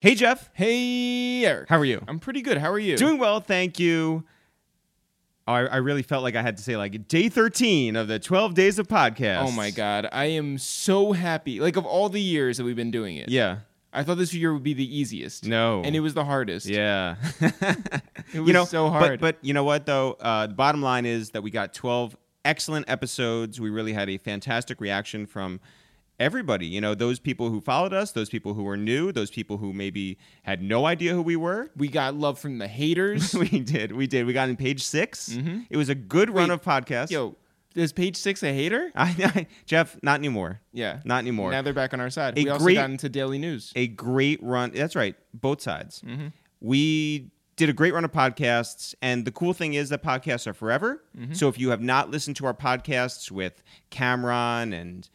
[0.00, 0.48] Hey, Jeff.
[0.54, 1.68] Hey, Eric.
[1.68, 2.02] How are you?
[2.06, 2.58] I'm pretty good.
[2.58, 2.96] How are you?
[2.96, 4.24] Doing well, thank you.
[5.48, 8.18] Oh, I, I really felt like I had to say like day 13 of the
[8.18, 9.42] 12 days of podcast.
[9.42, 11.58] Oh my god, I am so happy.
[11.58, 13.58] Like of all the years that we've been doing it, Yeah.
[13.90, 15.46] I thought this year would be the easiest.
[15.46, 15.80] No.
[15.82, 16.66] and it was the hardest.
[16.66, 17.16] Yeah.
[18.34, 19.20] It was you know, so but- hard.
[19.20, 20.12] But, you know what though?
[20.20, 23.58] Uh, the bottom line is that we got 12 excellent episodes.
[23.58, 25.60] We really had a fantastic reaction from
[26.18, 26.66] everybody.
[26.66, 29.72] You know, those people who followed us, those people who were new, those people who
[29.72, 31.70] maybe had no idea who we were.
[31.76, 33.34] we got love from the haters.
[33.34, 33.92] we did.
[33.92, 34.26] We did.
[34.26, 35.38] We got in page 6
[35.70, 36.70] It was a good run Mm-hmm.
[36.70, 37.10] Wait, of podcasts.
[37.10, 37.36] Yo,
[37.74, 38.90] is page six a hater?
[38.96, 40.60] I, I, Jeff, not anymore.
[40.72, 41.50] Yeah, Not anymore.
[41.52, 42.38] Now they're back on our side.
[42.38, 43.72] A we also got into daily news.
[43.76, 44.72] a great run.
[44.74, 46.02] That's right, both sides.
[46.04, 46.28] Mm-hmm.
[46.60, 50.54] We did a great run of podcasts, and the cool thing is that podcasts are
[50.54, 51.02] forever.
[51.16, 51.34] Mm-hmm.
[51.34, 55.08] So if you have not listened to our podcasts with Cameron and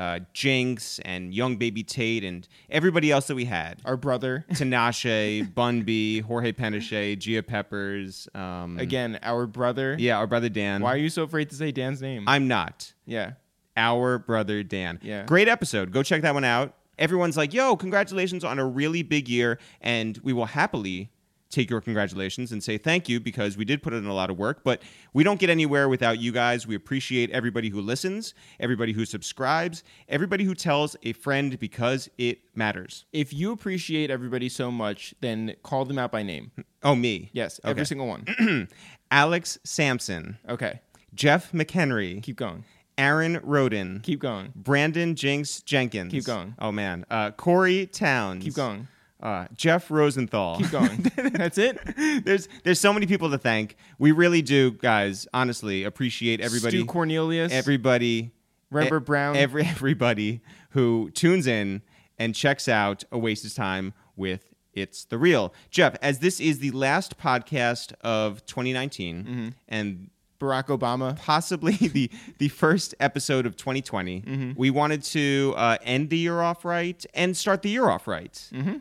[0.00, 5.54] uh, Jinx and Young Baby Tate and everybody else that we had, Our brother, Tinashe,
[5.54, 9.96] Bun B, Jorge Penachet, Gia Peppers, um, again, our brother.
[9.98, 10.80] yeah, our brother Dan.
[10.82, 12.24] Why are you so afraid to say Dan's name?
[12.26, 12.94] I'm not.
[13.04, 13.32] yeah.
[13.76, 14.98] Our brother Dan.
[15.02, 15.24] Yeah.
[15.26, 15.92] Great episode.
[15.92, 16.74] Go check that one out.
[16.98, 19.58] Everyone's like, yo, congratulations on a really big year.
[19.80, 21.10] And we will happily
[21.50, 24.38] take your congratulations and say thank you because we did put in a lot of
[24.38, 24.62] work.
[24.64, 26.66] But we don't get anywhere without you guys.
[26.66, 32.38] We appreciate everybody who listens, everybody who subscribes, everybody who tells a friend because it
[32.54, 33.04] matters.
[33.12, 36.52] If you appreciate everybody so much, then call them out by name.
[36.82, 37.30] Oh, me.
[37.32, 37.88] Yes, every Okay.
[37.88, 38.68] single one.
[39.10, 40.80] Alex Sampson, Okay,
[41.14, 42.64] Jeff McHenry, keep going.
[42.96, 44.52] Aaron Roden, Keep going.
[44.54, 46.12] Brandon Jinx Jenkins.
[46.12, 46.54] Keep going.
[46.58, 47.06] Oh, man.
[47.10, 48.44] Uh, Corey Towns.
[48.44, 48.88] Keep going.
[49.22, 50.58] Uh, Jeff Rosenthal.
[50.58, 51.10] Keep going.
[51.32, 51.78] That's it.
[52.24, 53.76] there's there's so many people to thank.
[53.98, 55.26] We really do, guys.
[55.34, 56.78] Honestly, appreciate everybody.
[56.78, 57.52] Stu Cornelius.
[57.52, 58.32] everybody.
[58.70, 59.36] Remember e- Brown?
[59.36, 60.40] Every everybody
[60.70, 61.82] who tunes in
[62.18, 65.96] and checks out a waste of time with it's the real Jeff.
[66.00, 69.48] As this is the last podcast of 2019, Mm-hmm.
[69.68, 71.18] and Barack Obama.
[71.18, 74.22] possibly the the first episode of 2020.
[74.22, 74.52] Mm-hmm.
[74.56, 78.32] We wanted to uh, end the year off right and start the year off right.
[78.52, 78.76] Mm-hmm.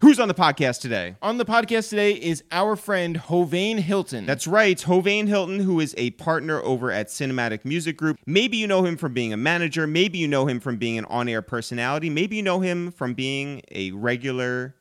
[0.00, 1.16] Who's on the podcast today?
[1.20, 4.24] On the podcast today is our friend Hovain Hylton.
[4.24, 8.16] That's right, Hovain Hylton, who is a partner over at Cinematic Music Group.
[8.24, 9.86] Maybe you know him from being a manager.
[9.86, 12.08] Maybe you know him from being an on air personality.
[12.08, 14.74] Maybe you know him from being a regular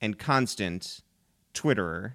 [0.00, 1.02] and constant
[1.54, 2.14] Twitterer.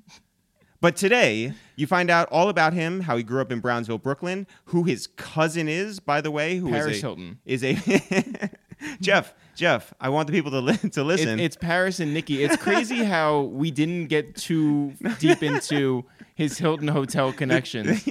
[0.80, 4.46] but today, you find out all about him, how he grew up in Brownsville, Brooklyn,
[4.66, 7.40] who his cousin is, by the way, who is Paris a, Hilton.
[7.44, 8.50] Is a
[9.02, 11.40] Jeff, Jeff, I want the people to, li- to It- listen.
[11.40, 12.44] it's Paris and Nikki.
[12.44, 18.06] It's crazy how we didn't get too deep into his Hilton Hotel connections.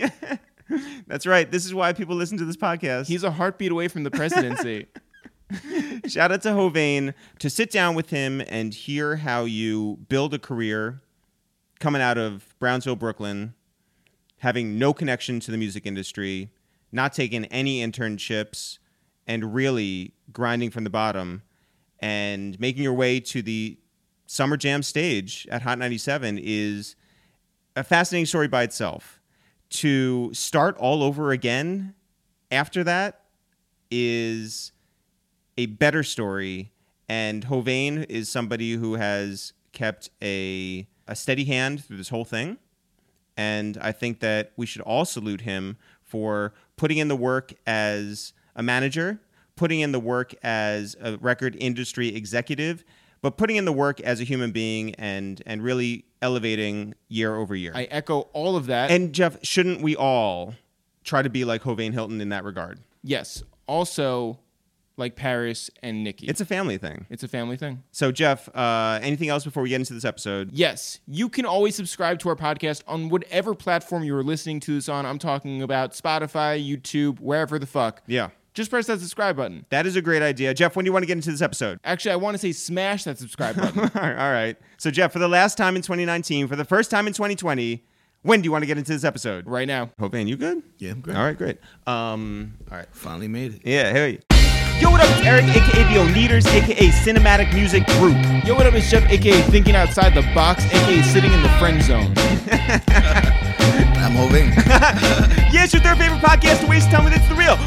[1.07, 1.49] That's right.
[1.49, 3.05] This is why people listen to this podcast.
[3.07, 4.87] He's a heartbeat away from the presidency.
[6.07, 10.39] Shout out to Hovain to sit down with him and hear how you build a
[10.39, 11.01] career
[11.79, 13.53] coming out of Brownsville, Brooklyn,
[14.39, 16.49] having no connection to the music industry,
[16.91, 18.79] not taking any internships,
[19.27, 21.41] and really grinding from the bottom
[21.99, 23.77] and making your way to the
[24.27, 26.95] Summer Jam stage at Hot 97 is
[27.75, 29.19] a fascinating story by itself.
[29.69, 31.93] To start all over again
[32.51, 33.21] after that
[33.91, 34.71] is
[35.57, 36.71] a better story.
[37.07, 42.57] And Hovain is somebody who has kept a, a steady hand through this whole thing.
[43.37, 48.33] And I think that we should all salute him for putting in the work as
[48.55, 49.19] a manager,
[49.55, 52.83] putting in the work as a record industry executive,
[53.21, 57.55] but putting in the work as a human being and, and really elevating year over
[57.55, 57.71] year.
[57.75, 58.91] I echo all of that.
[58.91, 60.53] and Jeff, shouldn't we all
[61.03, 62.79] try to be like Hovain Hylton in that regard?
[63.03, 64.39] yes, also
[64.97, 66.25] like Paris and Nikki.
[66.27, 67.05] It's a family thing.
[67.09, 67.83] it's a family thing.
[67.91, 70.51] So, Jeff, uh, anything else before we get into this episode?
[70.53, 74.75] Yes, you can always subscribe to our podcast on whatever platform you are listening to
[74.75, 75.05] this on.
[75.05, 78.03] I'm talking about Spotify, YouTube, wherever the fuck.
[78.07, 79.65] Yeah, Just press that subscribe button.
[79.69, 80.53] that is a great idea.
[80.53, 81.77] Jeff, when do you want to get into this episode?
[81.83, 83.79] Actually, I want to say smash that subscribe button.
[83.81, 83.95] all right.
[84.17, 84.57] all right.
[84.77, 87.83] So, Jeff, for the last time in 2019, for the first time in 2020,
[88.21, 89.45] when do you want to get into this episode?
[89.45, 89.91] right now.
[89.99, 90.63] Hovain, you good?
[90.77, 91.17] Yeah, I'm great.
[91.17, 91.57] All right, great.
[91.85, 92.87] Um, all right.
[92.91, 93.61] Finally made it.
[93.65, 94.19] Yeah, hey.
[94.79, 95.07] Yo, what up?
[95.17, 98.15] It's Eric, aka the One-Ders, aka Cinematic Music Group.
[98.45, 98.73] Yo, what up?
[98.73, 102.13] It's Jeff, aka Thinking Outside the Box, aka Sitting in the Friend Zone.
[104.05, 104.53] I'm hoping.
[105.51, 107.15] It's your third favorite podcast to waste time with.
[107.15, 107.55] It's the real.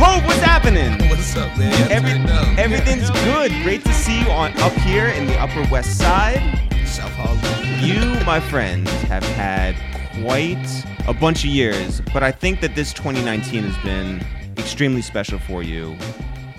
[0.00, 0.92] Hove, what's happening?
[1.10, 1.92] What's up, man?
[1.92, 2.58] Every, turn it down.
[2.58, 3.52] everything's good.
[3.62, 6.40] Great to see you on up here in the Upper West Side.
[6.86, 7.84] South Harlem.
[7.84, 9.76] You, my friend, have had
[10.22, 14.24] quite a bunch of years, but I think that this 2019 has been
[14.56, 15.98] extremely special for you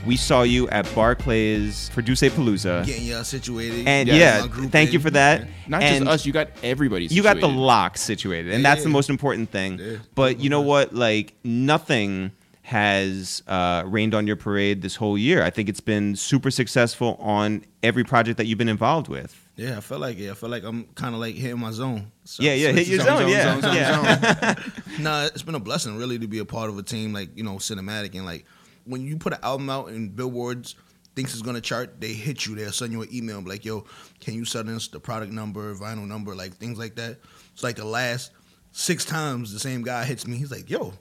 [0.06, 2.86] We saw you at Barclays for Duce Palooza.
[2.86, 3.88] Getting y'all situated.
[3.88, 4.48] And Yes.
[4.48, 5.48] yeah, thank you for that.
[5.68, 7.06] Not and just us, you got everybody.
[7.06, 7.59] You got the situated.
[7.59, 9.77] lock situated, and that's the most important thing.
[9.80, 9.98] Yeah.
[10.15, 10.94] But you know what?
[10.95, 12.31] Like nothing
[12.63, 15.44] has uh, rained on your parade this whole year.
[15.44, 19.38] I think it's been super successful on every project that you've been involved with.
[19.56, 20.31] Yeah, I feel like it.
[20.31, 22.12] I feel like I'm kind of like hitting my zone.
[22.24, 24.56] So- Yeah, yeah, so hit your zone, zone, yeah, zone, zone, yeah.
[25.00, 27.44] nah, it's been a blessing really to be a part of a team like you
[27.44, 28.45] know cinematic and like
[28.86, 30.75] when you put an album out and billboards
[31.16, 32.56] thinks it's gonna chart, they hit you.
[32.56, 33.86] They'll send you an email like, "Yo,
[34.19, 37.19] can you send us the product number, vinyl number, like things like that."
[37.54, 38.31] It's like the last
[38.72, 40.38] six times the same guy hits me.
[40.38, 40.94] He's like, "Yo,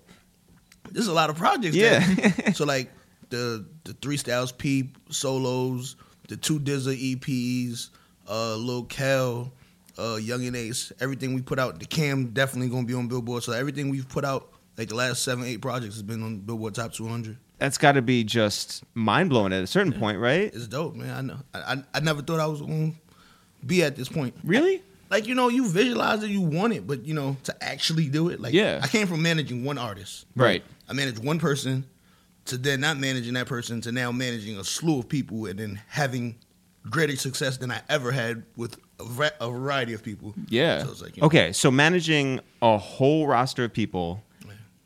[0.91, 2.53] there's a lot of projects." Yeah.
[2.53, 2.91] so like
[3.31, 5.97] the the three Styles P solos,
[6.29, 7.91] the two DZA EPs,
[8.29, 9.53] uh, Luh Kel,
[9.99, 11.79] uh, Young and Ace, everything we put out.
[11.79, 13.43] The Cam definitely gonna be on Billboard.
[13.43, 16.75] So everything we've put out, like the last seven eight projects, has been on Billboard
[16.75, 17.37] Top 200.
[17.61, 20.53] That's got to be just mind blowing at a certain point, right?
[20.53, 21.11] It's dope, man.
[21.17, 21.37] I know.
[21.55, 22.93] I, I, I never thought I was gonna
[23.65, 24.35] be at this point.
[24.43, 24.83] Really?
[25.11, 28.29] Like you know, you visualize it, you want it, but you know, to actually do
[28.29, 28.81] it, like Yeah.
[28.83, 30.25] I came from managing one artist.
[30.35, 30.63] Right.
[30.89, 31.85] I managed one person
[32.47, 35.81] to then not managing that person to now managing a slew of people and then
[35.89, 36.37] having
[36.89, 40.35] greater success than I ever had with a, a variety of people.
[40.49, 40.83] Yeah.
[40.85, 44.23] So it's like, you know, Okay, so managing a whole roster of people,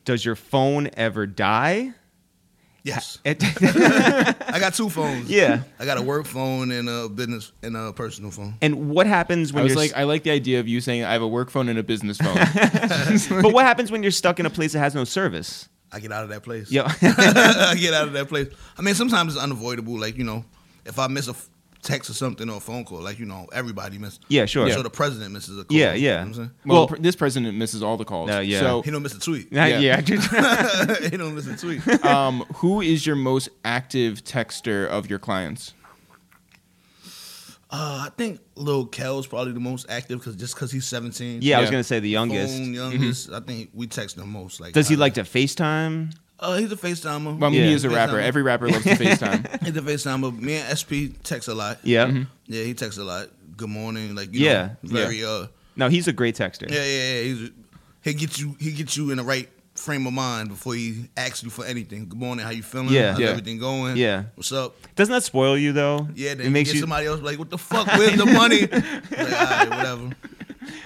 [0.04, 1.92] does your phone ever die?
[2.84, 5.28] Yes, I got two phones.
[5.28, 5.62] yeah.
[5.80, 8.54] I got a work phone and a business and a personal phone.
[8.62, 10.80] And what happens when I when was you're like, I like the idea of you
[10.80, 12.36] saying I have a work phone and a business phone.
[13.42, 15.68] but what happens when you're stuck in a place that has no service?
[15.90, 16.70] I get out of that place.
[16.70, 16.84] Yeah.
[17.02, 18.48] I get out of that place.
[18.78, 19.98] I mean, sometimes it's unavoidable.
[19.98, 20.44] Like you know,
[20.84, 21.48] if I miss a f-
[21.84, 24.18] text or something or a phone call, like you know, everybody misses.
[24.28, 24.66] Yeah, sure.
[24.66, 24.74] Yeah.
[24.74, 25.76] So the president misses a call.
[25.76, 26.18] Yeah, You know yeah.
[26.18, 26.50] what I'm saying?
[26.66, 28.30] well, Well- pr- this president misses all the calls.
[28.30, 28.60] Uh, yeah.
[28.60, 29.48] So, He don't miss a tweet.
[29.52, 29.66] yeah.
[29.66, 30.00] Yeah.
[30.04, 30.96] yeah.
[31.10, 32.04] he don't miss a tweet.
[32.04, 35.74] um, who is your most active texter of your clients?
[37.70, 41.40] Uh, I think Luh Kel's probably the most active because just because he's 17.
[41.42, 42.56] Yeah, I was gonna say the youngest.
[42.56, 43.30] Phone, youngest.
[43.32, 44.60] I think we text the most.
[44.60, 46.12] Like, Does he uh, like to FaceTime?
[46.40, 47.38] Uh, he's a FaceTimer.
[47.38, 47.66] Well, I mean, Yeah.
[47.68, 48.14] he is a rapper.
[48.14, 48.22] FaceTimer.
[48.22, 49.62] Every rapper loves to FaceTime.
[49.64, 50.38] He's a FaceTimer.
[50.38, 51.78] Me and SP text a lot.
[51.84, 52.24] Yeah.
[52.46, 53.28] Yeah, he texts a lot.
[53.56, 54.14] Good morning.
[54.14, 55.46] Like, you Yeah, know, very uh,
[55.76, 56.68] No, he's a great texter.
[56.70, 57.22] yeah, yeah, yeah.
[57.22, 57.50] He's,
[58.02, 58.56] he gets you.
[58.60, 62.08] He gets you in the right frame of mind before he asks you for anything.
[62.08, 62.44] Good morning.
[62.44, 62.88] How you feeling?
[62.90, 63.12] Yeah.
[63.12, 63.28] How's Yeah.
[63.28, 63.96] everything going?
[63.96, 64.24] Yeah.
[64.34, 64.74] What's up?
[64.96, 66.08] Doesn't that spoil you though?
[66.14, 66.34] Yeah.
[66.34, 66.80] Then it makes you get you.
[66.82, 67.86] somebody else like, what the fuck?
[67.86, 68.60] Where's the money?
[68.66, 68.82] like,
[69.20, 70.10] all right, whatever.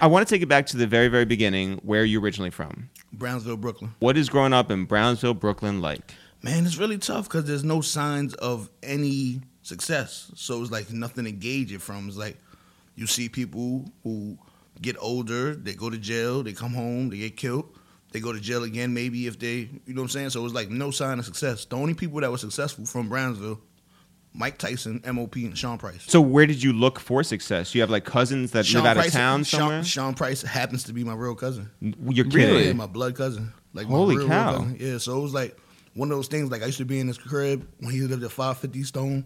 [0.00, 2.88] I want to take it back to the very, very beginning, where you originally from.
[3.12, 3.94] Brownsville, Brooklyn.
[3.98, 6.14] What is growing up in Brownsville, Brooklyn like?
[6.42, 10.30] Man, it's really tough because there's no signs of any success.
[10.34, 12.08] So it's like nothing to gauge it from.
[12.08, 12.36] It's like
[12.94, 14.38] you see people who
[14.80, 17.68] get older, they go to jail, they come home, they get killed,
[18.12, 20.30] they go to jail again, maybe if they, you know what I'm saying?
[20.30, 21.64] So it's like no sign of success.
[21.64, 23.60] The only people that were successful from Brownsville,
[24.34, 26.04] Mike Tyson, MOP, and Sean Price.
[26.06, 27.74] So where did you look for success?
[27.74, 29.84] You have like cousins that live out of town Sean, somewhere.
[29.84, 31.70] Sean Price happens to be my real cousin.
[31.80, 32.30] You're Really?
[32.30, 32.66] kidding.
[32.66, 33.52] Yeah, my blood cousin.
[33.74, 34.58] Like Holy my real, cow.
[34.62, 34.76] Real.
[34.76, 35.56] Yeah, so it was like
[35.94, 36.50] one of those things.
[36.50, 39.24] Like I used to be in his crib when he lived at 550 Stone.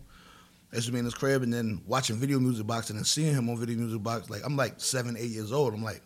[0.72, 3.04] I used to be in his crib and then watching Video Music Box and then
[3.04, 4.30] seeing him on Video Music Box.
[4.30, 5.74] Like I'm like seven, eight years old.
[5.74, 6.00] I'm like,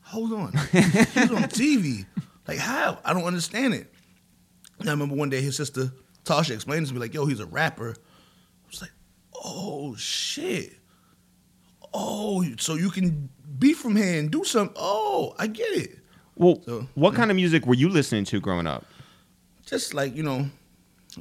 [0.00, 2.04] hold on, he's on TV.
[2.48, 2.98] Like how?
[3.04, 3.92] I don't understand it.
[4.80, 5.92] And I remember one day his sister
[6.24, 7.90] Tasha explained to me like, yo, he's a rapper.
[7.90, 8.92] I was like,
[9.44, 10.74] oh shit.
[11.92, 14.76] Oh, so you can be from here and do something.
[14.78, 15.98] Oh, I get it.
[16.36, 18.86] Well, So, what kind of music were you listening to growing up?
[19.66, 20.46] just like you know,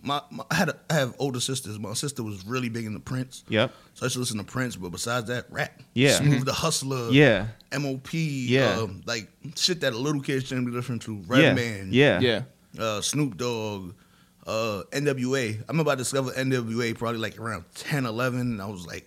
[0.02, 1.78] my, my I had a, I have older sisters.
[1.78, 3.72] My sister was really big into Prince, Yep.
[3.94, 4.76] so I used to listen to Prince.
[4.76, 6.18] But besides that, rap, Yeah.
[6.20, 7.48] Smoothe da Hustler, Yeah.
[7.72, 8.78] MOP, Yeah.
[8.80, 11.16] um, like shit that a little kids shouldn't be listening to.
[11.16, 11.24] yeah.
[11.28, 12.20] Redman, Yeah.
[12.20, 12.42] Yeah.
[12.80, 13.94] uh, Snoop Dogg,
[14.50, 15.60] uh, NWA.
[15.60, 19.06] I remember I discovered NWA probably like around 10, 11, and I was like,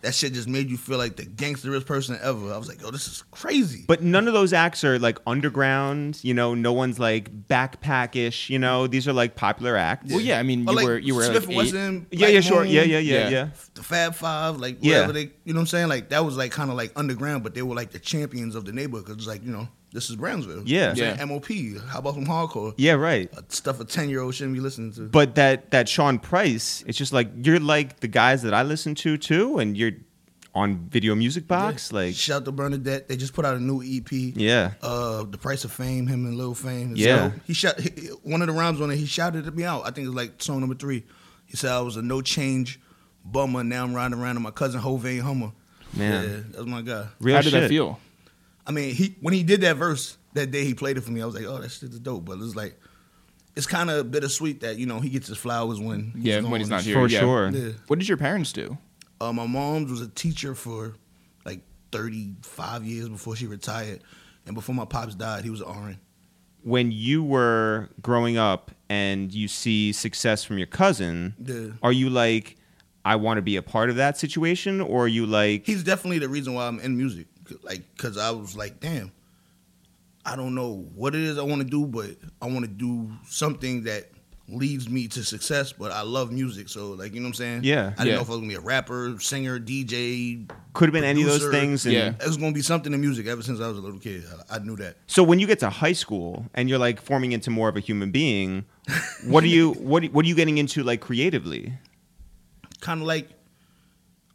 [0.00, 2.52] that shit just made you feel like the gangsterest person ever.
[2.52, 3.84] I was like, oh, this is crazy.
[3.86, 6.18] But none of those acts are like underground.
[6.24, 8.50] You know, no one's like backpackish.
[8.50, 10.10] You know, these are like popular acts.
[10.10, 10.40] Well, yeah.
[10.40, 11.56] I mean, you like were you were Smith like and eight.
[11.56, 12.26] Wesson, Yeah.
[12.26, 12.40] Yeah.
[12.40, 12.64] Sure.
[12.64, 12.82] Moon, Yeah.
[12.82, 12.98] Yeah.
[12.98, 13.14] Yeah.
[13.20, 13.28] Yeah.
[13.28, 13.48] Yeah.
[13.74, 14.94] the Fab Five, like Yeah.
[15.06, 15.88] whatever they, you know what I'm saying?
[15.88, 18.64] Like that was like kind of like underground, but they were like the champions of
[18.64, 20.62] the neighborhood because it's like you know this is Brownsville.
[20.64, 20.64] Yeah.
[20.64, 21.16] You know what I'm Yeah.
[21.16, 21.28] saying?
[21.76, 21.88] MOP.
[21.88, 22.92] How about some hardcore Yeah.
[22.92, 23.30] Right.
[23.36, 25.02] Uh, stuff a ten year old shouldn't be listening to?
[25.02, 28.94] But that that Sean Price, it's just like you're like the guys that I listen
[28.96, 29.92] to too, and you're
[30.54, 31.90] on Video Music Box.
[31.90, 31.96] Yeah.
[31.98, 33.08] Like, shout to Bernadette.
[33.08, 34.12] They just put out a new EP.
[34.36, 34.72] yeah.
[34.82, 36.06] Uh, the price of fame.
[36.06, 36.92] Him and Lil Fame.
[36.94, 37.30] Yeah.
[37.30, 38.96] So he shot he, one of the rhymes on it.
[38.96, 39.82] He shouted at me out.
[39.86, 41.04] I think it's like song number three.
[41.46, 42.80] He said I was a no change
[43.24, 43.64] bummer.
[43.64, 45.52] Now I'm riding around in my cousin Hovain Hummer.
[45.94, 46.24] Man.
[46.24, 47.06] yeah, that's my guy.
[47.20, 47.60] Real How did shit.
[47.62, 47.98] that feel?
[48.66, 51.20] I mean, he when he did that verse that day, he played it for me.
[51.22, 52.24] I was like, oh, that shit is dope.
[52.24, 52.78] But it's like,
[53.56, 56.70] it's kind of bittersweet that you know he gets his flowers when Yeah, when he's
[56.70, 56.94] not here.
[56.94, 57.20] For yeah.
[57.20, 57.50] sure.
[57.50, 57.72] Yeah.
[57.88, 58.78] What did your parents do?
[59.20, 60.94] Uh, my mom was a teacher for
[61.44, 61.60] like
[61.92, 64.00] 35 years before she retired,
[64.46, 65.98] and before my pops died, he was an RN.
[66.64, 71.72] When you were growing up and you see success from your cousin, Yeah.
[71.82, 72.56] are you like,
[73.04, 76.20] I want to be a part of that situation, or are you like, He's definitely
[76.20, 77.26] the reason why I'm in music,
[77.62, 79.12] like because I was like, damn,
[80.24, 83.10] I don't know what it is I want to do, but I want to do
[83.28, 84.08] something that
[84.48, 85.72] leads me to success.
[85.72, 87.60] But I love music, so like you know what I'm saying?
[87.64, 87.92] Yeah.
[87.96, 88.14] I didn't Yeah.
[88.16, 90.46] know if I was gonna be a rapper, singer, DJ.
[90.74, 91.84] could have been any of those things?
[91.86, 92.08] And Yeah.
[92.20, 94.24] It was gonna be something in music ever since I was a little kid.
[94.50, 94.96] I, I knew that.
[95.06, 97.80] So when you get to high school and you're like forming into more of a
[97.80, 98.64] human being,
[99.24, 101.72] what are you what what are you getting into like creatively?
[102.80, 103.28] Kind of like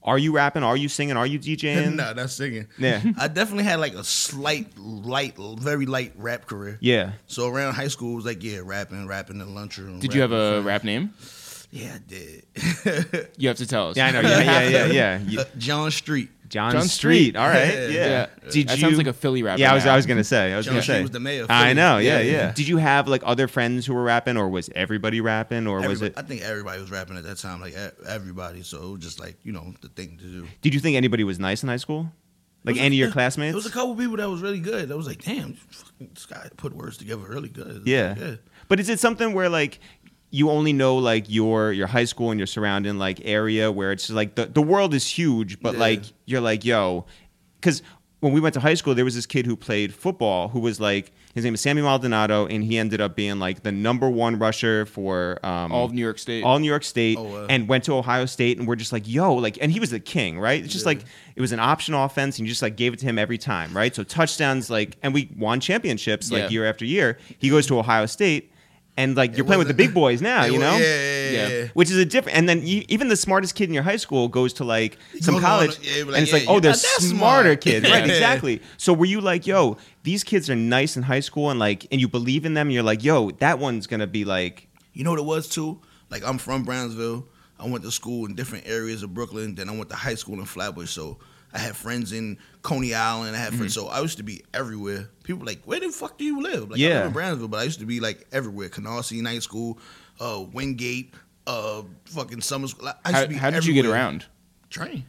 [0.07, 0.63] Are you rapping?
[0.63, 1.17] Are you singing?
[1.17, 1.95] Are you DJing?
[1.95, 2.67] nah, that's singing.
[2.79, 3.01] Yeah.
[3.19, 6.77] I definitely had like a slight, light, very light rap career.
[6.79, 7.11] Yeah.
[7.27, 9.99] So around high school, it was like yeah, rapping, rapping in the lunchroom.
[9.99, 11.13] Did you have rapping a with rap name?
[11.71, 13.27] Yeah, I did.
[13.37, 13.97] You have to tell us.
[13.97, 14.21] Yeah, I know.
[14.21, 15.19] Yeah, yeah, yeah, yeah.
[15.19, 16.29] You- Uh, John Street.
[16.49, 16.89] John, John Street.
[17.31, 17.35] Street.
[17.35, 17.67] All right.
[17.73, 17.87] Yeah.
[17.87, 18.05] Yeah.
[18.07, 18.27] Yeah.
[18.51, 18.81] Did that you?
[18.81, 19.59] sounds like a Philly rapper.
[19.59, 19.85] yeah, I was.
[19.85, 19.93] now.
[19.93, 20.53] I was gonna say.
[20.53, 21.01] I was John gonna Street say.
[21.01, 21.97] was the mayor of I know.
[21.97, 22.51] Yeah, Yeah, yeah, yeah.
[22.53, 26.01] Did you have like other friends who were rapping, or was everybody rapping, or was
[26.01, 26.13] it?
[26.17, 28.63] I think everybody was rapping at that time, like e- everybody.
[28.63, 30.47] So it was just like you know the thing to do.
[30.61, 32.11] Did you think anybody was nice in high school?
[32.63, 33.51] Like It was- any of your classmates?
[33.51, 34.89] There was a couple people that was really good.
[34.89, 35.57] That was like, damn,
[35.99, 37.83] this guy put words together really good.
[37.85, 38.09] Yeah.
[38.09, 38.35] like, yeah.
[38.67, 39.79] But is it something where like
[40.29, 44.09] you only know like your your high school and your surrounding like area where it's
[44.09, 45.79] like the the world is huge, but Yeah.
[45.79, 47.05] like you're like yo,
[47.61, 47.81] because
[48.19, 50.79] when we went to high school, there was this kid who played football who was
[50.79, 54.39] like his name is Sammy Maldonado, and he ended up being like the number one
[54.39, 56.43] rusher for um, all of New York State.
[56.43, 57.45] all New York State Oh, wow.
[57.47, 59.99] and went to Ohio State and we're just like, yo, like and he was the
[59.99, 60.63] king, right?
[60.63, 60.89] It's just Yeah.
[60.93, 61.01] like
[61.35, 63.71] it was an option offense and you just like gave it to him every time,
[63.77, 63.93] right?
[63.95, 66.49] So touchdowns like and we won championships like Yeah.
[66.49, 67.19] year after year.
[67.37, 68.51] He goes to Ohio State
[68.97, 70.75] and like you're playing with the big boys now, you know?
[70.77, 71.67] Yeah, yeah, yeah.
[71.73, 74.27] Which is a different, and then you, even the smartest kid in your high school
[74.27, 76.73] goes to like some goes on- college, yeah, like, and it's yeah, like, oh, they're
[76.73, 77.61] smarter smart.
[77.61, 78.05] kids, right?
[78.05, 78.11] Yeah.
[78.13, 78.61] Exactly.
[78.77, 82.01] So were you like, yo, these kids are nice in high school, and like, and
[82.01, 85.11] you believe in them, and you're like, yo, that one's gonna be like, You know
[85.11, 85.79] what it was too?
[86.09, 87.27] Like I'm from Brownsville.
[87.59, 89.55] I went to school in different areas of Brooklyn.
[89.55, 90.91] Then I went to high school in Flatbush.
[90.91, 91.17] So
[91.57, 93.35] I had friends in Coney Island.
[93.35, 93.75] I had friends.
[93.75, 93.87] Mm-hmm.
[93.87, 95.09] So I used to be everywhere.
[95.23, 96.69] People were like, where the fuck do you live?
[96.69, 96.89] Like I Yeah.
[96.99, 98.69] live in Brownsville, but I used to be like everywhere.
[98.69, 99.79] Canarsie Night School,
[100.19, 101.13] uh, Wingate,
[101.47, 102.87] uh, fucking summer school.
[102.87, 104.25] I used how to be how did you get around?
[104.69, 105.05] Train.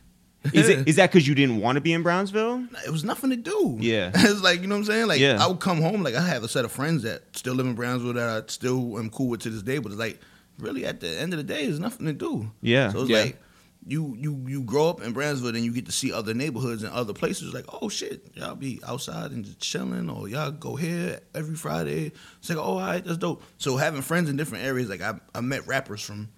[0.55, 2.65] is it is that because you didn't want to be in Brownsville?
[2.87, 3.77] it was nothing to do.
[3.81, 4.11] Yeah.
[4.15, 5.07] it's like you know what I'm saying.
[5.09, 5.39] Like Yeah.
[5.43, 7.75] I would come home, like I have a set of friends that still live in
[7.75, 9.79] Brownsville that I still am cool with to this day.
[9.79, 10.21] But it's like
[10.59, 12.51] really at the end of the day, there's nothing to do.
[12.63, 12.93] Yeah.
[12.93, 13.19] So it's Yeah.
[13.23, 13.43] like
[13.87, 16.93] you you you grow up in Brownsville and you get to see other neighborhoods and
[16.93, 17.55] other places.
[17.55, 22.13] Like oh shit, y'all be outside and just chilling, or y'all go here every Friday.
[22.39, 23.43] It's like oh all right, that's dope.
[23.59, 26.29] So having friends in different areas, like I I met rappers from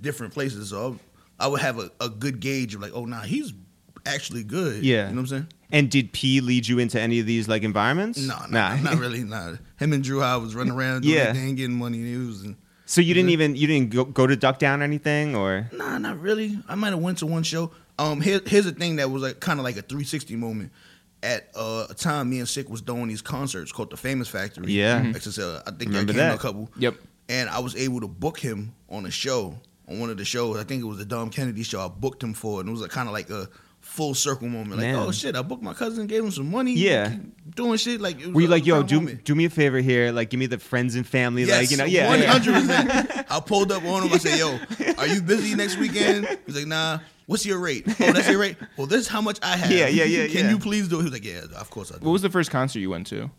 [0.00, 0.98] different places, so
[1.38, 3.52] I would have a, a good gauge of like oh nah he's
[4.06, 4.82] actually good.
[4.82, 5.08] Yeah.
[5.08, 5.46] you know what I'm saying.
[5.72, 8.18] And did P lead you into any of these like environments?
[8.18, 8.74] No, nah.
[8.74, 9.22] nah, not really.
[9.22, 11.24] Nah, him and Drew Howard was running around doing Yeah.
[11.26, 12.12] their thing, getting money.
[12.12, 12.44] It was
[12.90, 15.96] So you didn't even you didn't go, go to Duck Down or anything, or nah,
[15.98, 16.58] not really.
[16.68, 17.70] I might have went to one show.
[18.00, 20.72] Um, here, here's a thing that was like kind of like a 360 moment.
[21.22, 24.72] At uh, a time, me and Sick was doing these concerts called the Famous Factory.
[24.72, 24.96] Yeah.
[24.96, 26.34] Like I think Remember I came to that.
[26.34, 26.68] a couple.
[26.78, 26.96] Yep.
[27.28, 29.54] And I was able to book him on a show
[29.86, 30.56] on one of the shows.
[30.56, 31.80] I think it was the Dom Kennedy show.
[31.80, 33.48] I booked him for and it was like, kind of like a
[33.90, 34.80] full circle moment.
[34.80, 35.08] Like, oh, Man.
[35.08, 36.74] oh shit, I booked my cousin, gave him some money.
[36.74, 37.16] Yeah.
[37.54, 38.20] doing shit like.
[38.20, 39.24] It was were you like, yo, do moment.
[39.24, 41.76] do me a favor here, like give me the friends and family, Yes, like you
[41.76, 43.26] know, yeah, hundred percent.
[43.30, 44.12] I pulled up on him.
[44.12, 44.58] I said, "Yo,
[44.98, 47.84] are you busy next weekend?" He's like, "Nah." What's your rate?
[47.86, 48.56] Oh, that's your rate.
[48.76, 49.70] Well, this is how much I have.
[49.70, 50.50] Yeah, yeah, yeah, Can yeah.
[50.50, 51.02] you please do it?
[51.02, 53.06] He was like, "Yeah, of course I do." What was the first concert you went
[53.08, 53.30] to?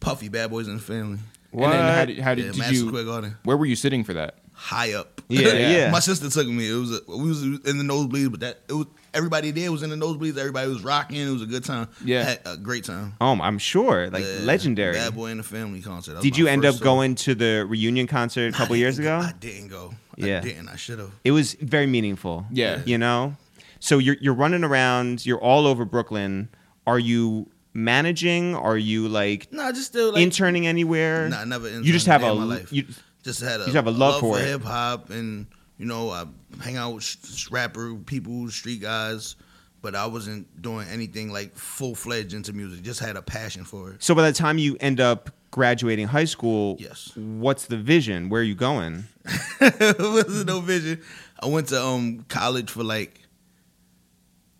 [0.00, 1.18] Puffy, Bad Boys and the Family.
[1.52, 2.88] And then how did, how did, yeah, did you?
[2.88, 3.36] Square Garden.
[3.44, 4.34] Where were you sitting for that?
[4.58, 5.14] High up.
[5.30, 5.90] Yeah, yeah.
[5.90, 6.70] My sister took me.
[6.70, 9.82] It was a, we was in the nosebleeds, but that it was everybody there was
[9.82, 10.38] in the nosebleeds.
[10.38, 11.18] Everybody was rocking.
[11.20, 11.88] It was a good time.
[12.02, 12.22] Yeah.
[12.24, 13.12] had a great time.
[13.20, 14.44] Um, I'm sure, like Yeah.
[14.44, 14.94] legendary.
[14.94, 16.14] Bad Boy and the Family concert.
[16.14, 16.84] That Did you end up first show.
[16.84, 19.18] going to the reunion concert a couple years ago?
[19.18, 19.92] I didn't go.
[20.16, 20.38] Yeah.
[20.38, 20.70] I didn't.
[20.70, 21.10] I should have.
[21.24, 22.46] It was very meaningful.
[22.50, 22.80] Yeah.
[22.86, 23.36] You know?
[23.80, 26.48] So you're you're running around, you're all over Brooklyn.
[26.86, 28.54] Are you managing?
[28.54, 31.28] Are you like Nah, just still like interning anywhere?
[31.28, 31.68] Nah, never.
[31.68, 32.72] You just have a my life.
[32.72, 32.86] you
[33.24, 34.46] just had a, just have a love for it.
[34.46, 35.46] hip hop, and
[35.78, 36.24] you know, I
[36.60, 39.36] hang out with rapper people, street guys,
[39.82, 42.82] but I wasn't doing anything like full fledged into music.
[42.82, 44.02] Just had a passion for it.
[44.02, 47.12] So by the time you end up graduating high school, Yes.
[47.16, 48.28] what's the vision?
[48.28, 49.04] Where are you going?
[49.60, 51.00] There was no vision.
[51.40, 53.20] I went to um college for like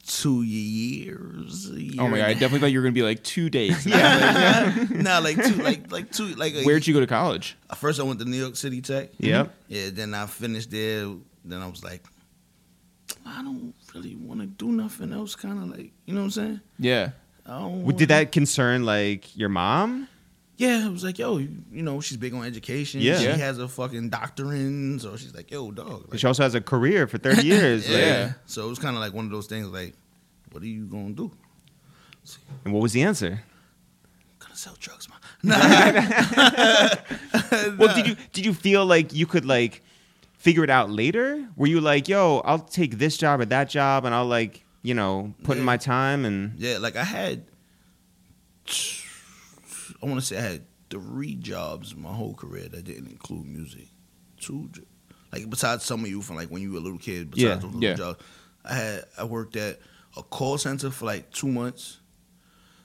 [0.09, 1.71] two years.
[1.71, 3.85] year Oh my god, I definitely thought you were gonna be like two days.
[3.93, 4.91] half.
[4.91, 7.57] nah, like two, like like two, like a, Where'd you go to college?
[7.71, 9.13] Uh, first, I went to New York City Tech.
[9.13, 9.27] Mm-hmm.
[9.27, 9.55] Yep.
[9.69, 9.91] Yeah.
[9.93, 11.07] Then I finished there.
[11.45, 12.05] Then I was like,
[13.25, 15.37] I don't really want to do nothing else.
[15.37, 16.61] Kind of like, you know what I'm saying?
[16.79, 17.11] Yeah.
[17.47, 20.09] I don't Did that concern like your mom?
[20.59, 23.01] Yeah, it was like, yo, you, you know, she's big on education.
[23.01, 23.19] Yeah.
[23.19, 23.37] she Yeah.
[23.37, 26.07] has a fucking doctorate, so she's like, yo, dog.
[26.11, 27.89] Like, She also has a career for 30 years.
[27.89, 27.95] yeah.
[27.95, 28.33] like- Yeah.
[28.47, 29.95] So it was kind of like one of those things, like,
[30.51, 31.31] what are you gonna do?
[32.65, 33.41] And what was the answer?
[34.41, 35.19] Gonna sell drugs, man.
[35.45, 36.89] Nah.
[37.79, 39.83] Well, did you did you feel like you could like
[40.39, 41.47] figure it out later?
[41.57, 44.95] Were you like, yo, I'll take this job or that job, and I'll like, you
[44.95, 47.45] know, put in my time and Yeah, like I had,
[50.03, 53.89] I want to say I had three jobs my whole career that didn't include music.
[54.41, 54.71] Two,
[55.33, 57.55] like besides some of you from like when you were a little kid, besides Yeah,
[57.57, 57.95] those little yeah.
[57.95, 58.23] jobs,
[58.65, 59.81] I had I worked at
[60.17, 61.99] a call center for like two months,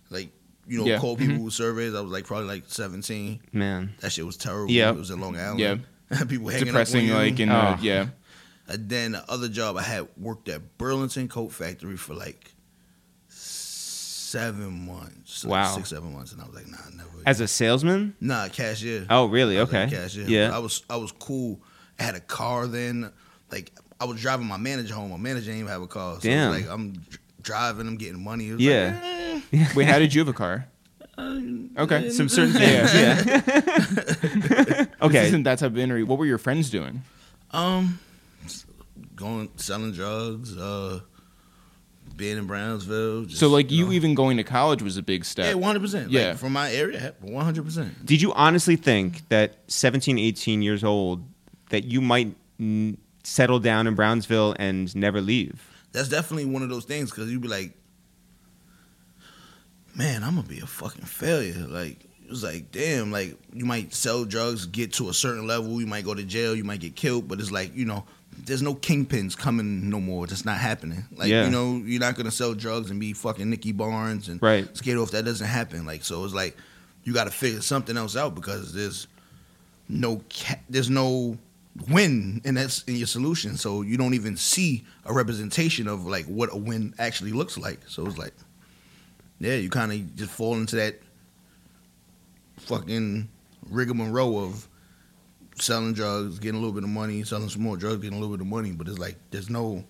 [0.09, 0.29] like
[0.67, 0.97] you know Yeah.
[0.99, 1.27] call mm-hmm.
[1.29, 1.93] people with surveys.
[1.93, 3.39] I was like probably like seventeen.
[3.51, 3.93] man.
[3.99, 4.71] That shit was terrible.
[4.71, 4.89] Yeah.
[4.91, 5.59] it was in Long Island.
[5.59, 5.75] Yeah.
[6.27, 7.75] people hanging Depressing, up like in Oh.
[7.79, 8.07] the yeah.
[8.67, 12.52] And then the other job I had worked at Burlington Coat Factory for like
[14.33, 15.45] seven months.
[15.45, 15.75] like Wow.
[15.75, 16.31] Six, seven months.
[16.33, 17.09] And I was like, nah, never.
[17.25, 18.15] As a salesman?
[18.19, 19.05] nah, cashier.
[19.09, 19.57] Oh, really?
[19.57, 19.95] I was like Okay.
[19.95, 20.25] cashier.
[20.27, 20.55] Yeah.
[20.55, 21.59] I was I was cool.
[21.99, 23.11] I had a car then.
[23.51, 23.71] Like
[24.01, 25.11] I was driving my manager home.
[25.11, 26.15] My manager didn't even have a car.
[26.15, 26.51] So Damn.
[26.51, 26.93] Like I'm
[27.41, 28.49] driving, I'm getting money.
[28.49, 28.99] It Yeah.
[29.01, 30.67] Like, eh, Wait, how did you have a car?
[31.17, 31.39] uh,
[31.77, 32.09] Okay.
[32.09, 32.93] Some certain things.
[32.93, 33.21] Yeah.
[33.21, 35.27] This okay.
[35.27, 36.05] isn't that type of interview.
[36.05, 37.03] What were your friends doing?
[37.51, 37.99] Um,
[39.15, 40.57] going selling drugs.
[40.57, 41.01] Uh,
[42.15, 43.25] being in Brownsville.
[43.25, 43.91] Just, so like you know.
[43.91, 45.45] even going to college was a big step.
[45.47, 46.11] Yeah, one hundred percent.
[46.11, 46.29] Yeah.
[46.29, 48.05] Like, from my area, one hundred percent.
[48.05, 51.23] Did you honestly think that 17, 18 years old
[51.69, 55.69] that you might n- settle down in Brownsville and never leave?
[55.91, 57.73] That's definitely one of those things because you'd be like,
[59.95, 61.67] man, I'm gonna be a fucking failure.
[61.67, 65.79] Like it was like, damn, like you might sell drugs, get to a certain level,
[65.79, 68.05] you might go to jail, you might get killed, but it's like you know.
[68.45, 70.27] There's no kingpins coming no more.
[70.27, 71.05] That's not happening.
[71.15, 71.45] Like Yeah.
[71.45, 74.75] you know, you're not gonna sell drugs and be fucking Nicky Barnes and Right.
[74.75, 75.11] skate off.
[75.11, 75.85] That doesn't happen.
[75.85, 76.57] Like so, it's like
[77.03, 79.07] you got to figure something else out because there's
[79.89, 81.37] no ca- there's no
[81.89, 83.57] win in that's in your solution.
[83.57, 87.79] So you don't even see a representation of like what a win actually looks like.
[87.87, 88.33] So it's like,
[89.39, 91.01] yeah, you kind of just fall into that
[92.57, 93.27] fucking
[93.69, 94.67] rigmarole of
[95.59, 98.35] selling drugs, getting a little bit of money, selling some more drugs, getting a little
[98.35, 98.71] bit of money.
[98.71, 99.83] But it's like there's no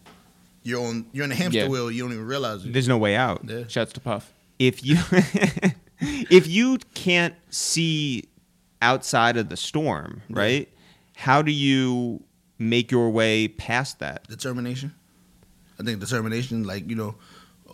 [0.63, 1.67] you're on you're in a hamster Yeah.
[1.67, 1.91] wheel.
[1.91, 2.73] You don't even realize it.
[2.73, 3.41] There's no way out.
[3.47, 3.63] Yeah.
[3.67, 4.33] Shouts to Puff.
[4.59, 4.97] If you
[5.99, 8.25] if you can't see
[8.81, 10.69] outside of the storm, right?
[11.15, 12.23] How do you
[12.59, 14.27] make your way past that?
[14.27, 14.93] determination.
[15.79, 17.15] I think determination, like you know,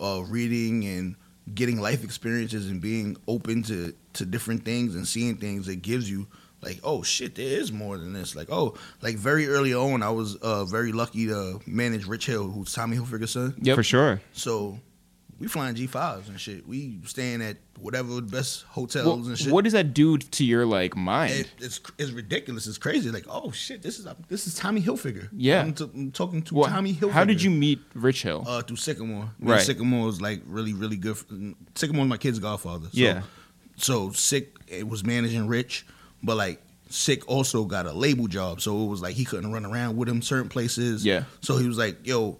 [0.00, 1.16] uh, reading and
[1.54, 6.10] getting life experiences and being open to to different things and seeing things, it gives
[6.10, 6.26] you
[6.62, 8.34] like, oh shit, there is more than this.
[8.36, 12.50] Like, oh, like very early on, I was uh, very lucky to manage Rich Hil,
[12.50, 13.54] who's Tommy Hilfiger's son.
[13.60, 14.20] yeah For sure.
[14.32, 14.78] So
[15.38, 16.68] we flying G fives and shit.
[16.68, 19.50] We staying at whatever the best hotels Well, and shit.
[19.50, 21.32] what does that do to your like mind?
[21.32, 22.66] It, it's it's ridiculous.
[22.66, 23.10] It's crazy.
[23.10, 25.30] Like, oh shit, this is this is Tommy Hilfiger.
[25.32, 25.62] Yeah.
[25.62, 27.10] I'm, t- I'm talking to Well, Tommy Hilfiger.
[27.12, 28.44] How did you meet Rich Hil?
[28.46, 29.08] Uh, through Sickamore.
[29.08, 29.60] Me and Right.
[29.66, 31.16] Sickamore was like really, really good.
[31.16, 31.24] For,
[31.74, 32.88] Sickamore's my kid's godfather.
[32.92, 33.22] So, Yeah.
[33.76, 35.86] So Sick it was managing Rich,
[36.22, 39.64] but like Sick also got a label job, so it was like he couldn't run
[39.64, 41.04] around with him certain places.
[41.04, 41.24] Yeah.
[41.40, 42.38] So he was like, "Yo,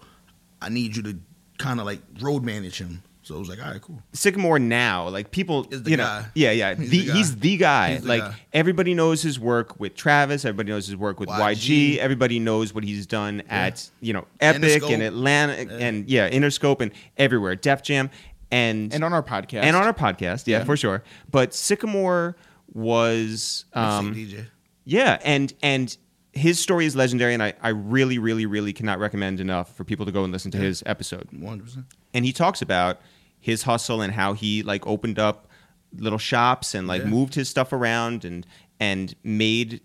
[0.60, 1.18] I need you to
[1.58, 5.08] kind of like road manage him." So it was like, "All right, cool." Sickamore now,
[5.08, 6.26] like people, Is the you know, guy.
[6.34, 7.12] yeah, yeah, He's the, the guy.
[7.16, 7.92] he's the guy.
[7.92, 8.34] He's the like guy.
[8.52, 10.44] everybody knows his work with Travis.
[10.44, 11.94] Everybody knows his work with YG.
[11.94, 11.96] YG.
[11.98, 14.92] Everybody knows what he's done at you know Epic Interscope.
[14.94, 18.10] and Atlanta and yeah, Interscope and everywhere, Def Jam,
[18.50, 19.62] and and on our podcast.
[19.62, 20.64] and on our podcast, yeah, Yeah.
[20.64, 21.04] for sure.
[21.30, 22.34] But Sickamore
[22.72, 24.46] was, um, DJ.
[24.84, 25.96] yeah, and and
[26.32, 30.06] his story is legendary, and I, I really, really, really cannot recommend enough for people
[30.06, 31.86] to go and listen to his episode One hundred percent.
[32.14, 33.00] and he talks about
[33.40, 35.48] his hustle and how he like opened up
[35.96, 37.08] little shops and like Yeah.
[37.08, 38.46] moved his stuff around and
[38.78, 39.80] and made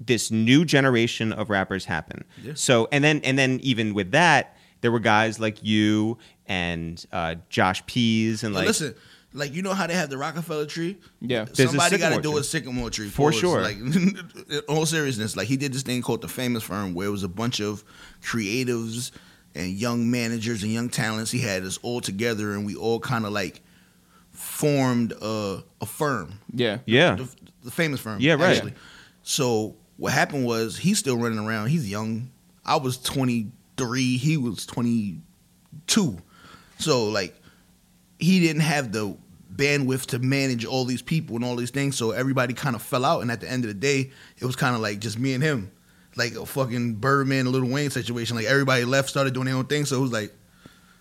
[0.00, 2.24] this new generation of rappers happen.
[2.42, 2.52] Yeah.
[2.56, 7.36] So and then and then even with that, there were guys like you and uh,
[7.48, 8.94] Josh Pease and like listen,
[9.34, 10.96] like you know how they have the Rockefeller tree.
[11.20, 11.44] Yeah.
[11.44, 12.40] There's somebody got to do tree.
[12.40, 13.34] a sycamore tree For us.
[13.34, 13.60] sure.
[13.60, 14.16] Like in
[14.68, 17.28] all seriousness, like he did this thing called the Famous Firm, where it was a
[17.28, 17.84] bunch of
[18.22, 19.10] creatives
[19.54, 21.30] and young managers and young talents.
[21.30, 23.60] He had us all together, and we all kind of like
[24.30, 26.38] formed a, a firm.
[26.52, 26.78] yeah.
[26.86, 27.16] yeah.
[27.16, 27.28] The,
[27.64, 28.20] the famous firm.
[28.20, 28.56] Yeah, right.
[28.56, 28.74] Actually.
[29.22, 31.68] So what happened was he's still running around.
[31.68, 32.30] He's young.
[32.64, 34.16] I was 23.
[34.16, 36.18] He was 22.
[36.78, 37.34] So like
[38.18, 39.16] he didn't have the
[39.56, 41.96] bandwidth to manage all these people and all these things.
[41.96, 43.20] So everybody kind of fell out.
[43.22, 45.42] And at the end of the day, it was kind of like just me and
[45.42, 45.70] him,
[46.16, 48.36] like a fucking Birdman Lil Wayne situation.
[48.36, 49.84] Like everybody left, started doing their own thing.
[49.84, 50.32] So it was like,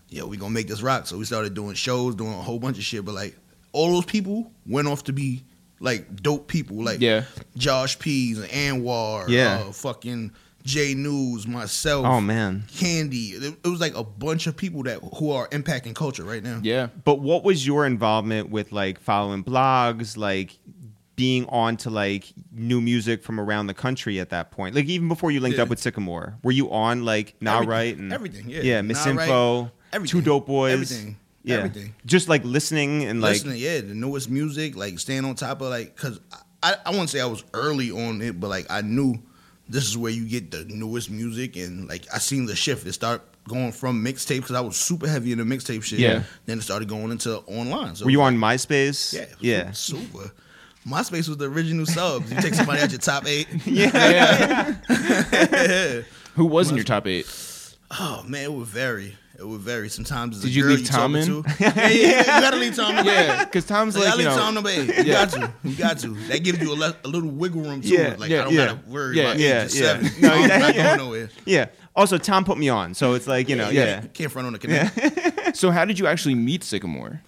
[0.10, 1.08] yo, we gonna make this rock.
[1.08, 3.04] So we started doing shows, doing a whole bunch of shit.
[3.06, 3.36] But like
[3.72, 5.44] all those people went off to be
[5.80, 7.24] like dope people, like Yeah.
[7.58, 9.64] Josh Pease, and Anwar, Yeah.
[9.68, 10.32] uh, fucking
[10.64, 12.64] Jay News, myself, Oh man.
[12.76, 13.32] Candy.
[13.32, 16.60] It, it was like a bunch of people that who are impacting culture right now.
[16.64, 16.88] Yeah.
[17.04, 20.58] But what was your involvement with like following blogs, like
[21.16, 24.74] being on to like new music from around the country at that point?
[24.76, 25.64] Like even before you linked Yeah.
[25.64, 27.70] up with Sickamore, were you on like Nah Everything.
[27.70, 28.62] Right and Everything, yeah.
[28.62, 30.20] yeah, Nah Misinfo, Right, everything.
[30.22, 31.18] Two Dope Boys, Everything.
[31.44, 31.94] yeah, Everything.
[32.06, 35.70] just like listening and like listening, yeah, the newest music, like staying on top of
[35.70, 36.20] like, cause
[36.64, 39.22] I I wouldn't say I was early on it, but like I knew
[39.70, 42.86] this is where you get the newest music, and like I seen the shift.
[42.86, 46.00] It start going from mixtape because I was super heavy in the mixtape shit.
[46.00, 46.24] Yeah.
[46.46, 47.96] Then it started going into online.
[47.96, 49.14] So were you on MySpace?
[49.14, 49.72] Yeah, yeah.
[49.72, 50.32] super.
[50.88, 52.32] MySpace was the original subs.
[52.32, 53.48] You take somebody out your top eight.
[53.66, 54.74] Yeah.
[56.36, 57.26] Who was in your top eight?
[57.92, 59.16] Oh man, it would vary.
[59.38, 59.90] It would vary.
[59.90, 61.26] Sometimes it's a Did you girl leave Tom in?
[61.26, 61.44] to.
[61.60, 63.06] Yeah, yeah, yeah, you gotta leave Tom in.
[63.06, 64.88] Yeah, because Tom's Like, like, I you leave know, Tom number eight.
[64.98, 65.54] You got to.
[65.64, 66.10] You got to.
[66.28, 67.90] That gives you a, le- a little wiggle room too.
[67.96, 68.66] Yeah, like yeah, I don't yeah.
[68.68, 69.82] gotta worry Yeah, about yeah, age yeah.
[70.00, 70.22] seven.
[70.22, 70.84] No, I'm not yeah.
[70.84, 71.30] going nowhere.
[71.46, 71.66] Yeah.
[71.96, 74.02] Also, Tom put me on, so it's like you know, yeah.
[74.14, 75.56] Can't front on the connect.
[75.58, 77.20] so how did you actually meet Sickamore?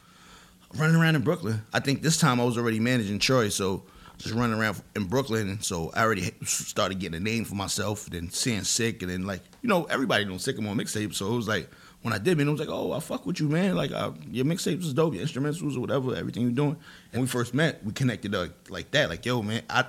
[0.76, 1.62] Running around in Brooklyn.
[1.74, 3.84] I think this time I was already managing Troy, so
[4.18, 8.06] just running around in Brooklyn, so I already started getting a name for myself.
[8.08, 11.48] Then seeing Sick, and then like you know everybody knows Sickamore mixtape, so it was
[11.48, 11.70] like
[12.06, 13.76] when I did, man, it was like, oh, I fuck with you, man.
[13.76, 16.78] Like uh, your mixtapes was dope, your instrumentals or whatever, everything you're doing.
[17.12, 19.86] And we first met, we connected like, like that, like yo, man, I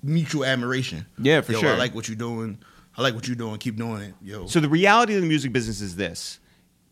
[0.00, 1.06] mutual admiration.
[1.18, 1.70] Yeah, for yo, sure.
[1.70, 2.58] I like what you're doing.
[2.96, 3.58] I like what you're doing.
[3.58, 4.46] Keep doing it, yo.
[4.46, 6.38] So the reality of the music business is this: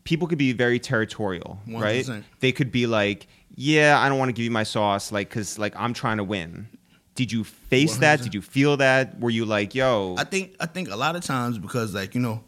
[0.03, 2.05] people could be very territorial, right?
[2.05, 2.23] 100%.
[2.41, 5.57] They could be like, "Yeah, I don't want to give you my sauce," like because
[5.57, 6.67] like I'm trying to win.
[7.15, 8.19] Did you face that?
[8.19, 8.23] 100%.
[8.23, 9.21] Did you feel that?
[9.21, 12.19] Were you like, "Yo, I think I think a lot of times because like you
[12.19, 12.43] know,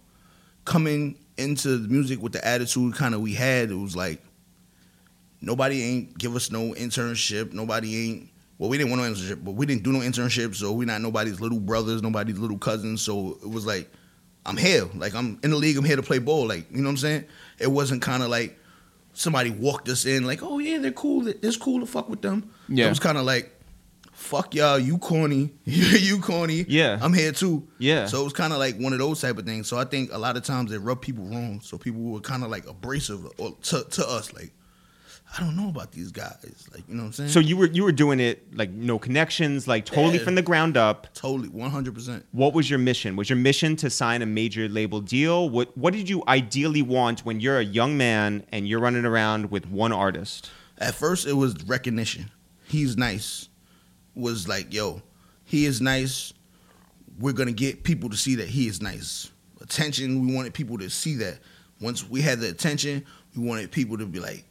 [0.65, 4.21] coming into the music with the attitude kind of we had, it was like
[5.41, 7.53] nobody ain't give us no internship.
[7.53, 8.29] Nobody ain't.
[8.57, 11.01] Well, we didn't want no internship, but we didn't do no internship, so we're not
[11.01, 13.01] nobody's little brothers, nobody's little cousins.
[13.01, 13.89] So it was like,
[14.45, 15.77] I'm here, like I'm in the league.
[15.77, 17.25] I'm here to play ball, like you know what I'm saying.
[17.59, 18.57] It wasn't kind of like
[19.13, 21.27] somebody walked us in, like, oh yeah, they're cool.
[21.27, 22.51] It's cool to fuck with them.
[22.69, 22.85] Yeah.
[22.85, 23.51] it was kind of like,
[24.17, 26.65] fuck y'all, you corny, you corny.
[26.67, 26.97] Yeah.
[27.01, 27.67] I'm here too.
[27.77, 28.07] Yeah.
[28.07, 29.67] So it was kind of like one of those type of things.
[29.67, 31.61] So I think a lot of times they rub people wrong.
[31.61, 34.51] So people were kind of like abrasive or to, to us, like,
[35.37, 36.67] I don't know about these guys.
[36.73, 37.29] Like, you know what I'm saying?
[37.29, 40.23] So you were you were doing it like no connections, like totally Yeah.
[40.23, 41.13] from the ground up.
[41.13, 42.23] totally, 100%.
[42.31, 43.15] What was your mission?
[43.17, 45.49] Was your mission to sign a major label deal?
[45.49, 49.51] What what did you ideally want when you're a young man and you're running around
[49.51, 50.49] with one artist?
[50.79, 52.31] At first, it was recognition.
[52.65, 53.46] He's nice.
[54.17, 55.01] Was like, yo,
[55.45, 56.33] he is nice.
[57.19, 59.31] We're gonna get people to see that he is nice.
[59.61, 60.25] Attention.
[60.27, 61.39] We wanted people to see that.
[61.79, 64.43] Once we had the attention, we wanted people to be like,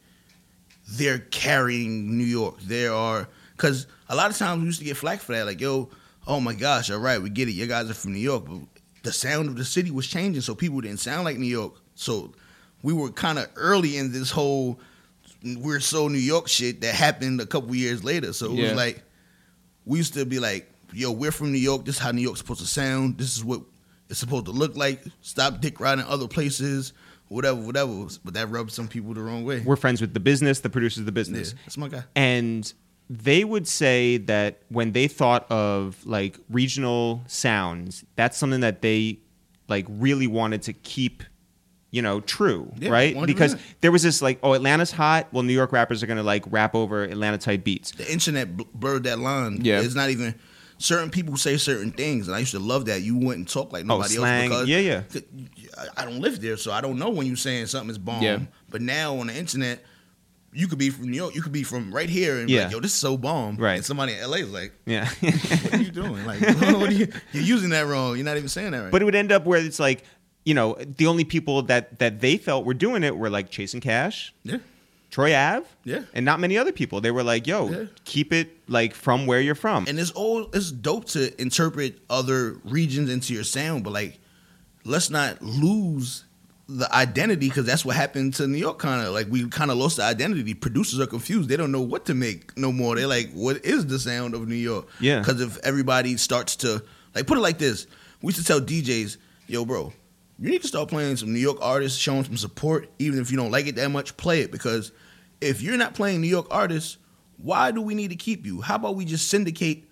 [0.89, 2.59] they're carrying New York.
[2.61, 5.45] There are because a lot of times we used to get flack for that.
[5.45, 5.89] Like, yo,
[6.25, 7.53] oh my gosh, all right, we get it.
[7.53, 8.59] You guys are from New York, but
[9.03, 11.73] the sound of the city was changing, so people didn't sound like New York.
[11.95, 12.33] So
[12.83, 14.79] we were kind of early in this whole
[15.57, 18.33] we're so New York shit that happened a couple years later.
[18.33, 18.63] So it Yeah.
[18.69, 19.03] was like
[19.87, 21.85] we used to be like, yo, we're from New York.
[21.85, 23.17] This is how New York's supposed to sound.
[23.17, 23.61] This is what
[24.09, 25.01] it's supposed to look like.
[25.21, 26.93] Stop dick riding other places,
[27.29, 28.05] whatever, whatever.
[28.23, 29.61] But that rubs some people the wrong way.
[29.61, 31.55] We're friends with the business, the producers of the yeah, business.
[31.65, 32.03] that's my guy.
[32.15, 32.71] and
[33.09, 39.17] they would say that when they thought of like regional sounds that's something that they
[39.69, 41.23] like really wanted to keep
[41.91, 43.25] you know true Yeah, right 100%.
[43.27, 46.43] because there was this like oh atlanta's hot well new york rappers are gonna like
[46.51, 49.59] rap over atlanta type beats The internet bl- blurred that line.
[49.61, 49.79] Yeah.
[49.81, 50.35] it's not even.
[50.79, 53.01] Certain people say certain things, and I used to love that.
[53.01, 54.51] You wouldn't talk like oh, nobody Oh, slang.
[54.51, 55.01] else because Yeah, yeah.
[55.97, 58.21] I- don't live there, so I don't know when you're saying something is bomb.
[58.21, 58.39] Yeah.
[58.69, 59.83] But now on the internet,
[60.53, 62.63] you could be from New York, you could be from right here, and be Yeah.
[62.65, 63.77] like, "Yo, this is so bomb." Right.
[63.77, 66.23] And somebody in LA is like, yeah "What are you doing?
[66.27, 67.07] Like, what are you?
[67.33, 68.15] You're using that wrong.
[68.15, 70.03] You're not even saying that right." but it would end up where it's like
[70.47, 73.81] you know the only people that that they felt were doing it were like chasing
[73.81, 74.59] cash yeah,
[75.15, 76.03] troy ave Yeah.
[76.15, 77.85] and not many other people they were like yo Yeah.
[78.13, 82.39] keep it like from where you're from and it's all it's dope to interpret other
[82.77, 84.13] regions into your sound, but like,
[84.93, 86.23] let's not lose
[86.81, 88.77] the identity because that's what happened to New York.
[88.79, 90.53] Kind of like we kind of lost the identity.
[90.53, 92.95] Producers are confused; they don't know what to make no more.
[92.97, 95.19] They're like, "What is the sound of New York?" Yeah.
[95.19, 96.69] Because if everybody starts to
[97.15, 97.87] like put it like this,
[98.21, 99.15] we used to tell DJs,
[99.47, 99.93] "Yo, bro,
[100.39, 103.37] you need to start playing some New York artists, showing some support, even if you
[103.37, 104.15] don't like it that much.
[104.17, 104.91] Play it because
[105.41, 106.97] if you're not playing New York artists,
[107.37, 108.61] why do we need to keep you?
[108.61, 109.85] How about we just syndicate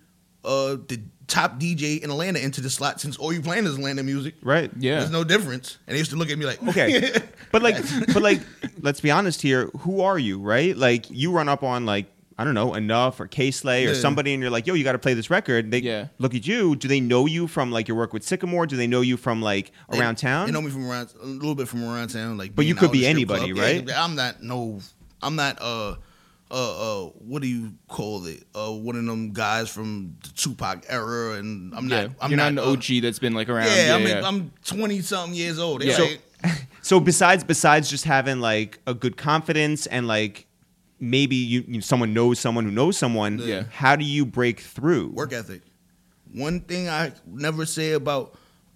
[0.44, 4.02] uh, the top DJ in Atlanta into the slot since all you playing is Atlanta
[4.02, 4.34] music?
[4.42, 4.70] Right.
[4.78, 5.00] Yeah.
[5.00, 5.78] There's no difference.
[5.86, 7.12] And they used to look at me like, Okay.
[7.52, 7.76] but like
[8.12, 8.40] but like
[8.80, 10.76] let's be honest here, who are you, right?
[10.76, 12.06] Like you run up on like
[12.38, 14.00] I don't know, Enuff or Kay Slay or Yeah.
[14.00, 15.70] somebody and you're like, yo, you gotta play this record.
[15.70, 16.08] They Yeah.
[16.18, 16.76] look at you.
[16.76, 18.68] Do they know you from like your work with Sickamore?
[18.68, 20.46] Do they know you from like They- around town?
[20.46, 22.36] They know me from around a little bit from around town.
[22.36, 23.64] Like, But you could be in the strip anybody, club.
[23.64, 23.84] right?
[23.88, 24.80] Yeah, I'm not no.
[25.22, 25.94] I'm not uh
[26.50, 27.06] uh uh.
[27.26, 28.44] What do you call it?
[28.54, 32.10] Uh, one of them guys from the Tupac era, and I'm not.
[32.20, 33.66] I'm you're not, an uh, OG that's been like around.
[33.68, 34.24] Yeah, Yeah, I mean.
[34.24, 35.80] I'm 20 something years old.
[35.80, 35.98] They Yeah.
[35.98, 36.20] like,
[36.82, 40.46] So besides besides just having like a good confidence and like
[41.00, 43.64] maybe you, you someone knows someone who knows someone, Yeah.
[43.70, 45.08] how do you break through?
[45.10, 45.62] work ethic.
[46.32, 48.34] One thing I never say about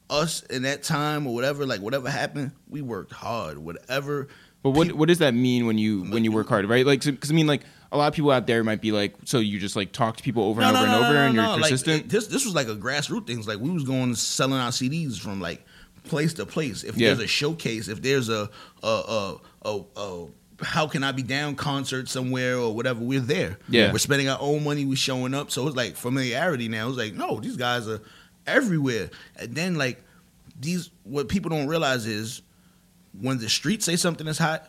[0.09, 3.59] us in that time or whatever, like whatever happened, we worked hard.
[3.59, 4.28] Whatever.
[4.62, 6.85] But what what does that mean when you when you work hard, right?
[6.85, 9.38] Like, because I mean, like a lot of people out there might be like, so
[9.38, 12.04] you just like talk to people over and over and over, and you're Like, persistent.
[12.04, 13.38] it- this this was like a grassroots thing.
[13.38, 15.64] It's Like we was going selling our CDs from like
[16.04, 16.83] place to place.
[16.85, 17.09] If Yeah.
[17.09, 18.50] there's a showcase, if there's a
[18.83, 20.26] a a, a, a
[20.62, 23.58] how can I be down concert somewhere or whatever, we're there.
[23.68, 23.92] Yeah.
[23.92, 24.84] we're spending our own money.
[24.84, 25.50] We're showing up.
[25.50, 26.88] So it's like familiarity now.
[26.88, 28.00] It's like no, these guys are
[28.46, 29.10] everywhere.
[29.36, 30.02] And then like
[30.58, 32.42] these, what people don't realize is
[33.18, 34.68] when the streets say something is hot,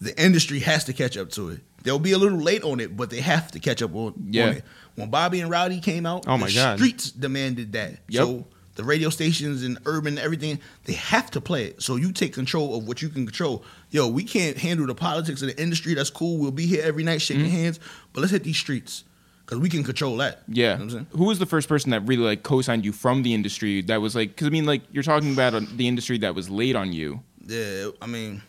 [0.00, 1.60] the industry has to catch up to it.
[1.82, 4.46] They'll be a little late on it, but they have to catch up on, Yeah.
[4.48, 4.64] on it.
[4.96, 6.78] When Bobby and Rowdy came out, Oh my the God.
[6.78, 7.98] streets demanded that.
[8.08, 8.22] Yep.
[8.22, 11.82] So the radio stations and urban everything, they have to play it.
[11.82, 13.64] So you take control of what you can control.
[13.90, 15.94] Yo, we can't handle the politics of the industry.
[15.94, 16.38] That's cool.
[16.38, 17.50] We'll be here every night shaking Mm-hmm.
[17.52, 17.80] hands,
[18.12, 19.04] but let's hit these streets
[19.44, 20.42] because we can control that.
[20.48, 20.68] You Yeah.
[20.68, 21.06] know what I'm saying?
[21.12, 23.82] Who was the first person that really like co-signed you from the industry?
[23.82, 26.48] That was like, because I mean, like you're talking about uh, the industry that was
[26.48, 27.22] late on you.
[27.44, 28.42] Yeah, I mean,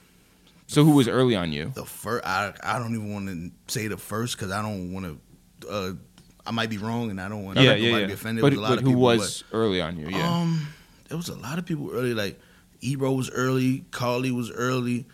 [0.68, 1.72] So who was early on you?
[1.76, 2.26] the first.
[2.26, 5.68] I I don't even want to say the first because I don't want to.
[5.70, 5.94] Uh,
[6.46, 8.08] I might be wrong, and I don't want Yeah, to yeah, yeah.
[8.08, 8.42] be offended.
[8.42, 10.10] But, a lot but of who people, was early on you?
[10.10, 10.28] Yeah.
[10.42, 10.68] Um,
[11.08, 12.14] there was a lot of people early.
[12.14, 12.40] Like
[12.82, 13.86] Ebro was early.
[13.92, 15.06] Carly was early.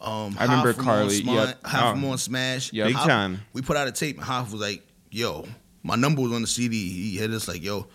[0.00, 1.64] Um, I remember Hoff Carly, yep.
[1.66, 2.72] Hoff from on Smash.
[2.72, 2.86] Yep.
[2.88, 3.40] Big Hoff- time.
[3.54, 5.46] We put out a tape, and Hoff was like, "Yo,
[5.82, 7.86] my number was on the CD." He hit us like, "Yo,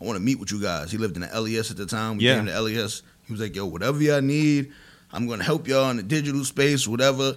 [0.00, 2.18] I want to meet with you guys." He lived in the LES at the time.
[2.18, 2.36] We Yeah.
[2.36, 3.02] came to LES.
[3.26, 4.70] He was like, "Yo, whatever y'all need,
[5.12, 7.34] I'm gonna help y'all in the digital space, whatever."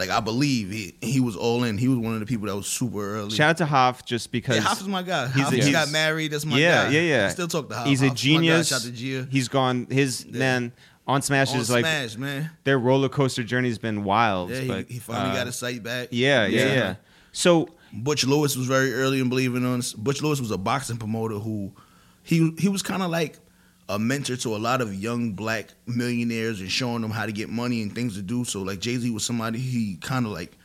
[0.00, 1.78] Like I believe he he was all in.
[1.78, 3.30] He was one of the people that was super early.
[3.30, 5.28] Shout out to Hoff just because yeah, Hoff is my guy.
[5.28, 6.32] he's Hoff a- he's- got married.
[6.32, 6.90] That's my yeah, guy.
[6.90, 7.26] yeah, yeah.
[7.26, 7.86] I still talk to Hoff.
[7.86, 8.24] He's a Hoff's guy.
[8.28, 8.68] genius.
[8.68, 9.28] Shout out to Gia.
[9.30, 9.86] He's gone.
[9.90, 10.38] His Yeah.
[10.38, 10.72] man
[11.06, 12.50] on Smash on is like Smash, man.
[12.64, 14.50] their roller coaster journey's been wild.
[14.50, 16.08] Yeah, he, but, he finally uh, got his sight back.
[16.10, 16.74] Yeah, yeah, Yeah.
[16.74, 16.94] yeah.
[17.32, 19.92] So Butch Lewis was very early in believing on us.
[19.92, 21.72] Butch Lewis was a boxing promoter who
[22.22, 23.38] he he was kind of like
[23.90, 27.48] a mentor to a lot of young black millionaires and showing them how to get
[27.48, 28.44] money and things to do.
[28.44, 30.56] So like Jay Z was somebody he kind of like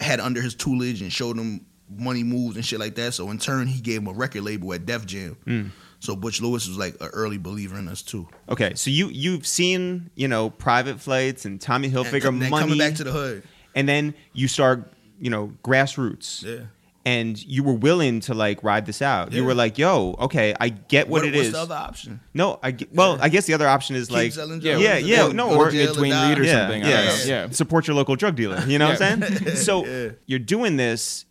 [0.00, 3.14] had under his tutelage and showed them money moves and shit like that.
[3.14, 5.36] So in turn, he gave him a record label at Def Jam.
[5.46, 5.70] Mm.
[6.00, 8.28] So Butch Lewis was like an early believer in us too.
[8.48, 12.50] okay, so you you've seen you know private flights and Tommy And Hilfiger com- then
[12.50, 13.42] money, coming back to the hood.
[13.74, 16.42] and then you start you know grassroots.
[16.42, 16.64] Yeah.
[17.06, 19.30] And you were willing to like ride this out.
[19.32, 22.20] You were like, "Yo, okay, I get what, it what's is." the other option?
[22.32, 24.96] no, I get, well, I guess the other option is Keep like, selling yeah, yeah,
[24.96, 26.28] yeah, no, or jail get or Dwayne.
[26.30, 26.82] Reed or yeah, something.
[26.82, 27.24] I Yeah, don't know.
[27.26, 27.50] Yeah.
[27.50, 28.58] Support your local drug dealer.
[28.66, 29.46] You know what I'm saying?
[29.56, 30.12] So Yeah.
[30.24, 31.26] you're doing this.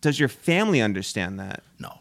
[0.00, 1.62] Does your family understand that?
[1.78, 1.98] No,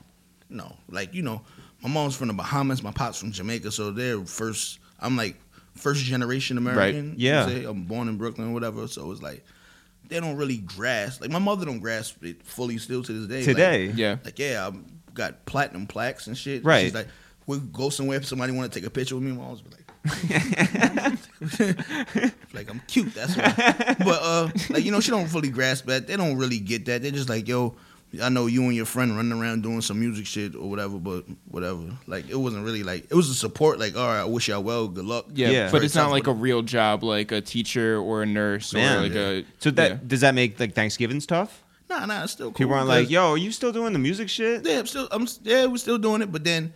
[0.49, 0.73] no.
[0.89, 1.41] Like you know,
[1.81, 4.79] my mom's from the Bahamas, my pop's from Jamaica, so they're first.
[5.01, 5.35] I'm like
[5.75, 7.15] first generation American.
[7.17, 7.47] you Yeah.
[7.47, 7.65] say.
[7.65, 8.87] I'm born in Brooklyn, or whatever.
[8.87, 9.43] So it's like
[10.13, 11.21] they don't really grasp.
[11.21, 13.37] Like my mother don't grasp it fully still to this day.
[13.37, 13.85] Like- Today.
[13.95, 14.17] Yeah.
[14.23, 14.77] Like, yeah, I
[15.13, 16.63] got platinum plaques and shit.
[16.63, 16.83] Right.
[16.83, 17.07] She's like,
[17.47, 18.17] we go somewhere.
[18.17, 19.79] If somebody want to take a picture with me, my mom's be like.
[22.53, 23.95] like I'm cute, that's why.
[23.99, 26.07] But uh, like you know, she don't fully grasp that.
[26.07, 27.01] They don't really get that.
[27.01, 27.75] They're just like, yo,
[28.21, 31.25] I know you and your friend running around doing some music shit or whatever, but
[31.49, 31.81] whatever.
[32.05, 33.79] Like it wasn't really like it was a support.
[33.79, 35.25] Like, all right, I wish y'all well, good luck.
[35.33, 35.63] Yeah, Yeah.
[35.65, 38.99] but Very it's not like a real job, like a teacher or a nurse Man.
[38.99, 39.45] or like a.
[39.59, 39.97] So that yeah.
[40.05, 41.63] does that make like Thanksgiving's tough?
[41.89, 42.53] Nah, nah, it's still cool.
[42.53, 45.27] People aren't like, "Yo, are you still doing the music shit?" Yeah, I'm still, I'm
[45.43, 46.31] yeah, we're still doing it.
[46.31, 46.73] But then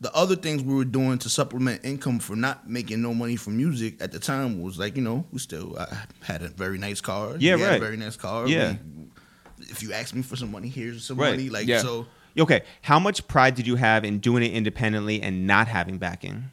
[0.00, 3.56] the other things we were doing to supplement income for not making no money from
[3.56, 7.00] music at the time was like, you know, we still I had a very nice
[7.00, 7.36] car.
[7.38, 7.76] Yeah, He had right.
[7.76, 8.46] a very nice car.
[8.48, 8.72] Yeah.
[8.96, 9.06] We-
[9.68, 11.30] if you ask me for some money, here's some Right.
[11.32, 11.48] money.
[11.50, 11.80] Like Yeah.
[11.82, 12.06] so,
[12.38, 16.44] Okay, how much pride did you have in doing it independently and not having backing?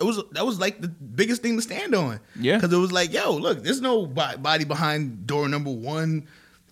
[0.00, 2.20] it was that was like the biggest thing to stand on.
[2.40, 2.56] Yeah.
[2.56, 6.26] because it was like, yo, look, there's no body behind door number one.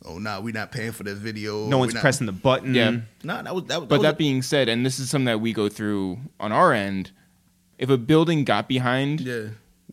[0.05, 1.67] Oh, nah, we're not paying for that video.
[1.69, 2.75] No one's not- pressing the button.
[2.75, 2.99] Yeah.
[3.25, 3.81] Nah, that was that.
[3.81, 6.53] was- But was that being said, and this is something that we go through on
[6.53, 7.11] our end,
[7.79, 9.49] if a building got behind, yeah.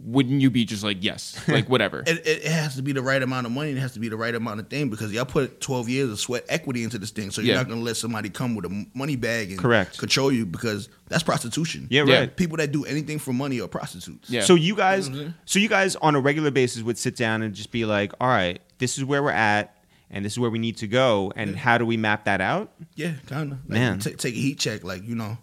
[0.06, 2.02] Wouldn't you be just like yes, like whatever?
[2.06, 3.72] It, it, it has to be the right amount of money.
[3.72, 6.20] It has to be the right amount of thing because y'all put 12 years of
[6.20, 7.32] sweat equity into this thing.
[7.32, 7.62] So you're Yeah.
[7.62, 9.98] not going to let somebody come with a money bag and Correct.
[9.98, 11.88] control you because that's prostitution.
[11.89, 12.20] Yeah, Yeah.
[12.20, 12.36] right.
[12.38, 14.30] People that do anything for money are prostitutes.
[14.30, 14.41] Yeah.
[14.41, 15.39] So you guys, You know what I'm saying?
[15.46, 18.28] so you guys on a regular basis would sit down and just be like, "All
[18.30, 19.76] right, this is where we're at,
[20.12, 22.72] and this is where we need to go, and how do we map that out?"
[22.96, 23.58] Yeah, kind of.
[23.62, 24.00] Like, Man.
[24.00, 24.84] ta- take a heat check.
[24.84, 25.38] Like, you know,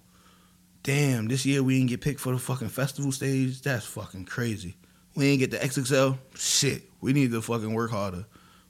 [0.83, 3.63] damn, this year we didn't get picked for the fucking festival stage.
[3.63, 4.77] That's fucking crazy.
[5.15, 6.19] We didn't get the XXL.
[6.37, 8.25] Shit, we need to fucking work harder.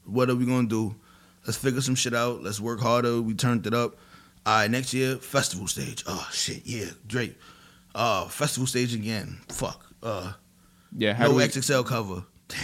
[0.04, 0.94] What are we gonna do?
[1.46, 2.42] Let's figure some shit out.
[2.42, 3.20] Let's work harder.
[3.20, 3.96] We turned it up.
[4.44, 6.02] All right, next year, festival stage.
[6.06, 7.36] Oh, shit, yeah, Drake.
[7.94, 9.38] Uh, festival stage again.
[9.48, 9.86] Fuck.
[10.02, 10.32] Uh,
[10.96, 12.24] yeah, how no we, XXL cover.
[12.48, 12.58] Damn.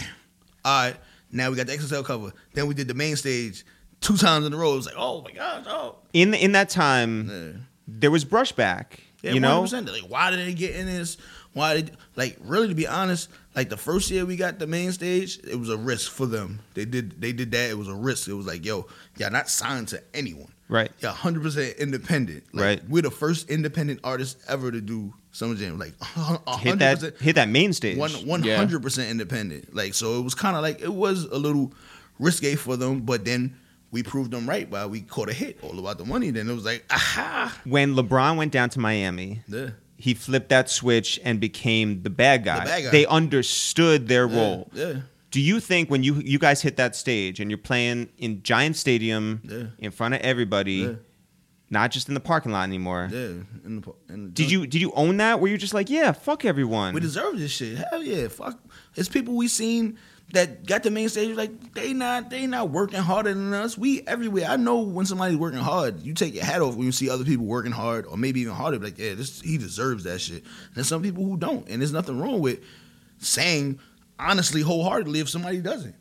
[0.65, 0.95] All right,
[1.31, 2.33] now we got the XXL cover.
[2.53, 3.63] Then we did the main stage
[4.01, 4.73] two times in a row.
[4.73, 5.95] It was like, oh my gosh, oh.
[6.11, 7.59] In in that time, Yeah.
[7.87, 8.99] there was brushback.
[9.21, 9.91] Yeah, you know, 100%.
[9.91, 11.17] Like, why did they get in this?
[11.53, 13.29] Why did like really to be honest?
[13.55, 16.59] Like the first year we got the main stage, it was a risk for them.
[16.75, 17.69] They did they did that.
[17.69, 18.27] It was a risk.
[18.27, 18.85] It was like, yo,
[19.17, 20.51] y'all not signed to anyone.
[20.69, 20.91] right?
[21.01, 22.43] Y'all hundred percent independent.
[22.53, 22.89] Like, Right.
[22.89, 25.79] We're the first independent artists ever to do Summer Jam.
[25.79, 25.93] Like
[26.59, 27.97] Hit that hit that main stage.
[27.97, 28.55] One Yeah.
[28.55, 29.75] hundred percent independent.
[29.75, 31.73] Like so, it was kind of like it was a little
[32.19, 33.57] risque for them, but then
[33.91, 36.29] we proved them right by we caught a hit all about the money.
[36.31, 40.69] Then it was like, aha, when LeBron went down to Miami, yeah, he flipped that
[40.69, 42.59] switch and became the bad guy.
[42.59, 42.89] The bad guy.
[42.91, 44.69] They understood their yeah, role.
[44.73, 44.93] yeah.
[45.31, 48.75] Do you think when you you guys hit that stage and you're playing in Giant
[48.75, 49.63] Stadium Yeah.
[49.77, 50.93] in front of everybody, Yeah.
[51.69, 53.09] not just in the parking lot anymore?
[53.11, 53.19] Yeah,
[53.65, 55.39] in the, in the Did you did you own that?
[55.39, 56.93] Were you just like, yeah, fuck everyone?
[56.95, 57.77] We deserve this shit.
[57.77, 58.59] Hell yeah, fuck.
[58.95, 59.99] It's people we seen
[60.33, 61.35] that got the main stage.
[61.35, 63.77] Like they not they not working harder than us.
[63.77, 64.45] We everywhere.
[64.47, 67.25] I know when somebody's working hard, you take your hat off when you see other
[67.25, 68.79] people working hard, or maybe even harder.
[68.79, 70.43] Like yeah, this he deserves that shit.
[70.43, 72.59] And there's some people who don't, and there's nothing wrong with
[73.19, 73.79] saying
[74.19, 75.95] honestly, wholeheartedly if somebody doesn't.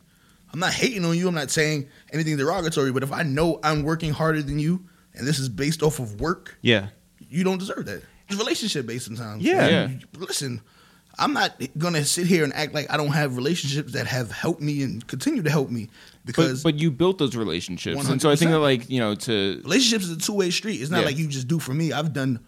[0.52, 1.28] I'm not hating on you.
[1.28, 2.92] I'm not saying anything derogatory.
[2.92, 6.20] But if I know I'm working harder than you, and this is based off of
[6.20, 6.88] work, yeah.
[7.18, 8.02] you don't deserve that.
[8.28, 9.42] It's relationship based sometimes.
[9.42, 9.66] Yeah.
[9.66, 10.60] And Listen,
[11.18, 14.60] I'm not gonna sit here and act like I don't have relationships that have helped
[14.60, 15.88] me and continue to help me
[16.24, 18.52] but, because but you built those relationships, and so I think 100%.
[18.54, 20.80] that like you know to relationships is a two way street.
[20.80, 21.06] It's not Yeah.
[21.06, 21.92] like you just do for me.
[21.92, 22.40] I've done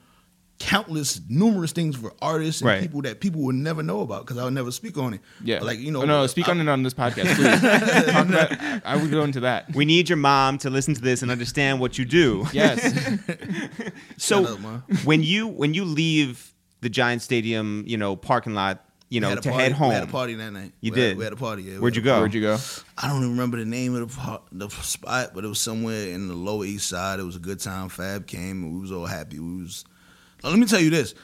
[0.59, 2.83] countless, numerous things for artists and Right.
[2.83, 5.21] people that people would never know about because I would never speak on it.
[5.43, 7.61] yeah, like you know, Oh, no, speak I- on it on this podcast, please.
[8.13, 9.75] Talk about, I would go into that.
[9.75, 12.47] We need your mom to listen to this and understand what you do.
[12.53, 12.93] Yes,
[14.19, 14.59] So up,
[15.05, 19.43] when you when you leave the Giant Stadium, you know, parking lot, you know, to
[19.43, 19.89] party- head home.
[19.89, 20.73] We had a party that night.
[20.81, 21.19] You We had- did?
[21.19, 21.63] we had a party.
[21.65, 22.19] Yeah, we Where'd you go?
[22.21, 22.59] where'd you go?
[22.97, 26.09] I don't even remember the name of the par- the spot, but it was somewhere
[26.11, 27.19] in the Lower East Side.
[27.21, 27.89] It was a good time.
[27.89, 29.39] Fab came, and we was all happy.
[29.39, 29.85] We was.
[30.45, 31.15] Now, let me tell you this: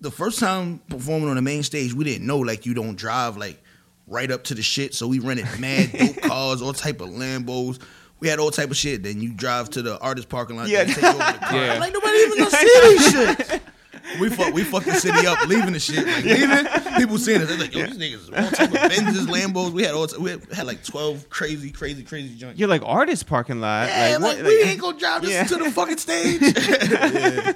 [0.00, 3.36] the first time performing on the main stage, we didn't know like you don't drive
[3.36, 3.62] like
[4.06, 4.94] right up to the shit.
[4.94, 7.78] So we rented mad dope cars, all type of Lambos.
[8.18, 9.02] We had all type of shit.
[9.02, 10.68] Then you drive to the artist parking lot.
[10.68, 10.82] Yeah.
[10.82, 11.56] Yeah, take over the car.
[11.56, 11.78] Yeah.
[11.78, 13.12] Like nobody even gonna see this
[13.48, 13.62] shit.
[14.18, 16.94] We fuck, we fucked the city up, leaving the shit, like leaving.
[16.96, 19.94] People seeing us, they're like, "Yo, these niggas, all type of Benzes, Lambos." We had
[19.94, 22.58] all, we had, had like twelve crazy, crazy, crazy joints.
[22.58, 23.88] You're like artist parking lot.
[23.88, 25.44] Yeah, like, like, what- we like- ain't gonna drive this Yeah.
[25.44, 26.40] to the fucking stage.
[26.42, 27.52] yeah.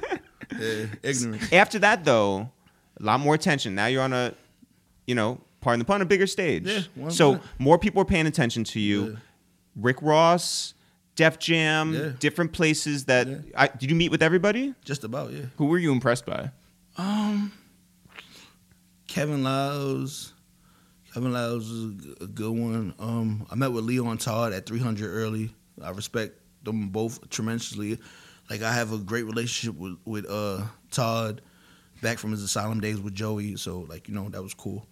[0.59, 1.53] yeah, ignorant.
[1.53, 2.51] After that, though,
[3.01, 3.75] a lot more attention.
[3.75, 4.35] Now you're on a,
[5.07, 6.67] you know, pardon the pun, a bigger stage.
[6.97, 9.17] Yeah, so more people are paying attention to you.
[9.77, 10.74] Rick Ross,
[11.17, 12.13] Def Jam, Yeah.
[12.19, 13.27] different places that.
[13.29, 13.37] Yeah.
[13.57, 14.75] I, did you meet with everybody?
[14.85, 15.47] Just about, yeah.
[15.59, 16.51] Who were you impressed by?
[16.97, 17.53] Um,
[19.07, 20.33] Kevin Liles.
[21.13, 22.95] Kevin Liles was a g- a good one.
[22.99, 25.55] Um, I met with Lyor Todd at 300 early.
[25.83, 27.99] I respect them both tremendously.
[28.51, 31.41] Like I have a great relationship with with uh Todd,
[32.03, 33.57] back from his asylum days with Joey.
[33.57, 34.87] So like you know that was cool.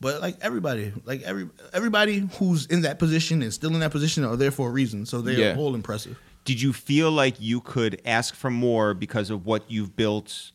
[0.00, 4.24] But like everybody, like every everybody who's in that position and still in that position
[4.24, 5.04] are there for a reason.
[5.06, 5.56] So they're Yeah.
[5.58, 6.18] all impressive.
[6.46, 10.52] Did you feel like you could ask for more because of what you've built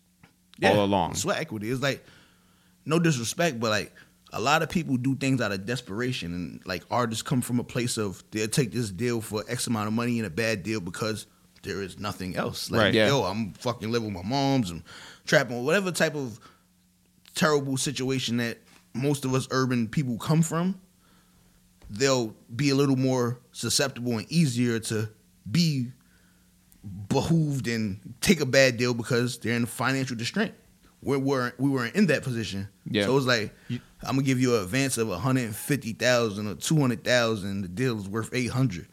[0.64, 1.14] all along?
[1.16, 1.70] Sweat equity.
[1.70, 2.04] It's like
[2.86, 3.94] no disrespect, but like
[4.34, 7.64] a lot of people do things out of desperation, and like artists come from a
[7.64, 10.80] place of they'll take this deal for X amount of money and a bad deal
[10.82, 11.28] because
[11.62, 12.72] there is nothing else.
[12.72, 12.94] Like Right.
[12.96, 13.08] Yeah.
[13.10, 14.82] yo, I'm fucking living with my moms and
[15.28, 16.40] trapping or whatever type of
[17.36, 18.58] terrible situation that
[18.96, 20.80] most of us urban people come from.
[21.90, 25.10] They'll be a little more susceptible and easier to
[25.50, 25.92] be
[27.10, 30.52] behooved and take a bad deal because they're in financial distress.
[31.02, 32.68] We weren't we weren't in that position.
[32.90, 33.06] Yeah.
[33.06, 37.62] So it was like I'm gonna give you an advance of 150,000 or 200,000.
[37.62, 38.88] The deal is worth 800.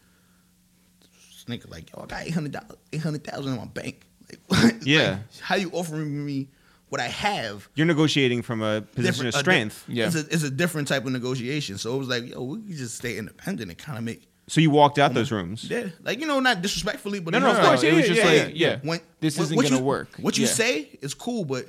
[1.01, 2.57] This nigga like, yo, I got 800
[2.91, 4.05] 800,000 in my bank.
[4.49, 4.77] Like.
[4.83, 5.09] Yeah.
[5.09, 6.47] Like, how you offering me
[6.93, 7.67] what I have.
[7.73, 9.85] You're negotiating from a position of different- a di- strength.
[9.87, 10.05] Yeah.
[10.05, 11.79] It's a, it's a different type of negotiation.
[11.79, 14.61] So it was like, yo, we could just stay independent and kind of make so
[14.61, 15.35] you walked out those mm-hmm.
[15.37, 15.63] rooms.
[15.69, 17.95] yeah, like you know, not disrespectfully, but No, you no, know, of course, like, it
[17.95, 18.79] was just yeah, like- yeah, yeah.
[18.83, 20.09] when this what- isn't what gonna you- work.
[20.19, 20.51] What you Yeah.
[20.51, 21.65] say is cool, but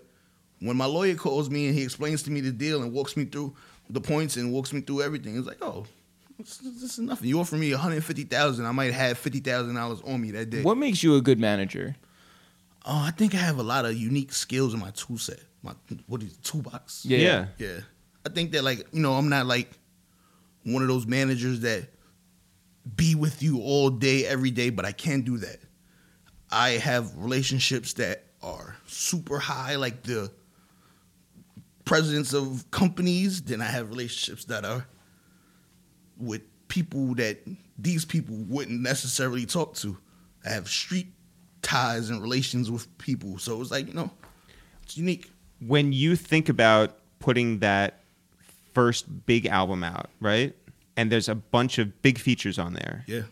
[0.58, 3.24] when my lawyer calls me and he explains to me the deal and walks me
[3.24, 3.54] through
[3.88, 5.86] the points and walks me through everything, it's like, oh,
[6.38, 7.28] this, this is nothing.
[7.28, 10.32] You offer me one hundred fifty thousand, I might have fifty thousand dollars on me
[10.32, 10.62] that day.
[10.62, 11.96] What makes you a good manager?
[12.84, 15.40] Oh, I think I have a lot of unique skills in my tool set.
[15.62, 15.72] My
[16.06, 17.04] what is it, toolbox?
[17.06, 17.18] Yeah.
[17.18, 17.46] Yeah.
[17.58, 17.80] Yeah.
[18.26, 19.70] I think that like, you know, I'm not like
[20.64, 21.88] one of those managers that
[22.96, 25.58] be with you all day, every day, but I can't do that.
[26.50, 30.30] I have relationships that are super high, like the
[31.84, 33.42] presidents of companies.
[33.42, 34.86] Then I have relationships that are
[36.18, 37.38] with people that
[37.78, 39.96] these people wouldn't necessarily talk to.
[40.44, 41.13] I have street
[41.64, 43.38] ties and relations with people.
[43.38, 44.10] So it's like, you know,
[44.84, 45.30] it's unique.
[45.60, 48.00] When you think about putting that
[48.72, 50.54] first big album out, right?
[50.96, 53.04] And there's a bunch of big features on there.
[53.08, 53.22] Yeah.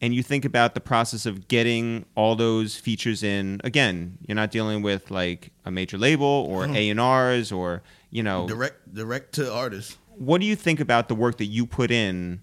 [0.00, 4.50] and you think about the process of getting all those features in again you're not
[4.50, 6.92] dealing with like a major label or uh-huh.
[6.94, 7.30] No.
[7.30, 9.96] a&rs or you know Direct direct to artists.
[10.18, 12.42] what do you think about the work that you put in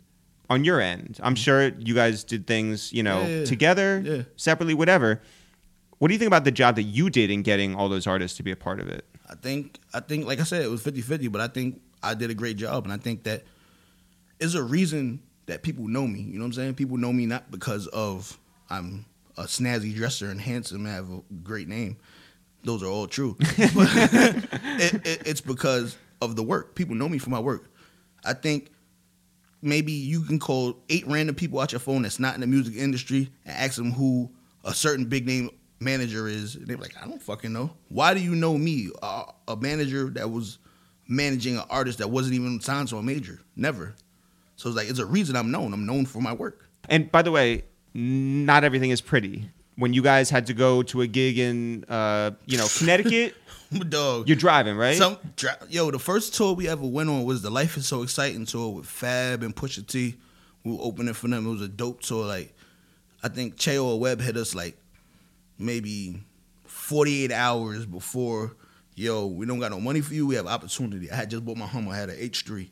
[0.51, 3.31] on your end i'm sure you guys did things you know Mm-hmm.
[3.31, 3.45] Yeah, yeah.
[3.45, 4.21] together Yeah.
[4.35, 5.09] separately whatever
[5.99, 8.35] what do you think about the job that you did in getting all those artists
[8.37, 10.83] to be a part of it I think I think like I said, it was
[10.83, 13.43] 50-50, but I think I did a great job and I think that
[14.41, 16.19] is a reason that people know me.
[16.19, 16.73] You know what I'm saying?
[16.75, 18.37] People know me not because of
[18.69, 19.05] I'm
[19.37, 21.95] a snazzy dresser and handsome and have a great name.
[22.65, 23.37] Those are all true.
[23.75, 23.89] But
[24.81, 26.75] it, it, it's because of the work.
[26.75, 27.71] People know me for my work.
[28.25, 28.70] I think
[29.61, 32.75] maybe you can call eight random people out your phone that's not in the music
[32.75, 34.29] industry and ask them who
[34.63, 35.49] a certain big name
[35.79, 36.55] manager is.
[36.55, 37.71] And they're like, I don't fucking know.
[37.89, 40.57] Why do you know me, uh, a manager that was
[41.07, 43.39] managing an artist that wasn't even signed to a major?
[43.55, 43.95] Never.
[44.55, 45.73] So it's like it's a reason I'm known.
[45.73, 46.67] I'm known for my work.
[46.89, 51.01] and by the way not everything is pretty when you guys had to go to
[51.01, 53.35] a gig in uh, you know connecticut
[53.89, 54.27] Dog.
[54.27, 57.49] you're driving right Some dra- yo, the first tour we ever went on was the
[57.49, 60.15] Life is So Exciting tour with Fab and Pusha T.
[60.63, 61.47] We were opening for them.
[61.47, 62.25] It was a dope tour.
[62.25, 62.53] Like,
[63.23, 64.77] I think Cheo or Webb hit us like
[65.57, 66.21] maybe
[66.65, 68.55] 48 hours before.
[68.95, 70.27] Yo, we don't got no money for you.
[70.27, 71.09] We have opportunity.
[71.09, 71.93] I had just bought my Hummer.
[71.93, 72.69] I had an H3.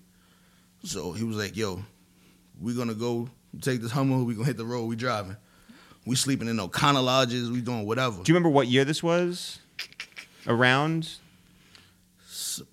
[0.83, 1.81] So he was like, yo,
[2.59, 3.29] we gonna go
[3.61, 4.23] take this Hummer.
[4.23, 4.85] We gonna hit the road.
[4.85, 5.37] We driving.
[6.05, 7.49] We sleeping in Econo lodges.
[7.49, 8.21] We doing whatever.
[8.21, 9.59] do you remember what year this was
[10.47, 11.09] around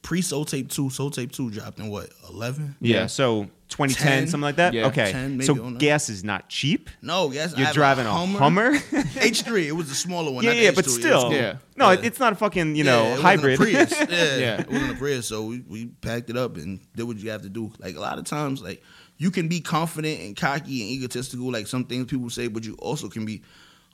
[0.03, 0.91] Pre Soul Tape 2.
[0.91, 2.77] Soul Tape 2 dropped in what, 11?
[2.81, 3.07] Yeah, Yeah.
[3.07, 4.29] so 2010, 10?
[4.29, 4.73] something like that.
[4.75, 4.87] Yeah.
[4.87, 6.89] okay, 10, maybe, so gas is not cheap.
[7.03, 7.55] No, yes.
[7.57, 8.73] You're have driving a Hummer.
[8.75, 9.65] H3.
[9.69, 10.45] It was the smaller one.
[10.45, 10.89] yeah, not the yeah, but H2.
[10.91, 11.57] still, Yeah.
[11.77, 12.01] no, Yeah.
[12.03, 13.59] it's not a fucking you Yeah, know it wasn't a hybrid.
[13.59, 13.91] Prius.
[14.11, 14.61] Yeah, Yeah.
[14.61, 15.27] it wasn't a Prius.
[15.27, 17.73] So we, we packed it up and did what you have to do.
[17.79, 18.83] Like a lot of times, like
[19.19, 22.75] you can be confident and cocky and egotistical, like some things people say, but you
[22.75, 23.43] also can be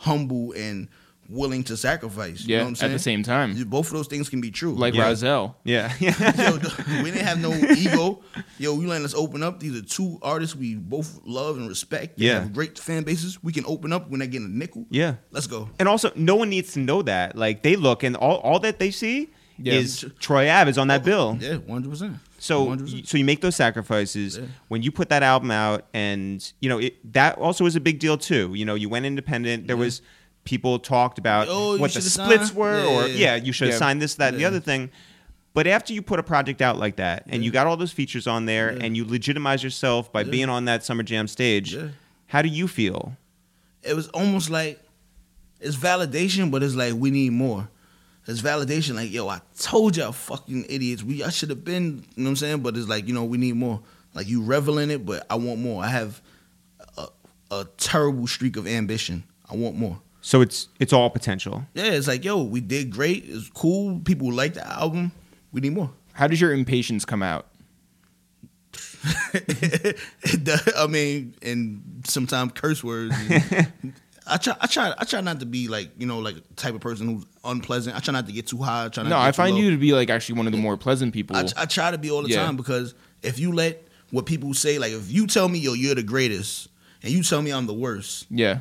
[0.01, 0.89] humble and
[1.29, 2.45] willing to sacrifice.
[2.45, 3.55] You Yeah, know what I'm at the same time.
[3.65, 4.75] Both of those things can be true.
[4.75, 5.05] Like Yeah.
[5.05, 5.57] Rozelle.
[5.65, 6.15] yeah, yeah.
[6.51, 6.57] Yo,
[7.03, 8.21] we didn't have no ego.
[8.59, 9.61] Yo, we letting us open up.
[9.61, 12.19] These are two artists we both love and respect.
[12.19, 12.41] They Yeah.
[12.41, 13.43] have great fan bases.
[13.43, 14.11] We can open up.
[14.11, 14.87] We're get a nickel.
[14.91, 15.15] yeah.
[15.31, 15.69] Let's go.
[15.79, 17.37] And also, no one needs to know that.
[17.37, 19.75] Like they look and all, all that they see Yeah.
[19.75, 21.39] is Troy Ave is on that bill.
[21.41, 22.17] Yeah, one hundred percent.
[22.39, 23.07] So, 100%.
[23.07, 24.47] so you make those sacrifices Yeah.
[24.69, 28.01] when you put that album out, and you know it, that also was a big
[28.01, 28.53] deal too.
[28.55, 29.69] You know, you went independent.
[29.69, 30.03] There was
[30.45, 32.57] people talked about Oh, what the splits signed?
[32.57, 33.79] were, Yeah, or yeah, yeah, you should have Yeah.
[33.79, 34.91] signed this, that, and the other thing.
[35.55, 38.27] But after you put a project out like that, and you got all those features
[38.27, 41.77] on there, and you legitimize yourself by being on that Summer Jam stage,
[42.27, 43.17] how do you feel?
[43.85, 44.79] it was almost like
[45.61, 47.69] it's validation, but it's like we need more.
[48.29, 52.05] It's validation, like yo, I told y'all, fucking idiots, we I should have been.
[52.15, 52.61] You know what I'm saying?
[52.63, 53.81] But it's like you know we need more.
[54.15, 55.83] Like you revel in it, but I want more.
[55.83, 56.21] I have
[56.97, 57.07] a,
[57.51, 59.25] a terrible streak of ambition.
[59.51, 60.01] I want more.
[60.25, 61.65] So it's it's all potential.
[61.75, 63.25] Yeah, it's like yo, we did great.
[63.27, 64.01] It's cool.
[64.01, 65.13] People like the album.
[65.53, 65.91] We need more.
[66.15, 67.47] How does your impatience come out?
[70.77, 73.15] I mean, and sometimes curse words.
[74.27, 76.81] I try, I try, I try not to be like you know like type of
[76.81, 77.97] person who's unpleasant.
[77.97, 78.85] I try not to get too high.
[78.87, 79.63] I try not No, to I find low.
[79.63, 81.37] you to be like actually one of the more pleasant people.
[81.37, 82.45] I, I try to be all the Yeah.
[82.45, 85.97] time because if you let what people say, like if you tell me yo you're
[85.97, 86.69] the greatest
[87.03, 88.59] and you tell me I'm the worst, yeah.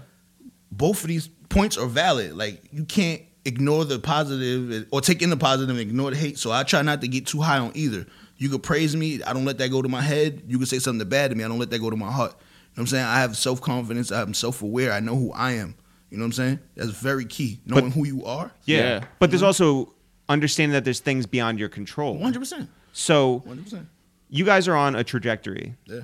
[0.72, 2.36] both of these points are valid.
[2.36, 6.38] Like you can't ignore the positive or take in the positive and ignore the hate.
[6.40, 8.06] So I try not to get too high on either.
[8.38, 10.42] You could praise me, I don't let that go to my head.
[10.48, 12.32] You could say something bad to me, I don't let that go to my heart.
[12.32, 12.44] You know
[12.74, 13.06] what I'm saying?
[13.06, 15.76] I have self confidence, I'm self aware, I know who I am.
[16.10, 16.60] You know what I'm saying?
[16.76, 17.60] That's very key.
[17.66, 18.52] Knowing who you are.
[18.66, 18.78] Yeah.
[18.78, 19.06] Yeah.
[19.20, 19.94] But there's also
[20.28, 22.14] understanding that there's things beyond your control.
[22.14, 22.70] One hundred percent.
[22.94, 23.88] So One hundred percent.
[24.30, 25.76] you guys are on a trajectory.
[25.86, 26.02] Yeah.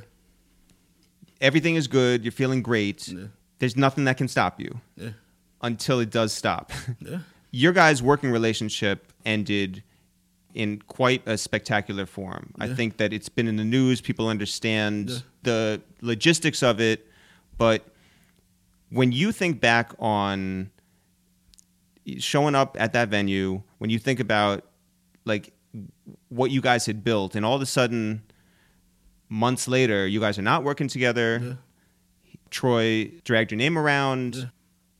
[1.41, 2.23] Everything is good.
[2.23, 3.07] You're feeling great.
[3.07, 3.25] Yeah.
[3.59, 5.09] There's nothing that can stop you Yeah.
[5.61, 6.71] Until it does stop.
[6.99, 7.19] Yeah.
[7.51, 9.81] Your guys' working relationship ended
[10.53, 12.53] in quite a spectacular form.
[12.59, 14.01] I think that it's been in the news.
[14.01, 15.17] People understand Yeah.
[15.43, 17.07] the logistics of it,
[17.57, 17.85] but
[18.89, 20.71] when you think back on
[22.19, 24.63] showing up at that venue, when you think about
[25.25, 25.53] like
[26.29, 28.23] what you guys had built, and all of a sudden,
[29.29, 31.41] months later, you guys are not working together.
[31.43, 31.53] Yeah.
[32.49, 34.43] Troy dragged your name around, Yeah.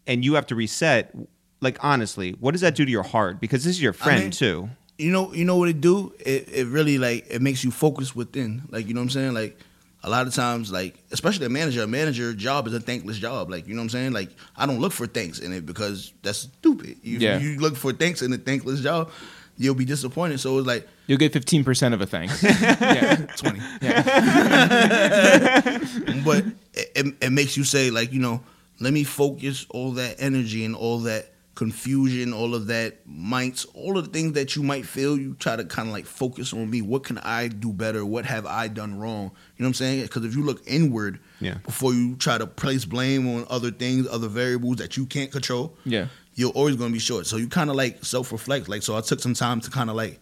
[0.08, 1.14] And you have to reset.
[1.60, 3.40] Like honestly, what does that do to your heart?
[3.40, 4.70] Because this is your friend mean- too.
[5.00, 8.16] you know you know what it do it, it really like it makes you focus
[8.16, 9.56] within like you know what i'm saying like
[10.04, 13.48] a lot of times like especially a manager a manager job is a thankless job
[13.52, 16.14] like you know what i'm saying like i don't look for thanks in it because
[16.24, 17.38] that's stupid you, Yeah.
[17.38, 19.12] you look for thanks in a thankless job
[19.56, 22.44] you'll be disappointed so it's like You'll get 15% of a thanks.
[22.92, 23.16] yeah.
[23.38, 24.02] 20 Yeah.
[26.26, 26.44] but
[26.74, 28.42] it, it, it makes you say like you know
[28.80, 33.98] let me focus all that energy and all that confusion all of that might all
[33.98, 36.70] of the things that you might feel you try to kind of like focus on
[36.70, 39.74] me what can i do better what have i done wrong you know what i'm
[39.74, 41.56] saying because if you look inward Yeah.
[41.66, 45.76] before you try to place blame on other things other variables that you can't control
[45.84, 46.10] Yeah.
[46.36, 47.26] you're always going to be short.
[47.26, 48.70] So you kind of like self reflect.
[48.70, 50.20] Like, so I took some time to kind of like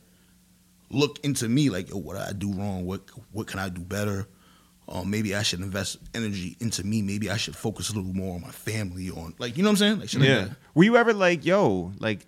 [0.90, 2.86] look into me, like, yo, what did I do wrong?
[2.86, 3.02] What
[3.34, 4.26] what can I do better?
[4.88, 7.02] Or maybe I should invest energy into me.
[7.02, 9.10] Maybe I should focus a little more on my family.
[9.10, 10.00] On like, you know what I'm saying?
[10.02, 10.52] Like, shit like.
[10.76, 12.28] Were you ever like, yo, like,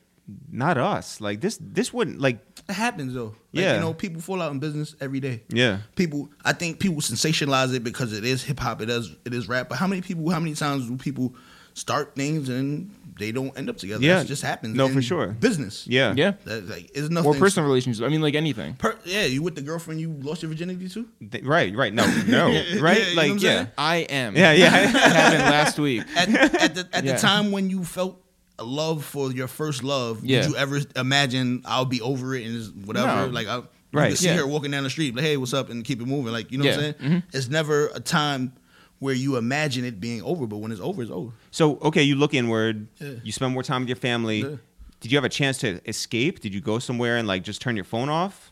[0.51, 1.22] not us?
[1.22, 3.36] Like this, this wouldn't like, It happens though.
[3.53, 3.76] Like, Yeah.
[3.76, 5.43] you know, people fall out in business every day.
[5.49, 8.82] yeah, People, I think people sensationalize it because it is hip hop.
[8.82, 9.70] It is it is rap.
[9.70, 10.30] But how many people?
[10.32, 11.36] How many times do people
[11.76, 12.89] start things and
[13.20, 14.03] they don't end up together?
[14.03, 14.20] Yeah.
[14.20, 14.76] That just happens.
[14.76, 15.28] No, in for sure.
[15.28, 15.86] Business.
[15.88, 16.34] yeah, Yeah.
[16.45, 17.30] That, like, it's nothing.
[17.32, 18.05] Or personal relationships.
[18.05, 18.76] I mean, like anything.
[18.76, 21.07] Per, yeah, you with the girlfriend you lost your virginity to?
[21.32, 21.93] Th- right, right.
[21.93, 22.53] No, no, right?
[22.53, 23.68] yeah, you know like, what I'm yeah, saying?
[23.78, 24.36] I am.
[24.36, 24.84] yeah, yeah.
[24.88, 26.03] It happened last week.
[26.18, 27.13] At, at the at Yeah.
[27.13, 28.22] the time when you felt
[28.59, 30.41] a love for your first love, Yeah.
[30.41, 33.28] did you ever imagine I'll be over it and whatever?
[33.28, 33.28] No.
[33.28, 33.61] Like, I,
[33.93, 34.36] Right, You can see yeah.
[34.36, 36.34] her walking down the street, like, hey, what's up, and keep it moving.
[36.34, 37.11] Like, you know what I'm Yeah, saying?
[37.22, 37.38] Mm-hmm.
[37.38, 38.51] It's never a time
[39.00, 41.32] where you imagine it being over, but when it's over, it's over.
[41.52, 42.88] So, okay, you look inward.
[43.00, 43.12] Yeah.
[43.24, 44.39] You spend more time with your family.
[44.41, 44.56] Yeah.
[45.00, 46.39] Did you have a chance to escape?
[46.39, 48.52] Did you go somewhere and like just turn your phone off,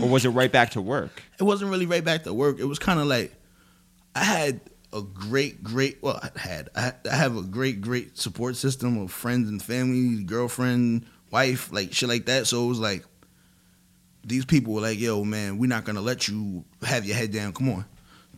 [0.00, 1.22] or was it right back to work?
[1.38, 2.58] It wasn't really right back to work.
[2.58, 3.34] It was kind of like
[4.14, 4.60] I had
[4.94, 5.98] a great, great.
[6.02, 9.62] Well, I had I, had- I have a great, great support system of friends and
[9.62, 12.46] family, girlfriend, wife, like shit like that.
[12.46, 13.04] So it was like
[14.24, 17.52] these people were like, "Yo, man, we're not gonna let you have your head down.
[17.52, 17.84] Come on."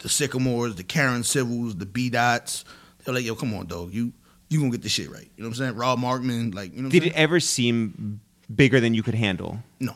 [0.00, 2.64] The Sickamores, the Karen Civils, the B Dots.
[3.04, 3.92] They're like, "Yo, come on, dog.
[3.94, 4.12] You
[4.48, 5.74] you gonna get this shit right." You know what I'm saying?
[5.76, 6.86] Rob Markman, like, you know.
[6.88, 8.20] What Did it ever seem
[8.54, 9.62] bigger than you could handle?
[9.78, 9.94] no.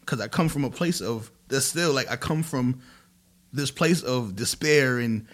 [0.00, 2.80] Because I come from a place of there's still like I come from
[3.52, 5.26] this place of despair and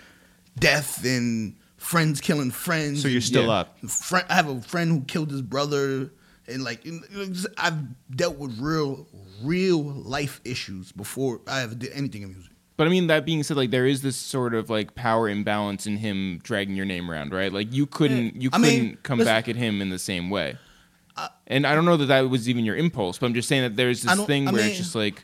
[0.58, 3.02] death and friends killing friends.
[3.02, 3.50] So you're still Yeah.
[3.60, 3.80] up.
[3.88, 6.12] friend, I have a friend who killed his brother,
[6.46, 7.78] and like you know, just- I've
[8.14, 9.08] dealt with real,
[9.42, 12.52] real life issues before I ever did anything in music.
[12.80, 15.86] But I mean, that being said, like there is this sort of like power imbalance
[15.86, 17.52] in him dragging your name around, right?
[17.52, 19.98] Like you couldn't, eh, you I couldn't mean, come listen- back at him in the
[19.98, 20.56] same way.
[21.46, 23.76] and I don't know that that was even your impulse, but I'm just saying that
[23.76, 25.22] there's this thing I where mean, it's just like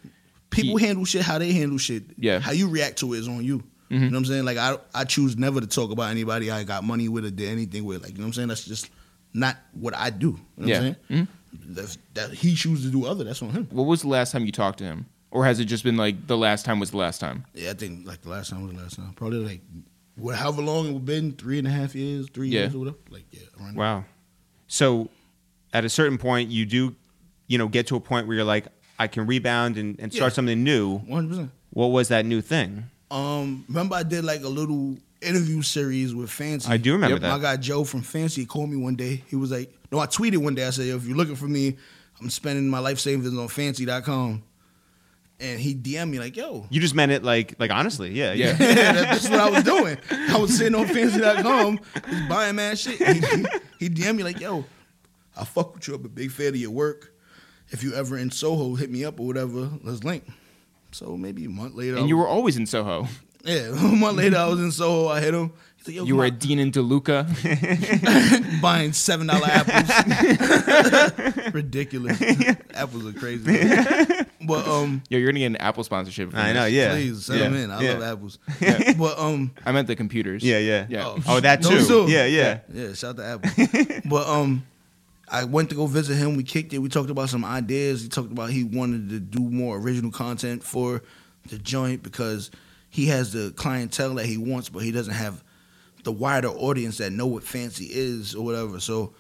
[0.51, 2.03] People he- handle shit how they handle shit.
[2.19, 2.41] Yeah.
[2.41, 3.61] how you react to it is on you.
[3.61, 3.95] Mm-hmm.
[3.95, 4.45] You know what I'm saying?
[4.45, 7.49] Like I, I choose never to talk about anybody I got money with or did
[7.49, 8.03] anything with.
[8.03, 8.49] Like you know what I'm saying?
[8.49, 8.91] That's just
[9.33, 10.39] not what I do.
[10.59, 10.79] You know Yeah.
[10.81, 11.29] what I'm saying?
[11.55, 11.73] Mm-hmm.
[11.75, 13.25] That's, that he chooses to do other.
[13.25, 13.67] That's on him.
[13.71, 16.27] what was the last time you talked to him, or has it just been like
[16.27, 17.45] the last time was the last time?
[17.55, 19.13] Yeah, I think like the last time was the last time.
[19.15, 19.61] Probably like
[20.17, 22.61] what, however long it would have been, three and a half years, three Yeah.
[22.61, 22.97] years or whatever.
[23.11, 23.79] Like yeah, around there.
[23.79, 24.05] Wow.
[24.67, 25.11] So,
[25.73, 26.95] at a certain point, you do,
[27.49, 28.67] you know, get to a point where you're like,
[28.99, 30.37] I can rebound and, and start Yeah.
[30.37, 30.97] something new.
[30.99, 31.51] one hundred percent.
[31.71, 32.85] What was that new thing?
[33.11, 36.69] Um, remember I did like a little interview series with Fancy.
[36.71, 37.29] I do remember that.
[37.31, 39.23] My guy Joe from Fancy called me one day.
[39.29, 40.67] He was like, no, I tweeted one day.
[40.67, 41.77] I said, if you're looking for me,
[42.21, 44.43] I'm spending my life savings on Fancy.com.
[45.39, 48.53] And he DM'd me like, yo, You just meant it like, like honestly, yeah, Yeah.
[48.55, 49.99] that, that's what I was doing.
[50.11, 51.79] I was sitting on fancy.com,
[52.09, 52.97] just buying mad shit.
[52.97, 53.47] He, he,
[53.79, 54.65] he DM'd me like, yo,
[55.37, 55.95] I fuck with you.
[55.95, 57.13] I'm a big fan of your work.
[57.69, 59.69] If you ever in Soho, hit me up or whatever.
[59.83, 60.25] Let's link.
[60.93, 61.99] So maybe a month later.
[61.99, 63.07] And you were always in Soho.
[63.45, 65.09] yeah, a month later I was in Soho.
[65.09, 65.53] I hit him.
[65.77, 66.33] He's like, yo, You were on.
[66.33, 67.27] at Dean and DeLuca.
[68.63, 69.91] buying seven dollar apples.
[71.53, 72.23] Ridiculous.
[72.73, 74.25] apples are crazy.
[74.47, 76.31] But um, Yo, you're gonna get an Apple sponsorship.
[76.31, 76.93] from I know, yeah.
[76.93, 77.49] please send yeah.
[77.49, 77.71] them in.
[77.71, 77.93] I yeah.
[77.95, 78.39] love apples.
[78.99, 80.43] But um, I meant the computers.
[80.43, 80.87] Yeah, yeah.
[80.89, 81.07] Yeah.
[81.07, 81.69] Oh, Oh, that too.
[81.71, 82.07] Those too.
[82.09, 82.61] Yeah, yeah.
[82.73, 84.01] Yeah, shout out to Apple.
[84.11, 84.67] but um,
[85.29, 86.37] I went to go visit him.
[86.37, 86.79] We kicked it.
[86.79, 88.03] We talked about some ideas.
[88.03, 91.03] He talked about he wanted to do more original content for
[91.49, 92.51] the joint because
[92.89, 95.43] he has the clientele that he wants, but he doesn't have
[96.05, 98.81] the wider audience that know what fancy is or whatever.
[98.81, 99.15] So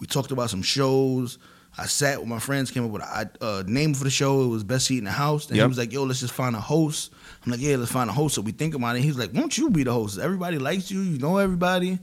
[0.00, 1.38] we talked about some shows.
[1.78, 4.42] I sat with my friends, came up with a uh, name for the show.
[4.42, 5.46] It was Best Seat in the House.
[5.48, 5.64] And Yep.
[5.64, 7.12] he was like, yo, let's just find a host.
[7.44, 8.34] I'm like, yeah, let's find a host.
[8.34, 9.02] So we think about it.
[9.02, 10.18] He's like, won't you be the host?
[10.18, 11.00] Everybody likes you.
[11.00, 11.92] You know everybody.
[11.92, 11.98] I'm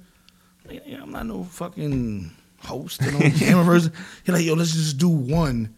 [0.76, 3.94] like, yeah, I'm not no fucking host and no camera person.
[4.26, 5.76] He's like, yo, let's just do one.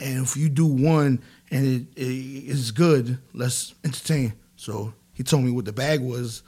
[0.00, 2.08] And if you do one and it, it
[2.48, 4.32] is good, let's entertain.
[4.56, 6.42] So he told me what the bag was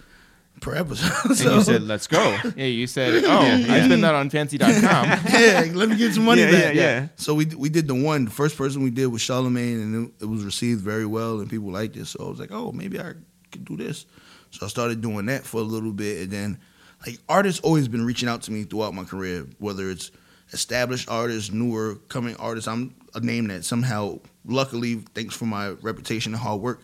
[0.60, 1.12] per episode.
[1.30, 4.72] And you said, "Let's go." Yeah, you said, oh, I spent that on fancy.com.
[5.30, 6.74] yeah, let me get some money Yeah, back.
[6.74, 7.08] yeah, yeah.
[7.16, 8.24] So we we did the one.
[8.26, 11.48] The first person we did was Charlemagne, and it, it was received very well, and
[11.50, 12.06] people liked it.
[12.06, 13.12] So I was like, oh, maybe I
[13.52, 14.06] could do this.
[14.50, 16.58] So I started doing that for a little bit, and then
[17.06, 20.10] like artists always been reaching out to me throughout my career, whether it's
[20.52, 22.68] established artists, newer coming artists.
[22.68, 26.80] I'm a name that somehow, luckily, thanks for my reputation and hard work,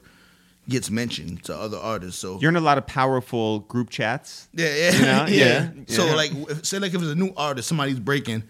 [0.69, 2.21] gets mentioned to other artists.
[2.21, 4.49] So You're in a lot of powerful group chats.
[4.53, 5.07] yeah, yeah, You know?
[5.29, 5.29] yeah.
[5.29, 6.15] Yeah, So yeah.
[6.15, 8.45] like, if, say like if it's a new artist, somebody's breaking,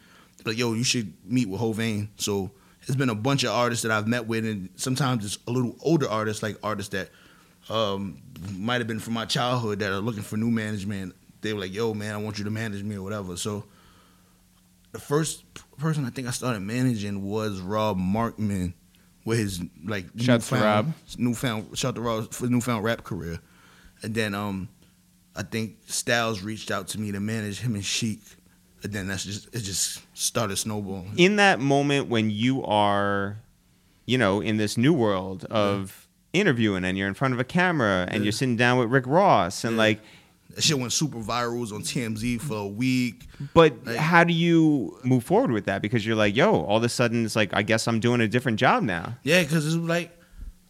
[0.45, 2.09] like yo, you should meet with Hovain.
[2.17, 2.51] So
[2.83, 5.75] it's been a bunch of artists that I've met with, and sometimes it's a little
[5.81, 7.09] older artists, like artists that
[7.71, 8.21] um,
[8.59, 11.15] might have been from my childhood that are looking for new management.
[11.41, 13.37] They were like, yo, man, I want you to manage me or whatever.
[13.37, 13.65] So
[14.93, 15.45] the first
[15.79, 18.75] person I think I started managing was Rob Markman
[19.25, 20.95] with his like Shouts to newfound- Rob.
[21.19, 23.39] newfound shout to Rob for his newfound rap career,
[24.03, 24.69] and then um,
[25.37, 28.21] I think Styles reached out to me to manage him and Sheek,
[28.83, 31.13] and then that's just it just started snowballing.
[31.17, 33.39] In that moment when you are,
[34.07, 38.07] you know, in this new world of interviewing and you're in front of a camera
[38.09, 38.23] and Yeah.
[38.25, 39.83] you're sitting down with Rick Ross and Yeah.
[39.83, 40.01] like,
[40.55, 41.57] That shit went super viral.
[41.57, 43.27] It was on TMZ for a week.
[43.55, 45.81] but Like- how do you move forward with that?
[45.83, 48.29] Because you're like, yo, all of a sudden it's like, I guess I'm doing a
[48.29, 49.17] different job now.
[49.23, 50.17] Yeah, because it's like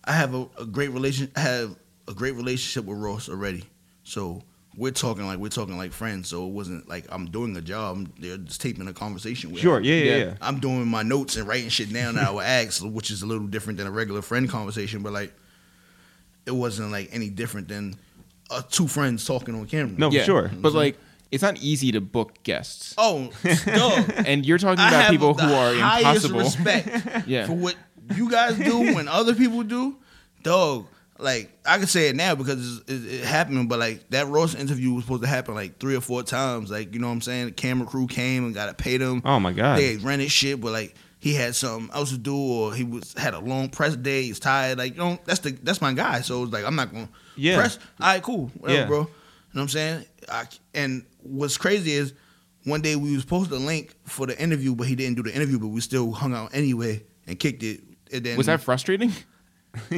[0.04, 1.30] I have a, a great relation.
[1.36, 1.76] I have
[2.08, 3.64] a great relationship with Ross already.
[4.04, 4.42] So
[4.76, 6.28] we're talking like we're talking like friends.
[6.28, 8.08] So it wasn't like I'm doing a job.
[8.18, 9.60] They're just taping a conversation with.
[9.60, 10.24] Sure, yeah, yeah, Yeah.
[10.24, 10.34] yeah.
[10.40, 13.26] I'm doing my notes and writing shit down that I would ask, which is a
[13.26, 15.02] little different than a regular friend conversation.
[15.02, 15.32] But like,
[16.46, 17.96] it wasn't like any different than
[18.50, 19.94] uh, two friends talking on camera.
[19.98, 20.50] No, for yeah, sure.
[20.54, 20.98] But like,
[21.30, 22.94] it's not easy to book guests.
[22.98, 23.30] Oh,
[23.66, 24.12] dog.
[24.26, 26.40] And you're talking about people who are highest impossible.
[26.40, 27.46] respect Yeah.
[27.46, 27.74] for what
[28.14, 29.96] you guys do and other people do,
[30.42, 30.86] dog.
[31.18, 34.56] Like I can say it now because it's, it, it happened, but like that Ross
[34.56, 36.68] interview was supposed to happen like three or four times.
[36.70, 37.46] Like you know what I'm saying?
[37.46, 39.22] The camera crew came and got to pay them.
[39.24, 39.78] Oh my God.
[39.78, 43.32] They rented shit, but like he had something else to do, or he was had
[43.32, 44.24] a long press day.
[44.24, 44.78] He's tired.
[44.78, 46.20] Like you know, that's the that's my guy.
[46.22, 47.58] So it's like I'm not gonna Yeah.
[47.58, 47.78] press.
[48.00, 48.86] All right, cool, whatever, Yeah.
[48.86, 48.98] bro.
[48.98, 49.08] You know
[49.52, 50.04] what I'm saying?
[50.28, 50.44] I,
[50.74, 52.12] and what's crazy is
[52.64, 55.32] one day we was supposed to link for the interview, but he didn't do the
[55.32, 57.82] interview, but we still hung out anyway and kicked it.
[58.12, 59.12] And then Was that frustrating?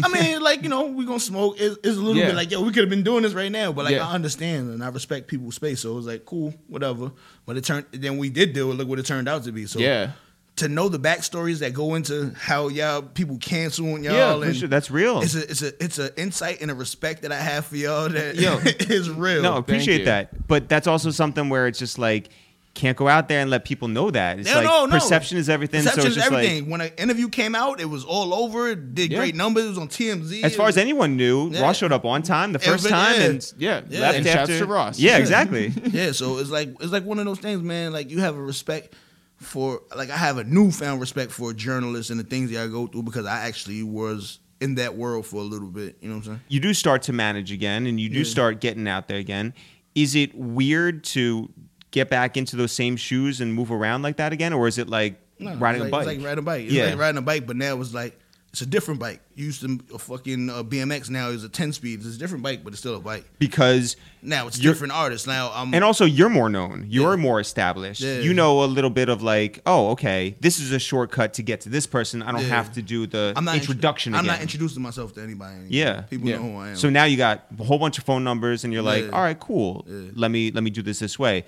[0.03, 1.57] I mean, like you know, we gonna smoke.
[1.59, 2.27] It's, it's a little Yeah.
[2.27, 4.07] bit like yo, we could have been doing this right now, but like Yeah.
[4.07, 5.81] I understand and I respect people's space.
[5.81, 7.13] So it was like cool, whatever.
[7.47, 7.87] But it turned.
[7.93, 8.75] Then we did do it.
[8.75, 9.65] Look what it turned out to be.
[9.67, 10.11] So yeah.
[10.57, 14.15] To know the backstories that go into how y'all people canceling y'all.
[14.41, 14.69] Yeah, and sure.
[14.69, 15.21] That's real.
[15.21, 18.09] It's a it's a it's a insight and a respect that I have for y'all
[18.09, 18.59] that Yo.
[18.95, 19.43] is real.
[19.43, 20.47] No, appreciate that.
[20.47, 22.29] But that's also something where it's just like
[22.75, 24.41] can't go out there and let people know that.
[24.41, 24.95] It's No, like no, no.
[24.95, 25.81] perception is everything.
[25.83, 26.71] Perception so it's is just everything.
[26.71, 28.69] when an interview came out, it was all over.
[28.69, 29.19] It did Yeah.
[29.19, 29.65] great numbers.
[29.65, 30.43] It was on TMZ.
[30.43, 31.63] as far as anyone knew, Yeah.
[31.63, 33.27] Ross showed up on time the first Everybody- time yeah.
[33.29, 33.81] and Yeah.
[33.89, 34.01] Yeah.
[34.01, 34.39] left And after.
[34.53, 34.99] shouts to Ross.
[34.99, 35.73] Yeah, exactly.
[35.93, 37.93] yeah, so it's like it's like one of those things, man.
[37.93, 38.93] Like you have a respect
[39.39, 42.87] for like I have a newfound respect for journalists and the things that I go
[42.87, 45.97] through because I actually was in that world for a little bit.
[46.01, 46.41] You know what I'm saying?
[46.49, 48.25] you do start to manage again and you do Yeah.
[48.25, 49.53] start getting out there again.
[49.95, 51.51] Is it weird to
[51.91, 54.89] get back into those same shoes and move around like that again, or is it
[54.89, 56.07] like No, riding it's a bike?
[56.09, 56.65] It's like riding a bike.
[56.65, 56.87] It's Yeah.
[56.87, 58.19] like riding a bike, but now it's like
[58.55, 59.21] it's a different bike.
[59.35, 61.11] You used to a fucking uh, BMX.
[61.11, 61.99] Now is a 10 speed.
[62.07, 63.25] It's a different bike, but it's still a bike.
[63.41, 65.27] because Now it's different artists.
[65.27, 66.87] Now I'm and also you're more known.
[66.89, 67.21] You're Yeah.
[67.23, 68.01] more established.
[68.01, 68.21] Yeah.
[68.21, 71.63] You know a little bit of like, oh, okay, this is a shortcut to get
[71.63, 72.23] to this person.
[72.23, 72.47] I don't Yeah.
[72.51, 74.35] have to do the I'm not intro- introduction I'm again.
[74.37, 75.55] not introducing myself to anybody.
[75.55, 75.69] anymore.
[75.71, 76.01] Yeah.
[76.03, 76.77] people know who I am.
[76.77, 79.41] So now you got a whole bunch of phone numbers, and you're like, all right,
[79.41, 79.85] cool.
[80.15, 81.45] Let me let me do this this way.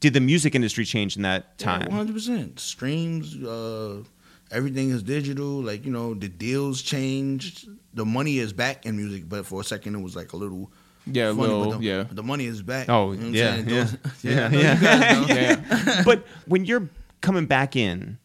[0.00, 1.86] Did the music industry change in that time?
[1.86, 3.36] One hundred percent streams.
[3.36, 4.02] Uh,
[4.50, 5.62] everything is digital.
[5.62, 7.68] Like you know, the deals changed.
[7.94, 10.70] The money is back in music, but for a second it was like a little.
[11.10, 12.04] Yeah, funny, but little- the, yeah.
[12.10, 12.88] The money is back.
[12.90, 13.62] Oh, You know what yeah, yeah.
[13.62, 14.74] Those- Yeah, I yeah.
[14.74, 15.34] you guys know.
[15.94, 16.02] yeah.
[16.04, 16.88] but when you're
[17.22, 18.18] coming back in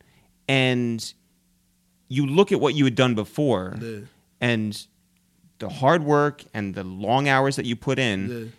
[0.49, 1.13] and
[2.09, 3.99] you look at what you had done before Yeah.
[4.41, 4.85] and
[5.59, 8.49] the hard work and the long hours that you put in, Yeah.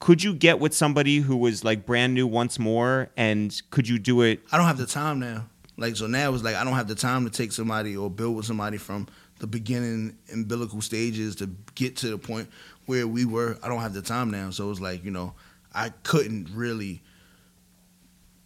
[0.00, 3.98] could you get with somebody who was like brand new once more, and could you
[4.00, 4.40] do it?
[4.50, 5.46] I don't have the time now.
[5.76, 8.36] Like so now it's like I don't have the time to take somebody or build
[8.36, 9.06] with somebody from
[9.38, 12.48] the beginning umbilical stages to get to the point
[12.86, 13.58] where we were.
[13.62, 14.50] I don't have the time now.
[14.50, 15.34] So it's like, you know,
[15.74, 17.02] I couldn't really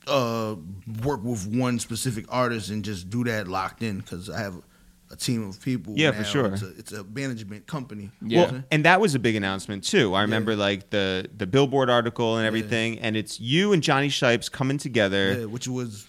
[0.07, 0.57] uh
[1.05, 4.61] work with one specific artist and just do that locked in because I have
[5.11, 5.95] a team of people.
[5.97, 6.47] Yeah, for sure.
[6.47, 8.11] It's a, it's a management company.
[8.23, 8.51] Yeah.
[8.51, 10.15] Well, and that was a big announcement too.
[10.15, 14.49] I remember like the the Billboard article and everything, and it's you and Jonny Shipes
[14.49, 15.41] coming together.
[15.41, 16.07] Yeah, which was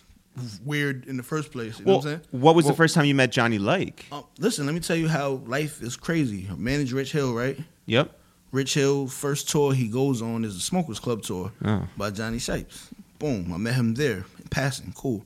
[0.63, 1.79] weird in the first place.
[1.79, 2.27] You well, know what I'm saying?
[2.41, 4.05] what was Well- the first time you met Jonny like?
[4.11, 6.49] Um, listen, let me tell you how life is crazy.
[6.57, 7.57] Manage Rich Hil, right?
[7.85, 8.17] Yep.
[8.51, 11.87] Rich Hil first tour he goes on is the Smokers Club tour Oh.
[11.97, 12.89] by Jonny Shipes.
[13.19, 14.93] Boom, I met him there in passing.
[14.95, 15.25] Cool.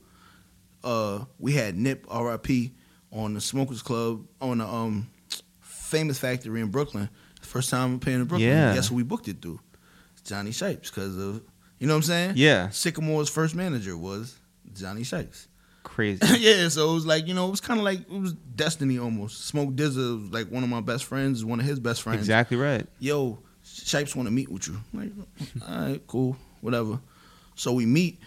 [0.84, 2.74] Uh, we had Nip R.I.P.
[3.12, 5.08] on the Smokers Club on the um
[5.62, 7.10] famous factory in Brooklyn.
[7.42, 8.50] First time I'm paying in Brooklyn.
[8.50, 8.74] Yeah.
[8.74, 9.60] Guess who we booked it through?
[10.24, 11.42] Jonny Shipes because of
[11.80, 12.34] you know what I'm saying?
[12.36, 12.70] Yeah.
[12.70, 14.38] Sickamore's first manager was
[14.74, 15.48] Jonny Shipes.
[15.84, 16.20] Crazy.
[16.40, 18.98] yeah, so it was like you know it was kind of like it was destiny
[18.98, 19.46] almost.
[19.46, 22.58] Smoke DZA was like one of my best friends, one of his best friends exactly
[22.58, 22.88] right.
[23.00, 24.78] yo, Shipes want to meet with you.
[24.94, 27.00] I'm like, all right, cool, whatever.
[27.56, 28.20] So we meet.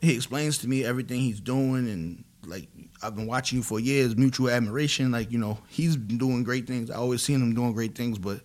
[0.00, 2.68] He explains to me everything he's doing, and like
[3.02, 5.10] I've been watching you for years, mutual admiration.
[5.10, 6.90] Like you know, he's been doing great things.
[6.90, 8.40] I always seen him doing great things, but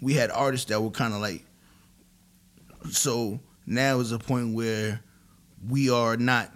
[0.00, 1.44] we had artists that were kind of like.
[2.90, 5.00] So now is a point where
[5.68, 6.52] we are not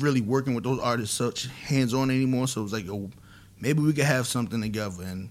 [0.00, 2.48] really working with those artists such hands on anymore.
[2.48, 3.10] So it's like, oh,
[3.60, 5.30] maybe we could have something together, and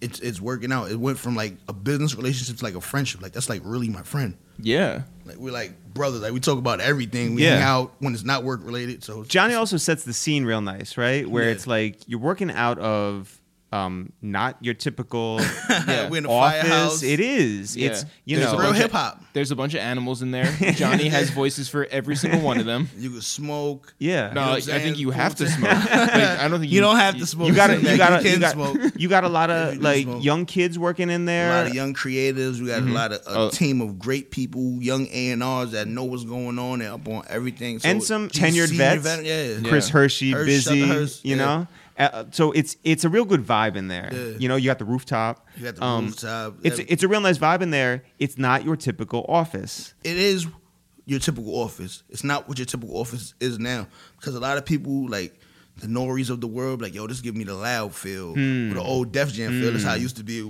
[0.00, 0.90] it's it's working out.
[0.90, 3.20] It went from like a business relationship to like a friendship.
[3.22, 4.36] Like that's like really my friend.
[4.60, 5.02] Yeah.
[5.24, 6.20] Like we're like brothers.
[6.20, 7.34] Like we talk about everything.
[7.34, 7.56] We Yeah.
[7.56, 9.04] hang out when it's not work related.
[9.04, 11.28] So Jonny also sets the scene real nice, right?
[11.28, 11.50] Where Yeah.
[11.50, 13.40] it's like you're working out of
[13.70, 15.40] um, not your typical
[15.70, 16.08] Yeah.
[16.08, 16.62] we're in a office.
[16.62, 17.02] firehouse.
[17.02, 17.76] It is.
[17.76, 17.90] Yeah.
[17.90, 19.22] It's you There's know real hip hop.
[19.34, 20.46] There's a bunch of animals in there.
[20.72, 22.88] Jonny has voices for every single one of them.
[22.98, 23.94] You can smoke.
[23.98, 24.32] yeah.
[24.32, 24.82] No, what I'm I saying?
[24.82, 25.70] think you have to smoke.
[25.70, 27.48] Like, I don't think You, you, don't have to smoke.
[27.48, 28.76] you got you got can you got smoke.
[28.96, 30.24] you got a lot of you like smoke.
[30.24, 31.52] young kids working in there.
[31.52, 32.60] A lot of young creatives.
[32.60, 33.50] We got a lot of a Oh.
[33.50, 37.06] team of great people, young A and R's that know what's going on and up
[37.06, 37.78] on everything.
[37.80, 39.02] So And some tenured vets.
[39.02, 39.42] vet- yeah.
[39.58, 39.68] Yeah.
[39.68, 41.66] Chris Hershey, Hersh, busy, shout out to Hersh, you know.
[41.98, 44.10] Uh, so it's it's a real good vibe in there.
[44.12, 44.36] Yeah.
[44.38, 45.46] You know, you got the rooftop.
[45.56, 46.56] You got the Um, rooftop.
[46.62, 48.04] It's it's a real nice vibe in there.
[48.18, 49.94] It's not your typical office.
[50.04, 50.46] it is
[51.06, 52.02] your typical office.
[52.10, 53.88] It's not what your typical office is now.
[54.18, 55.40] Because a lot of people like
[55.80, 58.70] the Norries of the world, like, yo, this give me the loud feel Hmm.
[58.72, 59.70] or the old Def Jam feel.
[59.72, 60.40] That's how it used to be.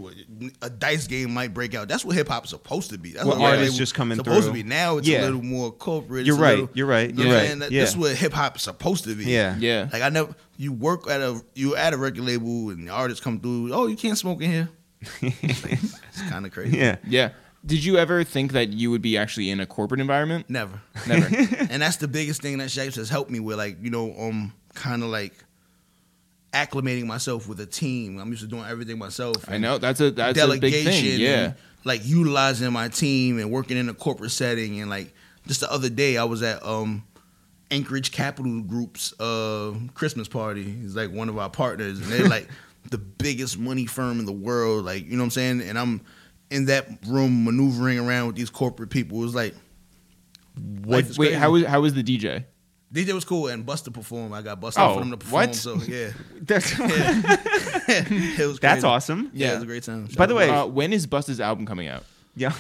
[0.63, 1.87] A dice game might break out.
[1.89, 3.13] That's what hip hop's supposed to be.
[3.13, 4.57] That's What what artists just coming supposed through.
[4.59, 4.69] to be.
[4.69, 5.23] Now it's Yeah.
[5.23, 6.25] a little more corporate.
[6.27, 6.59] You're right.
[6.61, 7.11] little- You're right.
[7.11, 7.59] You know You're right.
[7.59, 7.83] That, Yeah.
[7.85, 9.25] That's what hip hop's supposed to be.
[9.27, 9.57] Yeah.
[9.59, 9.89] Yeah.
[9.93, 13.23] Like I never, you work at a, you at a record label and the artists
[13.23, 13.73] come through.
[13.75, 14.69] Oh, you can't smoke in here.
[15.23, 16.77] It's kind of crazy.
[16.77, 16.97] Yeah.
[17.07, 17.31] Yeah.
[17.67, 20.47] Did you ever think that you would be actually in a corporate environment?
[20.49, 20.81] Never.
[21.07, 21.27] Never.
[21.71, 24.53] and that's the biggest thing that Shipes has helped me with, like you know, um,
[24.79, 25.35] kind of like
[26.53, 28.19] acclimating myself with a team.
[28.19, 29.49] I'm used to doing everything myself.
[29.49, 31.21] I know that's a that's a big delegation, thing.
[31.21, 31.45] Yeah.
[31.45, 31.55] and,
[31.85, 34.81] like utilizing my team and working in a corporate setting.
[34.81, 35.13] And like
[35.47, 37.05] just the other day, I was at um
[37.71, 40.65] Anchorage Capital Group's uh Christmas party.
[40.65, 42.49] He's like one of our partners, and they're like
[42.91, 44.85] the biggest money firm in the world.
[44.85, 45.61] Like you know what I'm saying?
[45.63, 46.01] And I'm
[46.51, 49.19] in that room maneuvering around with these corporate people.
[49.19, 49.55] It was like.
[50.57, 51.35] is Wait, crazy.
[51.35, 52.45] how was how was the DJ?
[52.93, 54.33] DJ was cool and Busta performed.
[54.35, 55.47] I got Busta Oh, for them to perform.
[55.49, 55.55] what?
[55.55, 56.11] So yeah,
[56.41, 58.59] That's it was.
[58.61, 59.31] that's awesome.
[59.35, 59.53] Yeah, Yeah.
[59.53, 60.09] it was a great time.
[60.17, 62.05] By the way- Uh, when is Busta's album coming out?
[62.39, 62.53] Yeah.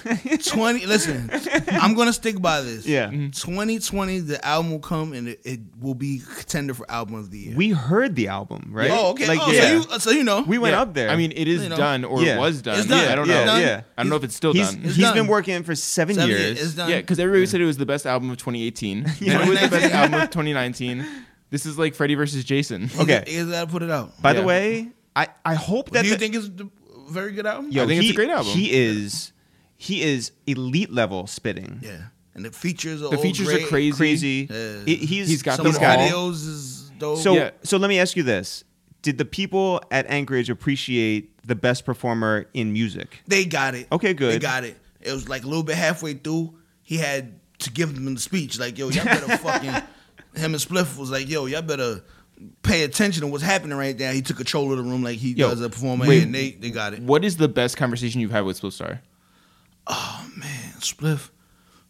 [0.45, 0.85] twenty.
[0.87, 1.31] Listen,
[1.70, 2.87] I'm gonna stick by this.
[2.87, 3.07] Yeah.
[3.09, 3.31] Mm-hmm.
[3.31, 7.39] 2020, the album will come and it, it will be contender for album of the
[7.39, 7.57] year.
[7.57, 8.91] we heard the album, right?
[8.91, 9.26] Oh, okay.
[9.29, 9.61] Like, oh, yeah.
[9.62, 10.43] so you, uh, so you know.
[10.43, 10.83] we went Yeah.
[10.83, 11.11] up there.
[11.11, 11.76] I mean, it is You know.
[11.76, 12.37] done or Yeah.
[12.37, 12.79] it was done.
[12.79, 13.05] It's done.
[13.05, 13.57] Yeah, I don't yeah, know.
[13.59, 13.81] yeah.
[13.97, 14.81] I don't know if it's still he's done.
[14.85, 15.14] It's he's done.
[15.14, 16.41] been working for seven, Seven years.
[16.43, 16.62] years.
[16.62, 16.91] It's done.
[16.91, 19.03] Yeah, because everybody said it was the best album of 2018.
[19.05, 21.07] Then it was the best album of 2019.
[21.51, 22.91] This is like Freddie versus Jason.
[22.99, 23.07] Okay.
[23.20, 24.20] got- You gotta put it out.
[24.20, 26.68] By the way, I, I hope that Do you the- think it's a
[27.11, 27.70] very good album?
[27.70, 28.53] Yo, I think it's a great album.
[28.53, 29.33] He is
[29.79, 31.79] he is elite level spitting.
[31.83, 31.99] Yeah.
[32.35, 33.64] And the features are The features great.
[33.64, 33.97] are crazy.
[33.97, 34.49] Crazy.
[34.51, 34.85] Yeah.
[34.85, 36.12] He- he's He's got Some He's of the got it.
[36.12, 37.18] videos is dope.
[37.18, 37.51] So Yeah.
[37.64, 38.64] so let me ask you this:
[39.03, 43.22] Did the people at Anchorage appreciate the best performer in music?
[43.26, 43.87] They got it.
[43.91, 44.35] Okay, good.
[44.35, 44.76] They got it.
[45.01, 46.55] It was like a little bit halfway through.
[46.83, 50.97] He had to give them the speech, like, "Yo, y'all better fucking." Him and Spliff
[50.99, 52.03] was like, "Yo, y'all better
[52.62, 55.33] pay attention to what's happening right now." He took control of the room like he
[55.33, 56.22] Yo, does a performer, wait.
[56.24, 57.01] and they they got it.
[57.03, 59.01] What is the best conversation you've had with Spliff Star?
[59.89, 61.30] Oh man, Spliff.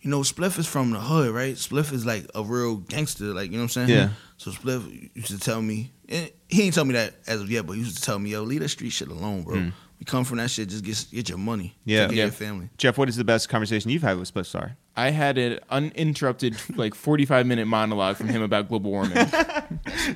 [0.01, 1.55] You know, Spliff is from the hood, right?
[1.57, 3.89] Spliff is like a real gangster, like you know what I'm saying?
[3.89, 4.11] Yeah.
[4.37, 7.67] So Spliff used to tell me, and he ain't tell me that as of yet,
[7.67, 9.57] but he used to tell me, "Yo, leave that street shit alone, bro.
[9.57, 9.73] Mm.
[9.99, 11.75] We come from that shit, just get get your money.
[11.85, 12.03] Yeah.
[12.03, 12.25] Take care Yeah.
[12.27, 12.71] your family.
[12.79, 14.77] Jeff, what is the best conversation you've had with Spliff Star?
[14.97, 19.19] I had an uninterrupted like 45 minute monologue from him about global warming.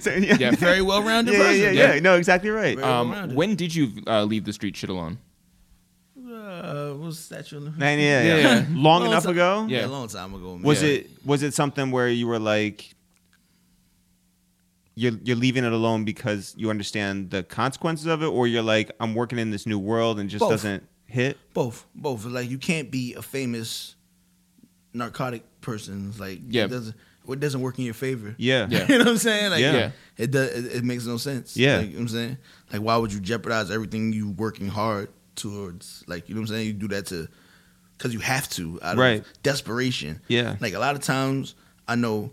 [0.00, 0.36] So, yeah.
[0.38, 0.50] Yeah.
[0.52, 1.74] Very well rounded Yeah, yeah, person.
[1.76, 2.00] yeah, yeah.
[2.00, 2.80] No, exactly right.
[2.80, 3.36] Um, well-rounded.
[3.36, 5.18] when did you uh, leave the street shit alone?
[6.52, 7.50] Uh, what's that?
[7.50, 8.36] Your Man, yeah, yeah.
[8.36, 8.66] Yeah, yeah.
[8.70, 9.66] Long Long enough ti- ago.
[9.68, 9.86] Yeah.
[9.86, 10.54] a long time ago.
[10.54, 10.62] Man.
[10.62, 10.88] Was Yeah.
[10.90, 12.94] it was it something where you were like
[14.94, 18.90] you're you're leaving it alone because you understand the consequences of it, or you're like
[19.00, 20.50] I'm working in this new world and just Both.
[20.50, 21.38] doesn't hit?
[21.54, 21.86] both?
[21.94, 22.24] Both.
[22.26, 23.96] Like you can't be a famous
[24.92, 26.08] narcotic person.
[26.10, 26.64] It's Like Yeah.
[26.64, 26.94] it doesn't
[27.28, 28.34] it doesn't work in your favor.
[28.36, 28.66] Yeah.
[28.68, 28.86] Yeah.
[28.88, 29.50] you know what I'm saying?
[29.50, 29.72] Like Yeah.
[29.72, 29.90] Yeah.
[30.18, 30.50] it does.
[30.50, 31.56] It, it makes no sense.
[31.56, 31.78] Yeah.
[31.78, 32.38] Like, you know what I'm saying?
[32.72, 36.04] Like why would you jeopardize everything you working hard towards?
[36.06, 36.66] Like you know what I'm saying?
[36.66, 37.28] You do that to
[37.96, 39.20] because you have to out Right.
[39.20, 40.20] of desperation.
[40.28, 40.56] Yeah.
[40.60, 41.54] Like a lot of times,
[41.86, 42.32] I know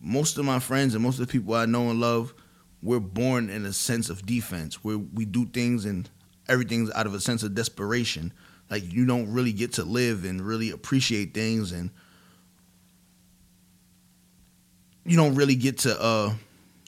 [0.00, 2.32] most of my friends and most of the people I know and love,
[2.82, 6.08] we're born in a sense of defense where we do things and
[6.48, 8.32] everything's out of a sense of desperation.
[8.70, 11.90] Like you don't really get to live and really appreciate things and
[15.04, 16.34] you don't really get to uh,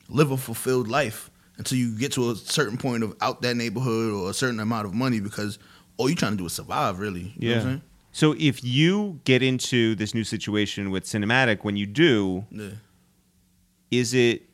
[0.09, 1.30] live a fulfilled life
[1.61, 4.87] until you get to a certain point of out that neighborhood or a certain amount
[4.87, 5.59] of money because
[5.99, 7.35] all you're trying to do is survive really.
[7.37, 7.83] You know what I'm
[8.13, 12.47] So if you get into this new situation with cinematic, when you do.
[12.51, 12.71] Yeah.
[13.91, 14.49] is it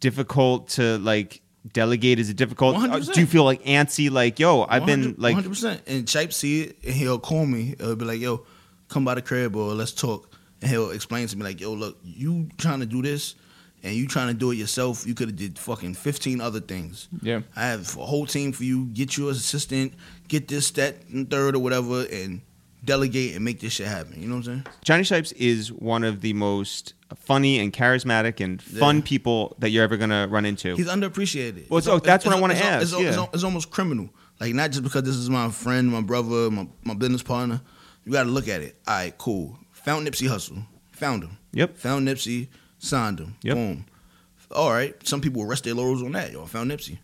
[0.00, 1.40] difficult to like
[1.72, 2.18] delegate?
[2.18, 2.76] Is it difficult?
[2.76, 3.12] 100%.
[3.12, 4.10] Do you feel like antsy?
[4.10, 5.80] Like, yo, I've been like, 100%.
[5.86, 7.74] And Shipes see it and he'll call me.
[7.78, 8.44] He'll be like, yo,
[8.88, 10.30] come by the crib or let's talk.
[10.60, 13.34] And he'll explain to me like, yo, look, you trying to do this
[13.84, 15.06] and you trying to do it yourself.
[15.06, 17.08] You could have did fucking 15 other things.
[17.22, 17.42] Yeah.
[17.54, 18.86] I have a whole team for you.
[18.86, 19.94] Get you an assistant,
[20.26, 22.40] get this, that, and third or whatever, and
[22.84, 24.20] delegate and make this shit happen.
[24.20, 24.66] You know what I'm saying?
[24.82, 29.02] Jonny Shipes is one of the most funny and charismatic and fun Yeah.
[29.04, 30.74] people that you're ever gonna run into.
[30.74, 31.70] He's underappreciated.
[31.70, 33.26] Well, so that's what I wanna ask, It's, it's, yeah.
[33.32, 34.10] it's almost criminal.
[34.40, 37.60] Like not just because this is my friend, my brother, my, my business partner.
[38.04, 38.76] You got to look at it.
[38.86, 39.56] All right, cool.
[39.84, 40.66] Found Nipsey Hussle.
[40.92, 41.38] Found him.
[41.52, 41.78] Yep.
[41.78, 42.48] Found Nipsey.
[42.84, 43.36] Signed him.
[43.42, 43.54] Yep.
[43.54, 43.84] Boom.
[44.50, 44.94] All right.
[45.06, 46.32] Some people will rest their laurels on that.
[46.32, 46.98] Yo, found Nipsey.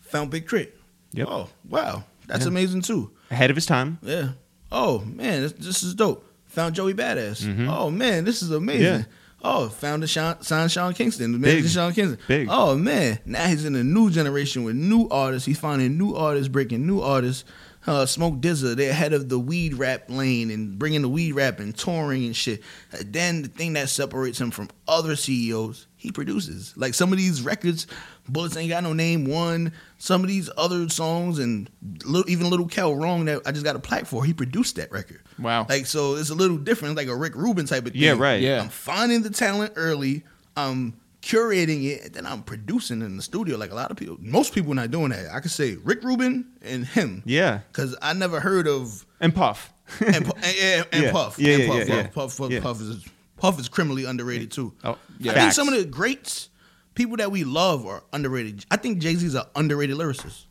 [0.00, 0.76] Found Big Crit.
[1.12, 1.26] Yep.
[1.30, 2.48] Oh wow, that's Yeah.
[2.48, 3.10] amazing too.
[3.30, 3.98] Ahead of his time.
[4.02, 4.30] Yeah.
[4.72, 6.24] Oh man, this, this is dope.
[6.46, 7.42] Found Joey Bada$$.
[7.44, 7.68] Mhm.
[7.68, 8.82] Oh man, this is amazing.
[8.84, 9.02] Yeah.
[9.42, 11.40] Oh, found the Sean, signed Sean Kingston.
[11.40, 11.66] Big.
[11.68, 12.18] Sean Kingston.
[12.28, 12.48] Big.
[12.50, 15.46] Oh man, now he's in a new generation with new artists.
[15.46, 17.44] He's finding new artists, breaking new artists.
[17.86, 21.60] Uh, Smoke DZA, they're ahead of the weed rap lane and bringing the weed rap
[21.60, 22.62] and touring and shit.
[23.04, 26.74] Then the thing that separates him from other CEOs, he produces.
[26.76, 27.86] Like some of these records,
[28.28, 29.72] Bullets Ain't Got No Name, one.
[29.96, 31.70] Some of these other songs and
[32.04, 34.92] little, even Luh Kel Wrong that I just got a plaque for, he produced that
[34.92, 35.22] record.
[35.38, 35.66] Wow.
[35.68, 38.02] Like so, it's a little different, like a Rick Rubin type of thing.
[38.02, 38.42] Yeah, right.
[38.42, 38.60] Yeah.
[38.60, 40.24] I'm finding the talent early.
[40.54, 43.56] I'm curating it, then I'm producing in the studio.
[43.56, 45.32] Like a lot of people, most people not doing that.
[45.34, 47.22] I could say Rick Rubin and him.
[47.26, 47.60] Yeah.
[47.68, 49.72] Because I never heard of And Puff.
[50.00, 51.12] and, and, and, and Yeah.
[51.12, 51.38] Puff.
[51.38, 52.06] Yeah, and yeah, Puff, yeah, Puff, yeah.
[52.08, 52.60] Puff, Puff, Yeah.
[52.60, 53.04] Puff is
[53.36, 54.74] Puff is criminally underrated too.
[54.84, 55.32] Oh, Yeah.
[55.32, 56.48] I think some of the greats,
[56.94, 58.66] people that we love, are underrated.
[58.70, 60.44] I think Jay Z's an underrated lyricist.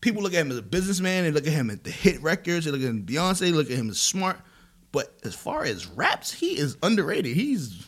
[0.00, 1.24] People look at him as a businessman.
[1.24, 2.64] They look at him at the hit records.
[2.64, 3.38] They look at him Beyonce.
[3.40, 4.38] They look at him as smart.
[4.92, 7.34] But as far as raps, he is underrated.
[7.36, 7.86] He's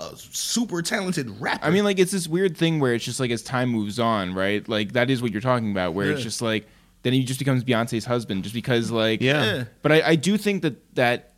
[0.00, 1.64] a super talented rapper.
[1.64, 4.34] I mean, like it's this weird thing where it's just like as time moves on,
[4.34, 4.66] right?
[4.68, 6.66] Like that is what you're talking about, where it's just like
[7.02, 9.44] then he just becomes Beyonce's husband, just because like Yeah.
[9.44, 9.64] yeah.
[9.82, 11.32] But I, I do think that that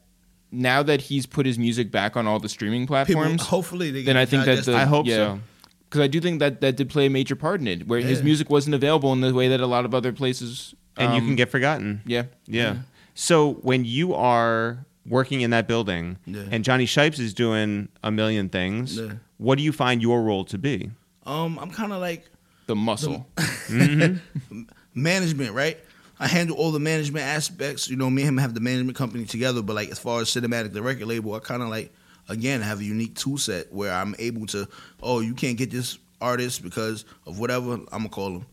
[0.51, 4.03] now that he's put his music back on all the streaming people, platforms, hopefully, they
[4.03, 4.77] then I think that digest the.
[4.77, 5.17] I hope yeah.
[5.17, 5.41] so.
[5.89, 8.23] Because I do think that that did play a major part in it, where his
[8.23, 10.75] music wasn't available in the way that a lot of other places.
[10.97, 12.01] And you um, can get forgotten.
[12.07, 12.77] yeah, Yeah.
[13.15, 16.43] So when you are working in that building Yeah.
[16.51, 19.15] and Jonny Shipes is doing a million things, Yeah.
[19.39, 20.91] what do you find your role to be?
[21.27, 22.25] um, I'm kind of like
[22.67, 23.27] the muscle.
[24.95, 25.79] management, right?
[26.19, 27.89] I handle all the management aspects.
[27.89, 30.29] You know, me and him have the management company together, but like as far as
[30.29, 31.93] cinematic, the record label, I kind of like
[32.29, 34.69] again have a unique tool set where I'm able to.
[35.03, 37.73] Oh, you can't get this artist because of whatever.
[37.75, 38.47] I'm gonna call him.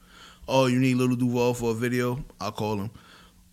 [0.48, 2.24] Oh, you need Lil Duval for a video.
[2.42, 2.90] I'll call him.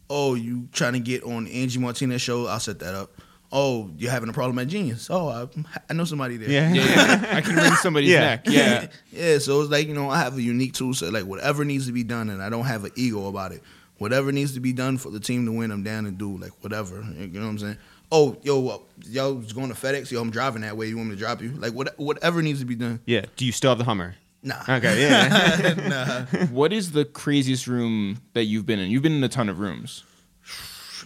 [0.09, 2.47] Oh, you trying to get on Angie Martinez show?
[2.47, 3.11] I'll set that up.
[3.53, 5.09] Oh, you're having a problem at Genius.
[5.09, 5.47] Oh, I,
[5.89, 6.51] I know somebody there.
[6.51, 6.73] Yeah.
[6.73, 7.37] yeah, yeah.
[7.37, 8.21] I can wring somebody's Yeah.
[8.21, 8.43] neck.
[8.47, 11.13] Yeah, yeah, so it's like, you know, I have a unique tool set.
[11.13, 13.63] Like, whatever needs to be done, and I don't have an ego about it.
[13.99, 16.37] Whatever needs to be done for the team to win, I'm down to do.
[16.37, 16.97] Like, whatever.
[17.17, 17.77] You know what I'm saying?
[18.13, 18.79] Oh, yo, uh,
[19.09, 20.11] y'all was going to FedEx.
[20.11, 20.87] Yo, I'm driving that way.
[20.89, 21.51] You want me to drop you?
[21.51, 23.01] Like, what, whatever needs to be done.
[23.07, 23.25] Yeah.
[23.37, 24.17] Do you still have the Hummer?
[24.43, 24.63] Nah.
[24.69, 25.01] Okay.
[25.09, 25.75] Yeah.
[25.89, 26.47] nah.
[26.47, 28.91] What is the craziest room that you've been in?
[28.91, 30.05] You've been in a ton of rooms.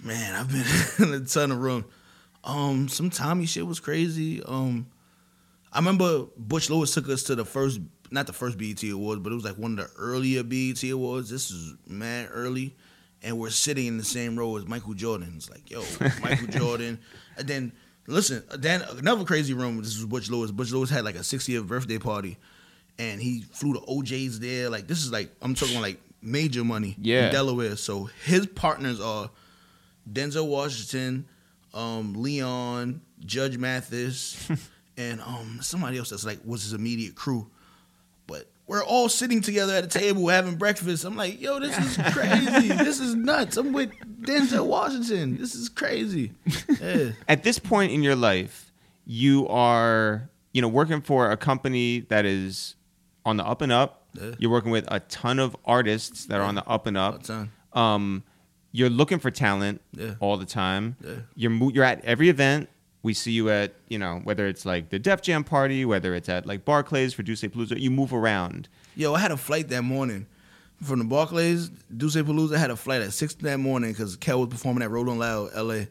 [0.02, 1.84] Man, I've been in a ton of rooms.
[2.44, 4.42] Um, some Tommy shit was crazy.
[4.42, 4.86] Um,
[5.72, 9.30] I remember Butch Lewis took us to the first not the first BET Awards, but
[9.30, 11.30] it was like one of the earlier BET Awards.
[11.30, 12.74] This is mad early,
[13.22, 15.34] and we're sitting in the same row as Michael Jordan.
[15.36, 15.84] It's like, yo,
[16.20, 16.98] Michael Jordan,
[17.36, 17.72] and then
[18.06, 19.76] listen, then another crazy room.
[19.78, 20.50] This was Butch Lewis.
[20.50, 22.36] Butch Lewis had like a 60th birthday party,
[23.00, 24.68] and he flew to O'Jays there.
[24.68, 27.26] Like this is like I'm talking like major money Yeah.
[27.26, 27.76] in Delaware.
[27.76, 29.30] So his partners are
[30.10, 31.26] Denzel Washington,
[31.72, 34.48] um, Leon, Judge Mathis,
[34.98, 37.50] and um, somebody else that's like was his immediate crew.
[38.26, 41.04] But we're all sitting together at a table having breakfast.
[41.04, 42.68] I'm like, yo, this is crazy.
[42.84, 43.56] this is nuts.
[43.56, 43.90] I'm with
[44.20, 45.38] Denzel Washington.
[45.38, 46.32] This is crazy.
[46.80, 47.10] Yeah.
[47.28, 48.72] At this point in your life,
[49.06, 52.76] you are, you know, working for a company that is
[53.24, 54.06] on the up and up.
[54.14, 54.32] Yeah.
[54.38, 57.22] You're working with a ton of artists that are on the up and up.
[57.72, 58.24] Um,
[58.72, 60.14] you're looking for talent Yeah.
[60.20, 60.96] all the time.
[61.04, 61.14] Yeah.
[61.34, 62.68] You're mo- you're at every event.
[63.02, 66.28] We see you at you know whether it's like the Def Jam party, whether it's
[66.28, 67.78] at like Barclays for Duce Palooza.
[67.80, 68.68] You move around.
[68.94, 70.26] Yo, I had a flight that morning
[70.82, 72.56] from the Barclays, Duce Palooza.
[72.56, 75.50] I had a flight at six that morning because Kel was performing at Rolling Loud,
[75.54, 75.88] L.A.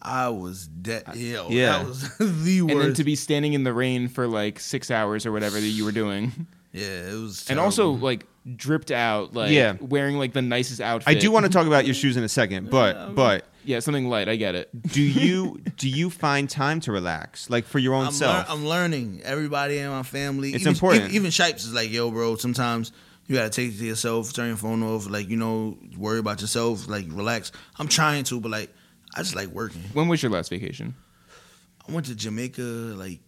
[0.00, 1.04] I was dead.
[1.16, 1.78] Yo, Yeah.
[1.78, 2.72] that was the worst.
[2.72, 5.66] And then to be standing in the rain for like six hours or whatever that
[5.66, 7.48] you were doing, yeah, it was.
[7.48, 9.76] and also like dripped out, like Yeah.
[9.80, 11.08] wearing like the nicest outfit.
[11.08, 14.08] I do want to talk about your shoes in a second, but but yeah, something
[14.10, 14.28] light.
[14.28, 14.68] I get it.
[14.92, 18.36] do you do you find time to relax, like for your own I'm, self?
[18.48, 19.22] lear- I'm learning.
[19.24, 20.50] Everybody in my family.
[20.52, 21.04] It's even, important.
[21.04, 22.36] Even, even Shipes is like, yo, bro.
[22.36, 22.92] Sometimes
[23.26, 26.40] you gotta take it to yourself, turn your phone off, like you know, worry about
[26.42, 27.52] yourself, like relax.
[27.78, 28.70] I'm trying to, but like
[29.14, 29.80] I just like working.
[29.94, 30.94] When was your last vacation?
[31.88, 33.20] I went to Jamaica like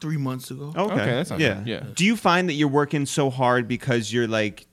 [0.00, 0.72] three months ago.
[0.76, 1.54] Okay, Okay, that's not yeah.
[1.54, 1.84] bad, yeah.
[1.94, 4.66] Do you find that you're working so hard because you're like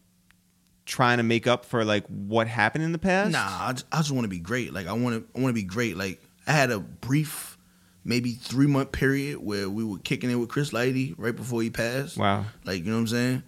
[0.86, 3.32] trying to make up for like what happened in the past?
[3.32, 4.74] Nah, I just, I just want to be great.
[4.74, 5.96] Like I want to, I want to be great.
[5.98, 7.58] Like I had a brief,
[8.04, 11.70] maybe three month period where we were kicking it with Chris Lighty right before he
[11.70, 12.18] passed.
[12.18, 12.46] Wow.
[12.66, 13.44] Like you know what I'm saying,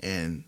[0.00, 0.44] and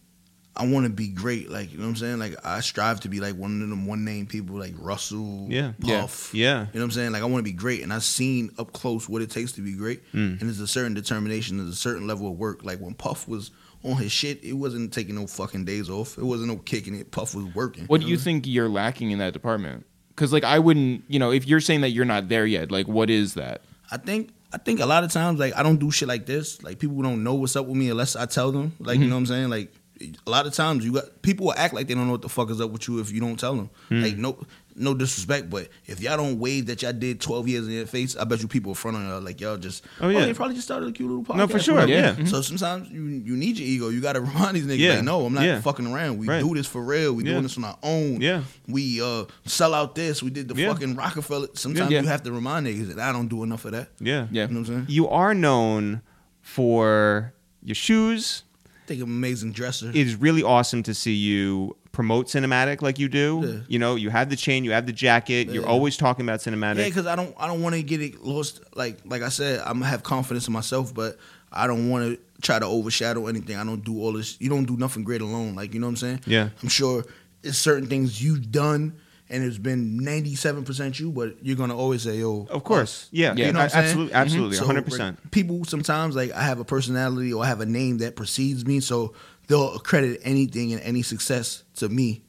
[0.54, 1.50] I want to be great.
[1.50, 2.18] Like you know what I'm saying.
[2.18, 5.72] Like I strive to be like one of them one name people like Russell, Yeah.
[5.80, 6.34] Puff.
[6.34, 6.60] Yeah.
[6.60, 7.12] You know what I'm saying?
[7.12, 9.62] Like I want to be great, and I've seen up close what it takes to
[9.62, 10.04] be great.
[10.12, 10.40] Mm.
[10.40, 12.64] And there's a certain determination, there's a certain level of work.
[12.64, 13.50] Like when Puff was
[13.84, 16.18] on his shit, it wasn't taking no fucking days off.
[16.18, 17.10] It wasn't no kicking it.
[17.10, 17.86] Puff was working.
[17.86, 19.86] What do you think you're lacking in that department?
[20.10, 22.86] Because like I wouldn't, you know, if you're saying that you're not there yet, like
[22.86, 23.62] what is that?
[23.90, 26.62] I think I think a lot of times like I don't do shit like this.
[26.62, 28.74] Like people don't know what's up with me unless I tell them.
[28.78, 29.48] Like you know what I'm saying?
[29.50, 32.22] Like a lot of times you got people will act like they don't know what
[32.22, 33.70] the fuck is up with you if you don't tell them.
[33.90, 34.38] Like no
[34.74, 38.16] no disrespect, but if y'all don't wave that y'all did 12 years in your face,
[38.16, 40.24] I bet you people in front of y'all like y'all just Oh, yeah.
[40.24, 41.36] they probably just started a cute little podcast.
[41.36, 41.92] No, for sure, whatever.
[41.92, 42.14] yeah.
[42.14, 42.26] Mhm.
[42.28, 43.88] So sometimes you you need your ego.
[43.90, 44.94] You got to remind these niggas Yeah.
[44.94, 45.60] like no, I'm not Yeah.
[45.60, 46.16] fucking around.
[46.18, 46.42] We Right.
[46.42, 47.12] do this for real.
[47.12, 47.32] We Yeah.
[47.32, 48.20] doing this on our own.
[48.22, 48.42] Yeah.
[48.66, 50.22] We uh sell out this.
[50.22, 50.72] We did the Yeah.
[50.72, 51.48] fucking Rockefeller.
[51.52, 52.00] Sometimes Yeah.
[52.00, 53.90] you have to remind niggas that I don't do enough of that.
[54.00, 54.26] Yeah.
[54.32, 54.48] Yeah.
[54.48, 54.86] You know what I'm saying?
[54.88, 56.00] You are known
[56.40, 57.32] for
[57.62, 58.42] your shoes.
[58.82, 59.90] I think an amazing dresser.
[59.90, 63.42] It is really awesome to see you promote cinematic like you do.
[63.44, 63.60] Yeah.
[63.68, 65.48] You know, you have the chain, you have the jacket.
[65.50, 66.78] You're always talking about cinematic.
[66.78, 68.60] Yeah, because I don't I don't want to get it lost.
[68.74, 71.18] Like like I said, I'm have confidence in myself, but
[71.52, 73.56] I don't want to try to overshadow anything.
[73.56, 74.40] I don't do all this.
[74.40, 75.54] You don't do nothing great alone.
[75.54, 76.20] Like you know what I'm saying?
[76.26, 76.48] Yeah.
[76.62, 77.04] I'm sure
[77.42, 78.98] it's certain things you've done,
[79.32, 83.08] and it's been 97 percent you, but you're gonna always say, oh, of course.
[83.10, 83.34] Yeah.
[83.36, 83.46] Yeah.
[83.46, 83.84] You know saying?
[83.84, 84.12] absolutely.
[84.14, 84.56] Absolutely.
[84.56, 84.98] So, 100%.
[84.98, 88.66] like, people sometimes like I have a personality or I have a name that precedes
[88.66, 89.14] me, so
[89.48, 92.22] they'll accredit anything and any success to me,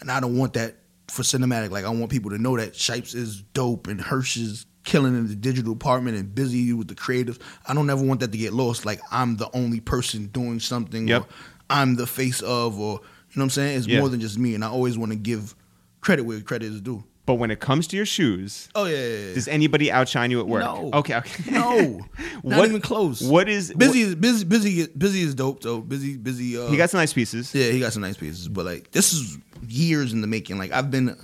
[0.00, 0.76] and I don't want that
[1.08, 1.70] for cinematic.
[1.70, 5.28] Like I want people to know that Shipes is dope and Hirsch is killing in
[5.28, 7.38] the digital department and busy with the creatives.
[7.66, 8.86] I don't ever want that to get lost.
[8.86, 11.22] Like I'm the only person doing something, Yep.
[11.22, 11.26] or
[11.70, 13.78] I'm the face of, or you know what I'm saying.
[13.78, 14.00] It's Yeah.
[14.00, 15.54] more than just me, and I always want to give
[16.00, 17.04] credit where credit is due.
[17.26, 19.34] But when it comes to your shoes, Oh yeah, yeah, yeah.
[19.34, 20.62] does anybody outshine you at work?
[20.64, 20.90] No.
[20.94, 21.14] Okay.
[21.16, 21.50] Okay.
[21.50, 22.00] No,
[22.42, 23.20] not What- even close.
[23.20, 24.44] What is Busy is busy.
[24.44, 24.86] Busy.
[24.86, 25.60] Busy is dope.
[25.62, 25.80] though.
[25.82, 26.16] busy.
[26.16, 26.56] Busy.
[26.58, 27.54] Uh, He got some nice pieces.
[27.54, 28.48] yeah, he got some nice pieces.
[28.48, 29.36] But like this is
[29.68, 30.56] years in the making.
[30.56, 31.16] Like I've been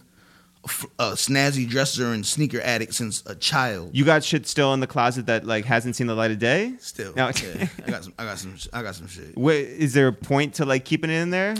[0.98, 3.90] a snazzy dresser and sneaker addict since a child.
[3.94, 6.74] You got shit still in the closet that like hasn't seen the light of day.
[6.80, 7.30] Still, No.
[7.42, 8.14] yeah, I got some.
[8.18, 8.56] I got some.
[8.74, 9.36] I got some shit.
[9.38, 11.54] Wait, is there a point to like keeping it in there?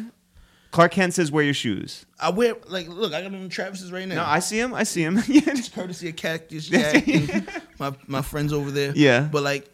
[0.74, 2.04] Clark Kent says wear your shoes.
[2.18, 3.14] I wear like look.
[3.14, 4.16] I got them in Travis's right now.
[4.16, 4.74] No, I see him.
[4.74, 5.22] I see him.
[5.28, 5.54] yeah.
[5.72, 7.48] courtesy of Cactus Jack and
[7.78, 8.92] my my friends over there.
[8.96, 9.20] Yeah.
[9.20, 9.70] But like,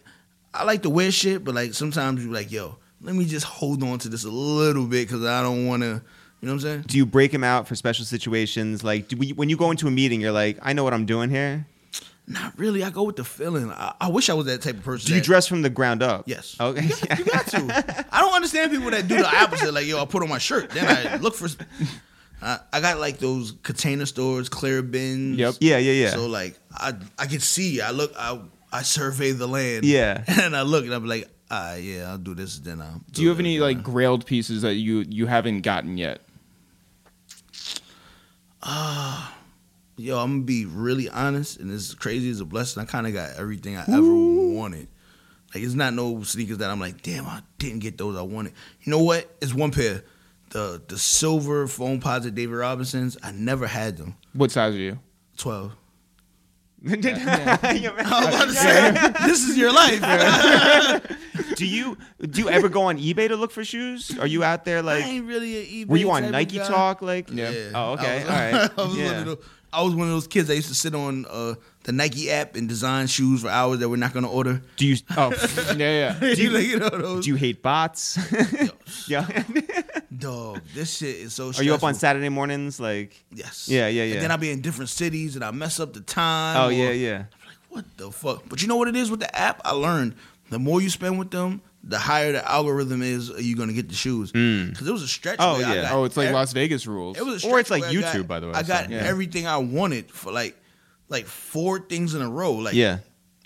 [0.53, 3.83] I like to wear shit, but like sometimes you're like, yo, let me just hold
[3.83, 6.03] on to this a little bit because I don't want to.
[6.43, 6.85] You know what I'm saying?
[6.87, 8.85] Do you break him out for special situations?
[8.85, 11.07] Like, do we, when you go into a meeting, you're like, I know what I'm
[11.07, 11.67] doing here.
[12.31, 12.85] Not really.
[12.85, 13.70] I go with the feeling.
[13.72, 15.09] I, I wish I was that type of person.
[15.09, 16.24] Do you that- dress from the ground up?
[16.26, 16.57] Yes.
[16.61, 16.87] Okay.
[17.18, 18.07] You got to.
[18.12, 19.74] I don't understand people that do the opposite.
[19.74, 21.49] Like, yo, I put on my shirt, then I look for.
[22.41, 25.39] I, I got like those container stores, clear bins.
[25.39, 25.55] Yep.
[25.61, 26.11] yeah, yeah, yeah.
[26.11, 27.81] So like, I I can see.
[27.81, 28.12] I look.
[28.16, 28.41] I
[28.72, 29.85] I survey the land.
[29.85, 30.22] Yeah.
[30.41, 32.59] And I look and I'm like, ah, yeah, I'll do this.
[32.61, 33.01] Then I'll.
[33.11, 36.20] Do you have any like grailed pieces that you you haven't gotten yet?
[40.01, 43.13] Yo, I'm gonna be really honest, and as crazy as a blessing, I kind of
[43.13, 44.89] got everything I ever wanted.
[45.55, 48.55] Like it's not no sneakers that I'm like, damn, I didn't get those I wanted.
[48.83, 49.29] You know what?
[49.43, 50.03] It's one pair,
[50.51, 53.19] the the silver Foamposite David Robinsons.
[53.23, 54.17] I never had them.
[54.33, 54.99] What size are you?
[55.37, 55.73] Twelve.
[56.83, 57.59] Yeah.
[57.63, 60.01] I was about to say, this is your life.
[61.57, 64.19] do you do you ever go on eBay to look for shoes?
[64.19, 65.05] Are you out there like?
[65.05, 66.67] I ain't really an eBay Were you on Nike guy.
[66.67, 67.03] Talk?
[67.03, 67.73] Like, Yeah.
[67.75, 68.07] Oh, okay.
[68.07, 68.55] I was, All right.
[68.55, 69.35] I was, one Yeah.
[69.73, 71.55] I was one of those kids that used to sit on uh,
[71.85, 74.62] the Nike app and design shoes for hours that we're not gonna order.
[74.77, 74.97] Do you?
[75.16, 75.31] Oh,
[75.77, 76.18] Yeah, yeah.
[76.35, 77.25] Do you, like, you know those?
[77.25, 78.18] do you hate bots?
[79.09, 79.27] yeah.
[80.16, 81.53] Dog, this shit is so.
[81.57, 81.95] Are you up on.
[81.95, 82.81] Saturday mornings?
[82.81, 83.68] Like, Yes.
[83.68, 84.14] Yeah, yeah, yeah.
[84.14, 86.57] And then I'll be in different cities and I mess up the time.
[86.57, 87.25] oh or- yeah, yeah.
[87.68, 88.43] What the fuck?
[88.49, 89.61] But you know what it is with the app?
[89.64, 90.16] I learned
[90.51, 93.31] the more you spend with them, the higher the algorithm is.
[93.31, 94.33] Are You're gonna get the shoes.
[94.33, 94.70] Mm.
[94.70, 95.37] Because it was a stretch.
[95.39, 95.83] Oh, yeah.
[95.83, 97.16] got Oh, it's like ev- Las Vegas rules.
[97.18, 98.99] It was a Or it's like YouTube, got- by the way, I got so, yeah.
[98.99, 100.57] everything I wanted for like,
[101.09, 102.53] like four things in a row.
[102.53, 102.99] Like Yeah.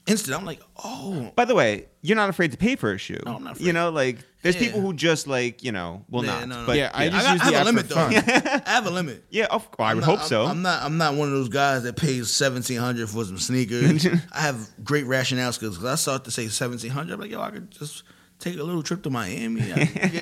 [0.06, 0.36] instant.
[0.36, 3.20] I'm like, oh, By the way, you're not afraid to pay for a shoe.
[3.24, 4.62] No, I'm not You know, like there's Yeah.
[4.62, 6.48] people who just like you know will Yeah, not.
[6.48, 6.66] no, no.
[6.66, 8.10] But Yeah, I I, just got, use I have the a app limit for though.
[8.50, 8.62] fun.
[8.66, 9.24] I have a limit.
[9.30, 10.44] yeah, of, I I'm would not- hope I'm- so.
[10.44, 10.82] I'm not.
[10.82, 14.04] I'm not one of those guys that pays seventeen hundred for some sneakers.
[14.32, 17.14] I have great rationales because I start to say seventeen hundred.
[17.14, 18.02] I'm like, yo, I could just
[18.44, 19.62] take a little trip to Miami.
[19.72, 19.80] I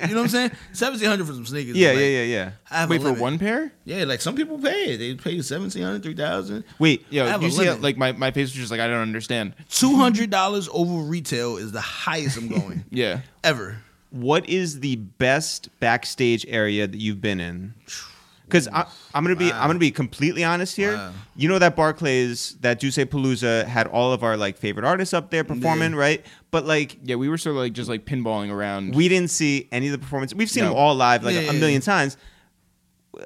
[0.09, 0.51] you know what I'm saying?
[0.73, 1.77] Seventeen hundred for some sneakers.
[1.77, 2.51] yeah, is yeah, yeah, yeah.
[2.71, 3.73] I have Wait for one pair?
[3.85, 4.97] Yeah, like some people pay.
[4.97, 8.71] They pay 1700 3000 Wait, Yo, you see, how, like my my face was just
[8.71, 9.55] like I don't understand.
[9.69, 13.21] Two hundred dollars over retail is the highest I'm going Yeah.
[13.43, 13.79] ever.
[14.11, 17.75] what is the best backstage area that you've been in?
[18.53, 18.69] Because
[19.15, 19.63] I'm gonna be Wow.
[19.63, 20.95] I'm gonna be completely honest here.
[20.97, 21.13] Wow.
[21.35, 25.31] You know that Barclays, that Duce Palooza had all of our like favorite artists up
[25.31, 25.99] there performing, Yeah.
[25.99, 26.27] right?
[26.51, 28.95] But like Yeah, we were sort of like just like pinballing around.
[28.95, 30.35] we didn't see any of the performances.
[30.37, 30.71] We've seen No.
[30.71, 31.95] them all live like Yeah, a yeah, million yeah.
[31.95, 32.17] times.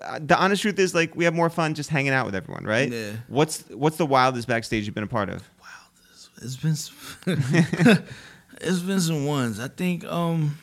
[0.02, 2.64] Uh, The honest truth is, like, we have more fun just hanging out with everyone,
[2.64, 2.90] right?
[2.90, 3.12] Yeah.
[3.28, 5.42] What's What's the wildest backstage you've been a part of?
[5.60, 6.30] Wildest.
[6.42, 6.96] It's been some,
[8.60, 9.58] it's been some ones.
[9.60, 10.58] I think um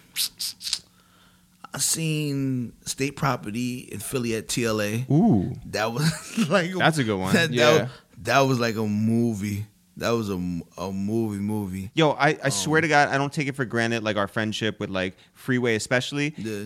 [1.74, 5.10] I seen state property in Philly at TLA.
[5.10, 7.34] Ooh, That was like That's a good one.
[7.34, 7.82] That, that Yeah.
[7.84, 7.90] was,
[8.24, 9.66] that was like a movie.
[9.98, 10.34] That was a,
[10.78, 11.92] a movie movie.
[11.94, 14.04] yo, I, Um, I swear to God, I don't take it for granted.
[14.04, 16.64] Like our friendship with like Freeway, especially Yeah.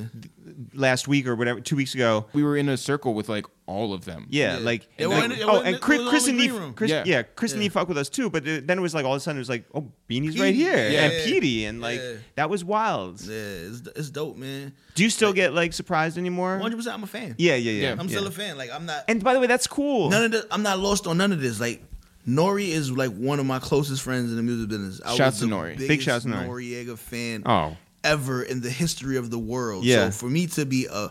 [0.73, 2.25] last week or whatever, two weeks ago.
[2.33, 4.27] we were in a circle with like all of them.
[4.29, 4.63] Yeah, Yeah.
[4.63, 6.73] like, They like- in- oh, and Chris, Chris and in Nee, the green room.
[6.73, 7.03] Chris, yeah.
[7.05, 7.23] Yeah.
[7.23, 7.67] Chris and Yeah.
[7.69, 8.29] Fuck with us too.
[8.29, 10.41] But then it was like all of a sudden it was like, oh, Beanie's Petey.
[10.41, 11.01] right here, Yeah.
[11.03, 12.13] and Petey, and like Yeah.
[12.35, 13.19] that was wild.
[13.21, 14.71] Yeah, it's, it's dope, man.
[14.95, 16.59] Do you still get like surprised anymore?
[16.63, 17.35] 100%, I'm a fan.
[17.37, 17.81] Yeah, yeah, yeah.
[17.81, 17.91] Yeah.
[17.99, 18.15] I'm yeah.
[18.15, 18.57] still a fan.
[18.57, 19.03] Like I'm not.
[19.09, 20.09] And by the way, that's cool.
[20.09, 20.45] None of this.
[20.49, 21.59] I'm not lost on none of this.
[21.59, 21.83] Like
[22.27, 25.01] Nori is like one of my closest friends in the music business.
[25.05, 25.77] I Shouts was to Nori.
[25.77, 26.47] Big shouts to Nori.
[26.47, 29.85] Noriega fan oh, ever in the history of the world.
[29.85, 30.09] Yeah.
[30.09, 31.09] So for me to be a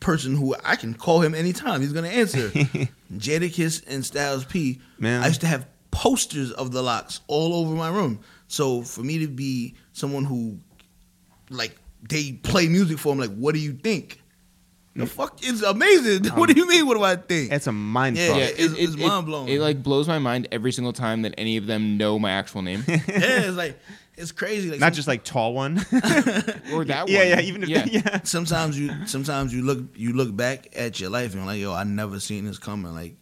[0.00, 2.48] person who I can call him anytime, he's gonna answer.
[3.12, 4.80] Jadakiss and Styles P.
[4.98, 5.22] Man.
[5.22, 8.20] I used to have posters of the LOX all over my room.
[8.48, 10.58] So for me to be someone who,
[11.48, 11.76] like,
[12.08, 14.19] they play music for him, like, what do you think?
[15.00, 16.24] The fuck is amazing.
[16.34, 16.86] what do you mean?
[16.86, 17.50] What do I think?
[17.50, 18.36] That's a mind Yeah, fuck.
[18.38, 18.44] yeah.
[18.44, 19.48] it's- it's mind-blowing.
[19.48, 22.62] It, like blows my mind every single time that any of them know my actual
[22.62, 23.78] name yeah, it's like
[24.16, 24.70] it's crazy.
[24.70, 25.78] Like Not some- just like tall one.
[26.72, 27.08] or that yeah, one.
[27.08, 27.22] yeah.
[27.24, 27.40] Yeah.
[27.40, 27.86] Even if yeah.
[27.90, 28.20] yeah.
[28.22, 31.72] sometimes you sometimes you look you look back at your life and you're like, yo,
[31.72, 32.94] I never seen this coming.
[32.94, 33.16] Like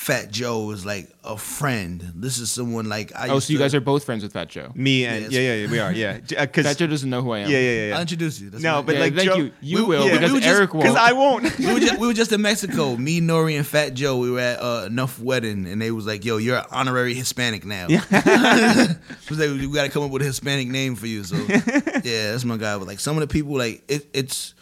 [0.00, 2.00] Fat Joe is like a friend.
[2.14, 3.28] This is someone like I.
[3.28, 4.72] Oh, used so you to- guys are both friends with Fat Joe.
[4.74, 5.32] Me and Yes.
[5.32, 5.92] yeah, yeah, yeah, we are.
[5.92, 7.50] Yeah, because Fat Joe doesn't know who I am.
[7.50, 8.48] yeah, yeah, yeah, I'll introduce you.
[8.48, 9.52] That's No, but Yeah, like thank Joe, you.
[9.60, 10.84] You we- will yeah, because we were just- Eric won't.
[10.86, 11.58] because I won't.
[11.58, 12.96] we were, just, we were just in Mexico.
[12.96, 14.16] Me, Nori, and Fat Joe.
[14.16, 17.66] We were at uh, Enuff Wedding, and they was like, "Yo, you're an honorary Hispanic
[17.66, 18.02] now." Yeah.
[19.28, 22.30] was like, "We got to come up with a Hispanic name for you." So, yeah,
[22.32, 22.78] that's my guy.
[22.78, 24.54] But like some of the people, like it, it's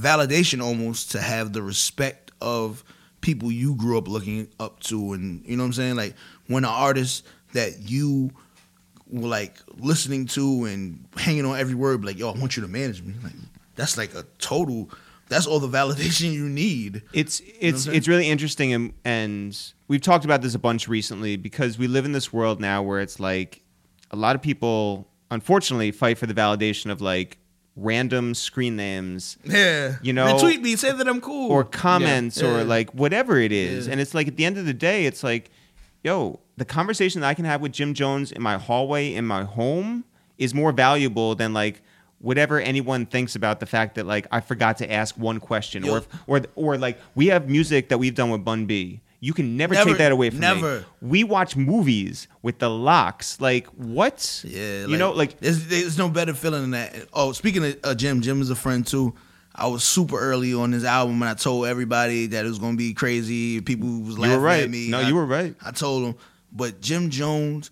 [0.00, 2.84] validation almost to have the respect of
[3.24, 5.96] people you grew up looking up to, and you know what I'm saying.
[5.96, 6.14] Like
[6.46, 8.30] when an artist that you
[9.10, 12.68] were like listening to and hanging on every word, like, "Yo, I want you to
[12.68, 13.32] manage me." Like
[13.74, 14.90] that's like a total.
[15.28, 17.02] That's all the validation you need.
[17.12, 20.86] It's what I'm it's it's really interesting, and, and we've talked about this a bunch
[20.86, 23.62] recently because we live in this world now where it's like
[24.10, 27.38] a lot of people, unfortunately, fight for the validation of like
[27.76, 31.50] random screen names Yeah, You know- retweet me, say that I'm cool.
[31.50, 32.48] or comments Yeah.
[32.48, 33.92] or like whatever it is, Yeah.
[33.92, 35.50] and it's like at the end of the day, it's like,
[36.04, 39.42] yo, the conversation that I can have with Jim Jones in my hallway in my
[39.44, 40.04] home
[40.38, 41.82] is more valuable than like
[42.20, 45.98] whatever anyone thinks about the fact that like I forgot to ask one question or
[45.98, 49.00] if, or or like we have music that we've done with Bun B.
[49.24, 50.46] You can never, Never- take that away from me.
[50.46, 50.84] never.
[51.00, 53.40] We watch movies with the LOX.
[53.40, 54.44] Like what?
[54.46, 57.08] Yeah, you know, like there's, there's no better feeling than that.
[57.14, 59.14] Oh, speaking of uh, Jim, Jim is a friend too.
[59.54, 62.76] I was super early on this album, and I told everybody that it was gonna
[62.76, 63.62] be crazy.
[63.62, 64.64] People was laughing right.
[64.64, 64.90] at me.
[64.90, 65.54] No, I- you were right.
[65.64, 66.14] I told him,
[66.52, 67.70] but Jim Jones,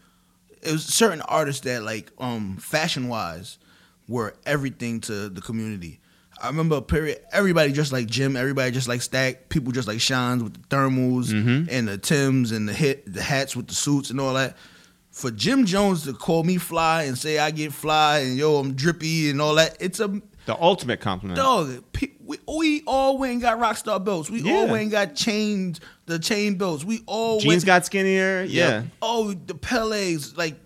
[0.62, 3.58] it was certain artists that like um fashion wise
[4.08, 6.00] were everything to the community.
[6.42, 10.00] I remember a period everybody just like Jim, everybody just like Stack, people just like
[10.00, 11.68] Shines with the thermals Mhm.
[11.70, 14.56] and the Tims and the hit the hats with the suits and all that.
[15.10, 18.74] For Jim Jones to call me fly and say I get fly and yo I'm
[18.74, 20.08] drippy and all that, it's a
[20.46, 21.36] the ultimate compliment.
[21.36, 21.84] Dog,
[22.24, 24.28] we, we all went and got Rockstar belts.
[24.28, 26.82] We all went and got chains, the chain belts.
[26.84, 28.42] We all Jeans went, got skinnier.
[28.42, 28.82] Yeah.
[29.00, 30.56] Oh, the Pele's like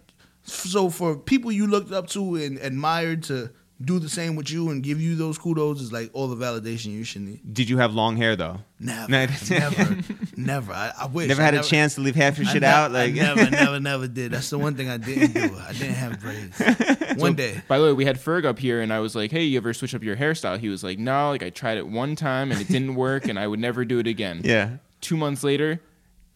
[0.44, 3.51] so for people you looked up to and admired to
[3.85, 6.86] do the same with you and give you those kudos is like all the validation
[6.93, 7.40] you should need.
[7.53, 8.61] Did you have long hair though?
[8.81, 9.27] Never, No.
[9.51, 9.97] never,
[10.36, 10.73] never.
[10.73, 11.28] I, I wish.
[11.28, 12.90] Never I had a chance to leave half your shit ne- out.
[12.93, 14.32] Like I never, never, never did.
[14.32, 15.55] That's the one thing I didn't do.
[15.59, 16.59] I didn't have braids.
[17.20, 17.62] One day.
[17.69, 19.73] By the way, we had Ferg up here, and I was like, "Hey, you ever
[19.73, 22.61] switch up your hairstyle?" He was like, "No, like I tried it one time and
[22.61, 24.77] it didn't work, and I would never do it again." yeah.
[25.01, 25.81] Two months later,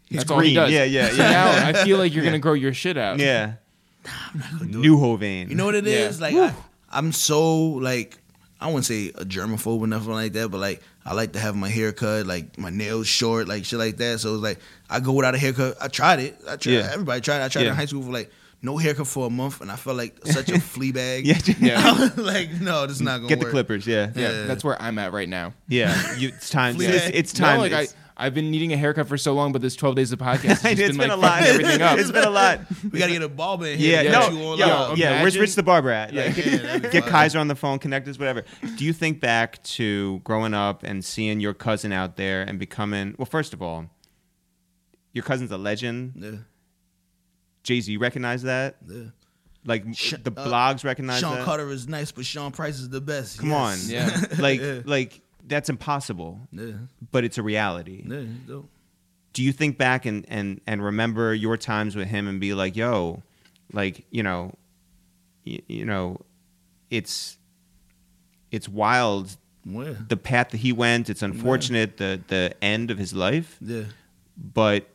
[0.08, 0.54] He's that's all he green.
[0.56, 0.70] does.
[0.72, 1.30] Yeah, yeah, So yeah.
[1.30, 2.30] now I feel like you're Yeah.
[2.30, 3.18] gonna grow your shit out.
[3.18, 3.54] Yeah.
[4.64, 5.48] New Hovain.
[5.50, 6.08] You know what it Yeah.
[6.08, 6.20] is?
[6.20, 6.54] Like I,
[6.90, 8.18] I'm so like
[8.60, 11.56] I wouldn't say a germaphobe or nothing like that, but like I like to have
[11.56, 14.20] my hair cut, like my nails short, like shit like that.
[14.20, 14.58] So it's like
[14.90, 15.76] I go without a haircut.
[15.80, 16.36] I tried it.
[16.48, 16.72] I tried.
[16.72, 16.90] Yeah.
[16.92, 17.40] Everybody tried.
[17.40, 17.44] it.
[17.44, 17.70] I tried it Yeah.
[17.70, 18.30] in high school for like
[18.62, 21.26] no haircut for a month, and I felt like such a flea bag.
[21.26, 21.38] Yeah.
[21.58, 22.10] Yeah.
[22.18, 23.86] like no, this is not gonna Get the clippers.
[23.86, 24.10] Yeah.
[24.14, 24.42] Yeah, Yeah.
[24.46, 25.54] that's where I'm at right now.
[25.68, 26.16] Yeah.
[26.16, 26.74] You, it's time.
[26.74, 27.14] Flea It's, bag.
[27.14, 27.60] it's No, time.
[27.60, 30.12] like I, It's- I've been needing a haircut for so long, but this 12 days
[30.12, 31.42] of podcast has it's just been, been, a lot.
[31.42, 31.98] everything up.
[32.00, 32.60] It's been a lot.
[32.92, 34.02] We gotta get a barber in here.
[34.02, 34.96] Yeah, to no, get you all yo, out.
[34.98, 35.22] yeah.
[35.22, 36.12] Where's Rich the barber at?
[36.12, 36.24] Yeah.
[36.26, 37.10] Like, Yeah, that'd get fine.
[37.12, 38.44] Kaiser on the phone, connect us, whatever.
[38.76, 43.14] Do you think back to growing up and seeing your cousin out there and becoming?
[43.18, 43.86] Well, first of all,
[45.12, 46.12] your cousin's a legend.
[46.16, 46.30] Yeah,
[47.62, 48.76] Jay Z recognize that.
[48.88, 49.04] yeah.
[49.66, 51.36] Like Sh- the uh, blogs recognize Sean that.
[51.38, 53.38] Sean Carter is nice, but Sean Price is the best.
[53.40, 53.84] Come Yes.
[53.84, 54.26] on, Yeah.
[54.42, 54.80] like Yeah.
[54.86, 55.20] like
[55.50, 56.72] that's impossible, Yeah,
[57.12, 58.02] but it's a reality.
[58.06, 58.68] yeah, dope.
[59.34, 62.74] do you think back and, and, and remember your times with him and be like,
[62.76, 63.22] yo,
[63.72, 64.54] like, you know,
[65.46, 66.16] y- you know,
[66.90, 67.36] it's
[68.50, 71.08] it's wild Yeah, the path that he went.
[71.10, 73.84] It's unfortunate the the end of his life, yeah,
[74.36, 74.88] but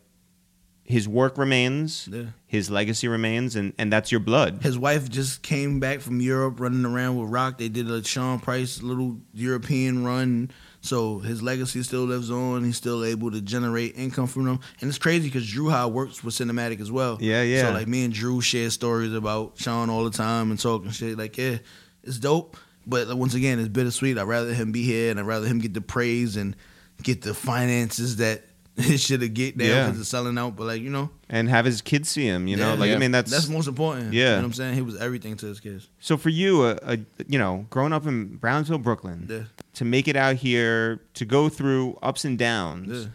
[0.88, 2.26] his work remains, yeah.
[2.46, 4.62] his legacy remains, and, and that's your blood.
[4.62, 7.58] His wife just came back from Europe running around with Rock.
[7.58, 10.52] They did a Sean Price little European run.
[10.82, 12.64] So his legacy still lives on.
[12.64, 14.60] He's still able to generate income from them.
[14.80, 17.18] And it's crazy because Drew Howe works with Cinematic as well.
[17.20, 17.64] Yeah, yeah.
[17.64, 21.18] So like me and Drew share stories about Sean all the time and talking shit.
[21.18, 21.58] Like, yeah,
[22.04, 22.58] it's dope.
[22.86, 24.20] But once again, it's bittersweet.
[24.20, 26.56] I'd rather him be here and I'd rather him get the praise and
[27.02, 28.44] get the finances that
[28.78, 29.86] his shit to get there Yeah.
[29.86, 30.56] because it's selling out.
[30.56, 32.74] But like, you know, and have his kids see him, you know?
[32.74, 32.80] Yeah.
[32.80, 34.14] like I mean that's, that's most important.
[34.14, 34.24] Yeah.
[34.24, 34.74] You know what I'm saying?
[34.76, 35.88] He was everything to his kids.
[36.00, 36.98] so for you, a, a
[37.28, 39.44] you know, growing up in Brownsville, Brooklyn, Yeah.
[39.76, 43.10] to make it out here, to go through ups and downs, Yeah.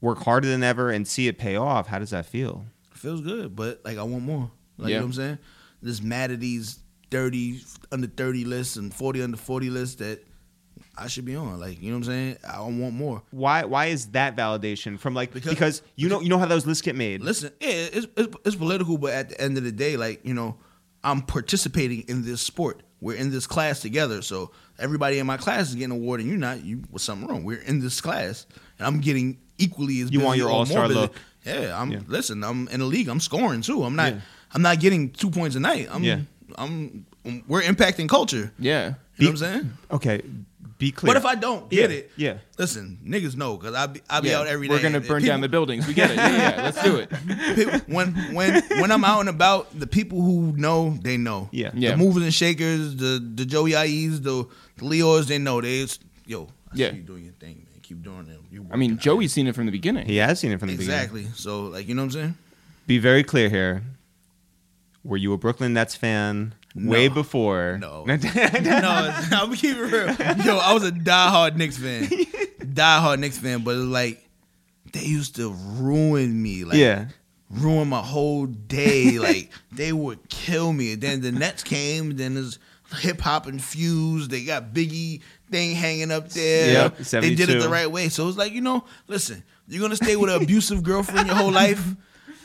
[0.00, 2.66] work harder than ever and see it pay off, how does that feel?
[2.92, 4.50] feels good, but like I want more.
[4.78, 4.94] Like Yeah.
[4.94, 5.38] you know what I'm saying?
[5.82, 6.78] Just mad at these
[7.10, 7.60] thirty
[7.92, 10.24] under thirty lists and forty under forty lists that
[10.96, 11.58] I should be on.
[11.60, 12.36] Like you know what I'm saying?
[12.48, 13.22] I don't want more.
[13.30, 16.66] Why why is that validation from like because, Because- you know you know how those
[16.66, 17.20] lists get made?
[17.22, 20.34] Listen, yeah, it's, it's it's political, but at the end of the day, like you
[20.34, 20.56] know,
[21.02, 22.82] I'm participating in this sport.
[23.00, 26.28] We're in this class together, so everybody in my class is getting an award, and
[26.28, 26.64] you're not.
[26.64, 27.44] You was something wrong.
[27.44, 28.46] We're in this class,
[28.78, 31.14] and I'm getting equally as You want your all-star look.
[31.44, 31.90] Yeah, I'm.
[31.90, 32.00] Yeah.
[32.06, 33.08] Listen, I'm in the league.
[33.08, 33.82] I'm scoring too.
[33.82, 34.14] I'm not.
[34.14, 34.20] Yeah.
[34.52, 35.88] I'm not getting two points a night.
[35.90, 36.02] I'm.
[36.02, 36.20] Yeah.
[36.56, 37.04] I'm.
[37.46, 38.52] We're impacting culture.
[38.58, 38.94] Yeah.
[39.16, 39.72] You know what I'm saying?
[39.90, 40.22] Okay,
[40.78, 41.08] be clear.
[41.08, 42.10] What if I don't get Yeah, it?
[42.16, 42.34] yeah.
[42.58, 44.40] Listen, niggas know because I be I be yeah.
[44.40, 44.74] out every day.
[44.74, 45.86] We're gonna burn down the buildings.
[45.86, 46.16] We get it.
[46.16, 46.62] Yeah, yeah.
[46.62, 47.10] Let's do it.
[47.54, 51.48] people, when when when I'm out and about, the people who know, they know.
[51.52, 51.70] Yeah.
[51.74, 51.92] Yeah.
[51.92, 54.46] The movers and shakers, the the Joey I.E.s, the,
[54.76, 55.60] the Leos, they know.
[55.60, 55.86] They
[56.26, 56.90] yo, I Yeah.
[56.90, 57.80] see you doing your thing, man.
[57.82, 58.40] Keep doing it.
[58.50, 59.00] You're I mean, working out.
[59.00, 60.06] Joey's seen it from the beginning.
[60.06, 60.94] He has seen it from the beginning.
[61.00, 61.26] exactly.
[61.34, 62.34] So like you know what I'm saying?
[62.86, 63.82] Be very clear here.
[65.04, 67.14] Were you a Brooklyn Nets fan way No.
[67.14, 67.78] before?
[67.80, 68.04] No.
[68.06, 70.44] no, I'm keeping it real.
[70.44, 72.04] Yo, I was a diehard Knicks fan,
[72.60, 74.28] diehard Knicks fan, but it was like
[74.92, 76.64] they used to ruin me.
[76.64, 77.06] Like, yeah.
[77.50, 79.18] ruin my whole day.
[79.18, 80.92] like they would kill me.
[80.92, 82.16] And then the Nets came.
[82.16, 82.58] Then there's
[82.98, 84.30] hip hop infused.
[84.30, 85.20] They got Biggie
[85.50, 86.72] thing hanging up there.
[86.72, 88.08] Yep, they did it the right way.
[88.08, 91.52] So it's like you know, listen, you're gonna stay with an abusive girlfriend your whole
[91.52, 91.84] life.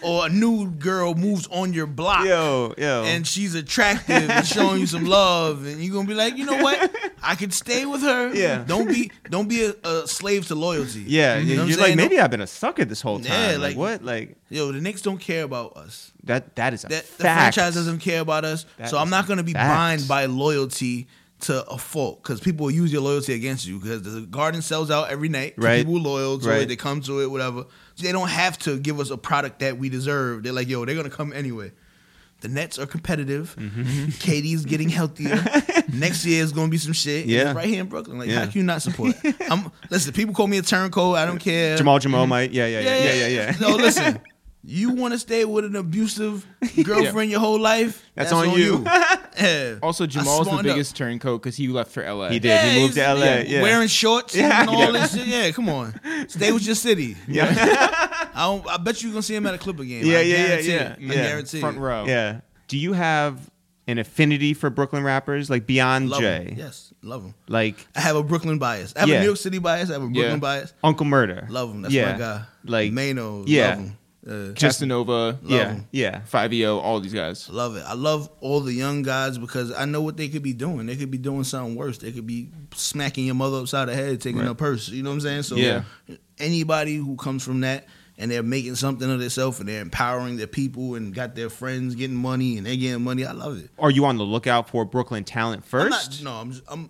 [0.01, 2.25] Or a new girl moves on your block.
[2.25, 3.03] Yo, yo.
[3.05, 6.61] and she's attractive and showing you some love, and you're gonna be like, you know
[6.63, 6.95] what?
[7.21, 8.33] I could stay with her.
[8.33, 8.63] Yeah.
[8.65, 11.03] Don't be don't be a, a slave to loyalty.
[11.07, 11.97] yeah, You know you're like saying?
[11.97, 13.27] maybe I've been a sucker this whole time.
[13.31, 14.03] Yeah, like, like- what?
[14.03, 16.11] Like Yo, the Knicks don't care about us.
[16.23, 16.55] that?
[16.55, 18.65] That is a That the franchise doesn't care about us.
[18.77, 19.67] That so I'm not gonna be fact.
[19.69, 21.07] blind by loyalty
[21.41, 24.91] to a fault because people will use your loyalty against you because the garden sells
[24.91, 25.53] out every night.
[25.57, 25.77] Right.
[25.85, 26.61] People are loyal to Right.
[26.63, 26.67] it.
[26.67, 27.65] They come to it, whatever.
[27.95, 30.43] So they don't have to give us a product that we deserve.
[30.43, 31.71] They're like, yo, they're gonna come anyway.
[32.41, 33.53] The Nets are competitive.
[33.59, 34.05] Mm-hmm.
[34.11, 35.43] KD's getting healthier.
[35.93, 37.25] Next year is gonna be some shit.
[37.25, 37.49] Yeah.
[37.49, 38.17] it's right here in Brooklyn.
[38.17, 38.39] Like, Yeah.
[38.45, 39.15] how can you not support?
[39.49, 40.13] I'm listen.
[40.13, 41.17] People call me a turncoat.
[41.17, 41.75] I don't care.
[41.77, 42.51] Jamal Jamal might.
[42.51, 43.55] Yeah, yeah, yeah, yeah, yeah, yeah.
[43.59, 44.19] No, listen.
[44.61, 46.45] You want to stay with an abusive
[46.83, 48.03] girlfriend your whole life?
[48.15, 48.85] That's on you.
[49.39, 49.77] Yeah.
[49.81, 50.75] Also, Jamal's the smartened up.
[50.75, 52.27] biggest turncoat because he left for LA.
[52.29, 52.59] He did.
[52.73, 53.37] he moved to LA.
[53.47, 53.61] Yeah.
[53.61, 54.61] Wearing shorts Yeah.
[54.61, 55.27] and all this shit.
[55.27, 55.97] Yeah, come on.
[56.27, 57.15] Stay with your city.
[57.27, 57.47] Yeah.
[58.35, 60.05] I, don't, I bet you're going to see him at a Clipper game.
[60.05, 60.95] Yeah, I yeah, yeah, yeah.
[60.97, 61.13] I Yeah.
[61.13, 62.03] guarantee Front row.
[62.05, 62.41] yeah.
[62.67, 63.49] Do you have
[63.87, 66.43] an affinity for Brooklyn rappers like beyond Love Jay?
[66.45, 66.55] him.
[66.57, 67.33] Yes, love him.
[67.47, 68.93] Like I have a Brooklyn bias.
[68.97, 69.15] I have Yeah.
[69.15, 69.89] a New York City bias.
[69.89, 70.37] I have a Brooklyn Yeah.
[70.37, 70.73] bias.
[70.83, 71.47] Uncle Murder.
[71.49, 71.81] Love him.
[71.83, 72.11] That's yeah.
[72.11, 72.43] my guy.
[72.65, 73.45] Like Maino.
[73.47, 73.69] yeah.
[73.69, 73.97] Love him.
[74.27, 75.87] Uh, Casanova, yeah, him.
[75.91, 76.21] yeah.
[76.29, 77.49] Fivio, all these guys.
[77.49, 77.83] Love it.
[77.87, 80.85] I love all the young guys because I know what they could be doing.
[80.87, 81.99] They could be doing something worse.
[81.99, 84.47] They could be smacking your mother upside the head, taking Right.
[84.47, 84.89] her purse.
[84.89, 85.43] You know what I'm saying?
[85.43, 85.83] So Yeah.
[86.37, 87.87] anybody who comes from that
[88.17, 91.95] and they're making something of themselves and they're empowering their people and got their friends
[91.95, 93.69] getting money and they're getting money, I love it.
[93.79, 96.23] Are you on the lookout for Brooklyn talent I'm first?
[96.23, 96.89] not, no, I'm just, I'm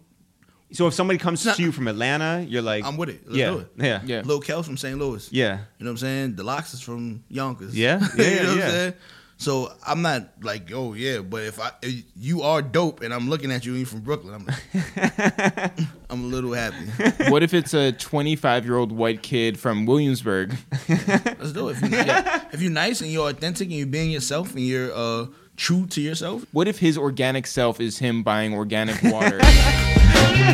[0.71, 3.21] So if somebody comes not- to you from Atlanta, you're like, I'm with it.
[3.25, 3.67] Let's yeah, do it.
[3.77, 4.21] yeah, Yeah.
[4.25, 4.97] Luh Kel from St.
[4.99, 5.27] Louis.
[5.31, 5.59] yeah.
[5.79, 6.35] You know what I'm saying?
[6.35, 7.75] The LOX is from Yonkers.
[7.75, 8.63] Yeah, you yeah, know what yeah.
[8.65, 8.93] I'm saying?
[9.41, 13.29] So I'm not like, oh yeah, but if I if you are dope and I'm
[13.29, 15.71] looking at you and you're from Brooklyn, I'm like,
[16.09, 16.85] I'm a little happy.
[17.31, 20.57] what if it's a 25 year old white kid from Williamsburg?
[20.89, 21.77] Let's do it.
[21.81, 24.91] If you're, nice, if you're nice and you're authentic and you're being yourself and you're
[24.93, 29.39] uh, true to yourself, What if his organic self is him buying organic water?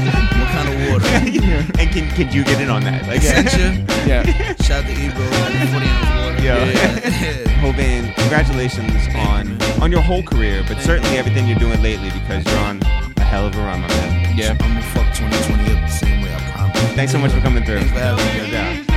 [0.03, 1.07] What kind of water?
[1.79, 3.07] and can can you get in on that?
[3.07, 3.71] Like, Essentia.
[4.07, 4.23] yeah.
[4.61, 6.43] Shout out to Ebro, 40 ounce water.
[6.43, 6.65] Yeah.
[6.65, 7.61] yeah.
[7.63, 12.59] Hovain, congratulations on on your whole career, but certainly everything you're doing lately because you're
[12.59, 14.37] on a hell of a run, my man.
[14.37, 14.51] Yeah.
[14.51, 16.81] I'm gonna fuck 2020 up the same way, I promise.
[16.93, 17.79] Thanks so much for coming through.
[17.79, 18.44] Thanks for having me.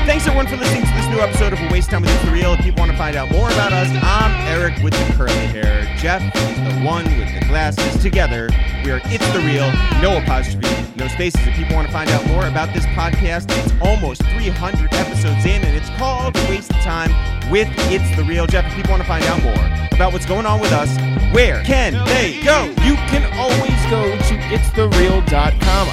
[0.09, 2.30] Thanks everyone for listening to this new episode of A Waste Time with It's the
[2.30, 2.55] Real.
[2.55, 5.85] If you want to find out more about us, I'm Eric with the curly hair.
[5.98, 8.02] Jeff is the one with the glasses.
[8.02, 8.48] Together,
[8.82, 9.70] we are It's the Real,
[10.01, 10.66] no apostrophe,
[10.97, 11.47] no spaces.
[11.47, 15.62] If people want to find out more about this podcast, it's almost 300 episodes in,
[15.62, 17.12] and it's called Waste of Time
[17.51, 18.47] with It's the Real.
[18.47, 20.89] Jeff, if people want to find out more about what's going on with us,
[21.35, 22.64] where can they go?
[22.80, 25.89] You can always go to itsthereal.com,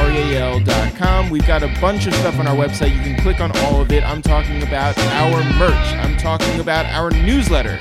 [0.00, 1.30] I-T-S-T-H-E-R-E-A-L.com.
[1.30, 2.94] We've got a bunch of stuff on our website.
[2.94, 4.02] You can click on all of it.
[4.04, 5.74] I'm talking about our merch.
[5.94, 7.78] I'm talking about our newsletter.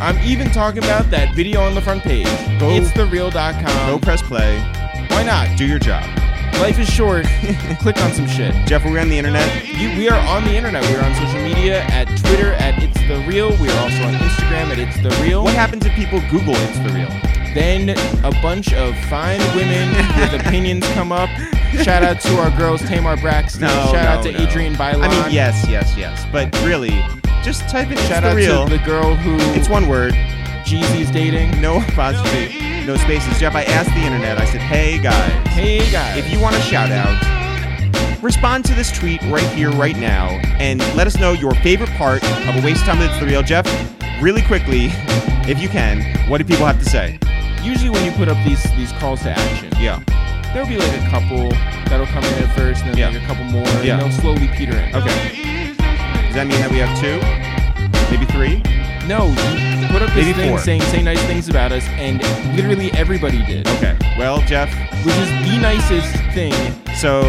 [0.00, 2.26] I'm even talking about that video on the front page.
[2.60, 3.90] Go- Itsthereal.com.
[3.90, 4.58] Go press play.
[5.08, 5.56] Why not?
[5.56, 6.04] Do your job.
[6.60, 7.24] Life is short.
[7.80, 8.54] click on some shit.
[8.66, 9.64] Jeff, are we on the internet?
[9.66, 10.82] You, we are on the internet.
[10.88, 13.50] We are on social media at Twitter at It's The Real.
[13.60, 15.44] We are also on Instagram at It's The Real.
[15.44, 17.10] What happens if people Google It's the Real?
[17.56, 17.90] Then
[18.22, 19.88] a bunch of fine women
[20.20, 21.30] with opinions come up.
[21.82, 23.62] Shout out to our girls Tamar Braxton.
[23.62, 24.38] No, Shout out to no.
[24.40, 25.02] Adrienne Bailon.
[25.02, 26.24] I mean, yes, yes, yes.
[26.30, 26.90] But really,
[27.42, 28.66] just type in Shout out Real.
[28.66, 30.12] to the girl who it's one word,
[30.64, 31.58] Jeezy's dating.
[31.62, 33.38] no apostrophe, no spaces.
[33.40, 36.18] Jeff, I asked the internet, I said, hey guys, Hey guys.
[36.18, 37.16] if you want a shout out,
[38.22, 40.28] respond to this tweet right here, right now,
[40.58, 43.42] and let us know your favorite part of A Waste of Time That's the Real.
[43.42, 43.66] Jeff,
[44.20, 44.88] really quickly,
[45.48, 47.18] if you can, what do people have to say?
[47.66, 50.00] Usually when you put up these these calls to action, Yeah.
[50.52, 51.50] there'll be like a couple
[51.88, 53.08] that'll come in at first, and then Yeah.
[53.10, 53.94] like a couple more, Yeah.
[53.94, 54.94] and they'll slowly peter in.
[54.94, 55.74] Okay.
[56.26, 57.18] Does that mean that we have two?
[58.10, 58.62] Maybe three?
[59.06, 60.58] No, you put up this Maybe thing four.
[60.58, 62.22] saying say nice things about us, and
[62.56, 63.94] literally everybody did, Okay.
[64.18, 64.68] Well, Jeff,
[65.04, 66.54] which is the nicest thing
[66.96, 67.22] so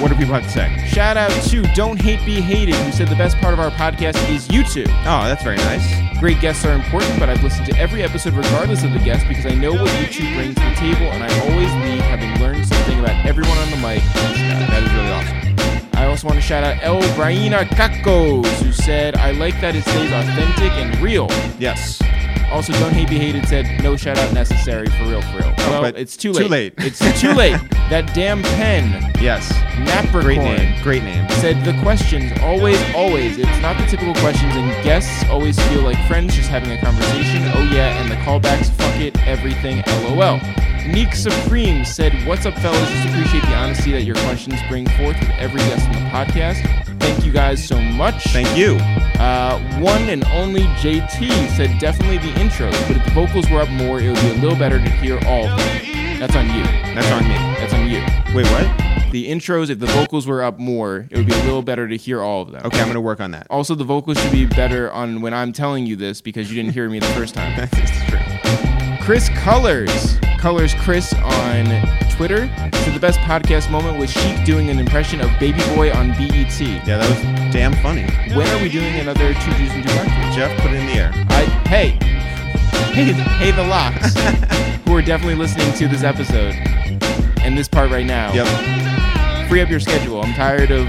[0.00, 0.86] what do people have to say?
[0.86, 4.16] Shout out to Don't Hate Be Hated, who said the best part of our podcast
[4.30, 4.84] is you two.
[4.88, 5.86] Oh, that's very nice.
[6.20, 9.46] Great guests are important, but I've listened to every episode regardless of the guest because
[9.46, 12.66] I know what you two bring to the table, and I always leave having learned
[12.66, 14.02] something about everyone on the mic.
[14.14, 15.94] That is really awesome.
[15.98, 19.82] I also want to shout out El Braina Cacos, who said, I like that it
[19.82, 21.26] stays authentic and real.
[21.58, 22.00] Yes.
[22.50, 25.54] Also, Don't Hate Be Hated said, no shout out necessary for real, for real.
[25.58, 26.42] well, but it's too late.
[26.42, 26.78] too late.
[26.78, 26.86] late.
[27.02, 27.60] It's too late.
[27.88, 29.50] That damn pen, Yes.
[29.88, 30.22] Napricorn.
[30.22, 30.82] Great name.
[30.82, 31.26] Great name.
[31.40, 35.96] said the questions always always it's not the typical questions and guests always feel like
[36.06, 40.38] friends just having a conversation oh yeah and the callbacks fuck it everything lol
[40.86, 42.80] Neek Supreme said, What's up, fellas?
[42.88, 46.62] Just appreciate the honesty that your questions bring forth with every guest on the podcast.
[46.98, 48.24] Thank you guys so much.
[48.32, 48.76] Thank you.
[49.20, 53.68] Uh, one and only JT said definitely the intros, but if the vocals were up
[53.68, 56.18] more, it would be a little better to hear all of them.
[56.18, 56.62] That's on you.
[56.94, 57.34] That's on me.
[57.34, 58.00] That's on you.
[58.34, 59.10] Wait, what?
[59.12, 61.96] The intros, if the vocals were up more, it would be a little better to
[61.96, 62.62] hear all of them.
[62.66, 63.46] Okay, I'm gonna work on that.
[63.50, 66.74] Also, the vocals should be better on when I'm telling you this because you didn't
[66.74, 67.56] hear me the first time.
[67.70, 67.72] That's
[68.08, 68.98] true.
[69.04, 70.18] Chris Colors.
[70.38, 71.64] Colors Chris on
[72.10, 72.48] Twitter.
[72.84, 76.60] So the best podcast moment was Sheek doing an impression of Baby Boy on BET.
[76.60, 78.04] Yeah, that was damn funny.
[78.34, 80.92] When are we doing another Two Jews and Two Black Jeff, put it in the
[80.92, 81.12] air.
[81.30, 81.98] I hey,
[83.04, 84.14] hey, hey, the LOX,
[84.84, 86.54] who are definitely listening to this episode
[87.42, 88.32] and this part right now.
[88.32, 89.48] Yep.
[89.48, 90.20] Free up your schedule.
[90.20, 90.88] I'm tired of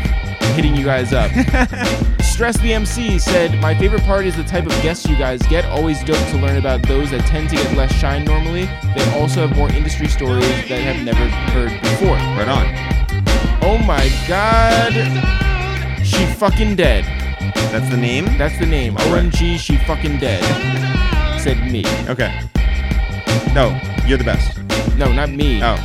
[0.56, 1.30] hitting you guys up.
[2.22, 5.66] Stress the MC said, My favorite part is the type of guests you guys get.
[5.66, 8.66] Always dope to learn about those that tend to get less shine normally.
[8.96, 12.16] They also have more industry stories that have never heard before.
[12.16, 12.66] Right on.
[13.62, 14.94] Oh my god.
[16.04, 17.06] She fucking dead.
[17.72, 18.26] That's the name.
[18.38, 18.98] That's the name.
[18.98, 19.26] Alright.
[19.26, 21.16] OMG, she fucking dead.
[21.40, 21.84] Said me.
[22.10, 22.42] Okay.
[23.54, 24.58] No, you're the best.
[24.98, 25.62] No, not me.
[25.64, 25.78] Oh,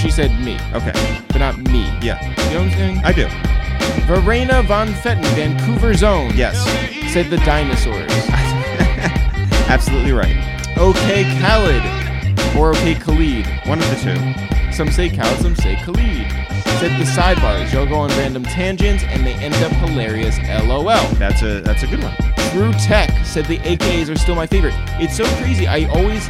[0.00, 0.92] She said me, okay.
[1.28, 1.82] but not me.
[2.00, 3.00] Yeah, You know what I'm saying?
[3.04, 3.28] I do.
[4.06, 6.32] Verena von Fetten, Vancouver Zone.
[6.36, 6.56] Yes.
[7.12, 8.10] Said the dinosaurs.
[9.68, 10.36] Absolutely right.
[10.78, 11.82] okay, Khaled.
[12.56, 13.46] Or okay, Khalid.
[13.66, 14.57] One of the two.
[14.78, 16.30] Some say Khaled, some say Khalid.
[16.78, 17.72] Said the sidebars.
[17.72, 20.38] Y'all go on random tangents and they end up hilarious.
[20.38, 20.84] LOL.
[21.14, 22.14] That's a that's a good one.
[22.52, 24.74] True Tech said the AKAs are still my favorite.
[25.00, 25.66] It's so crazy.
[25.66, 26.24] I always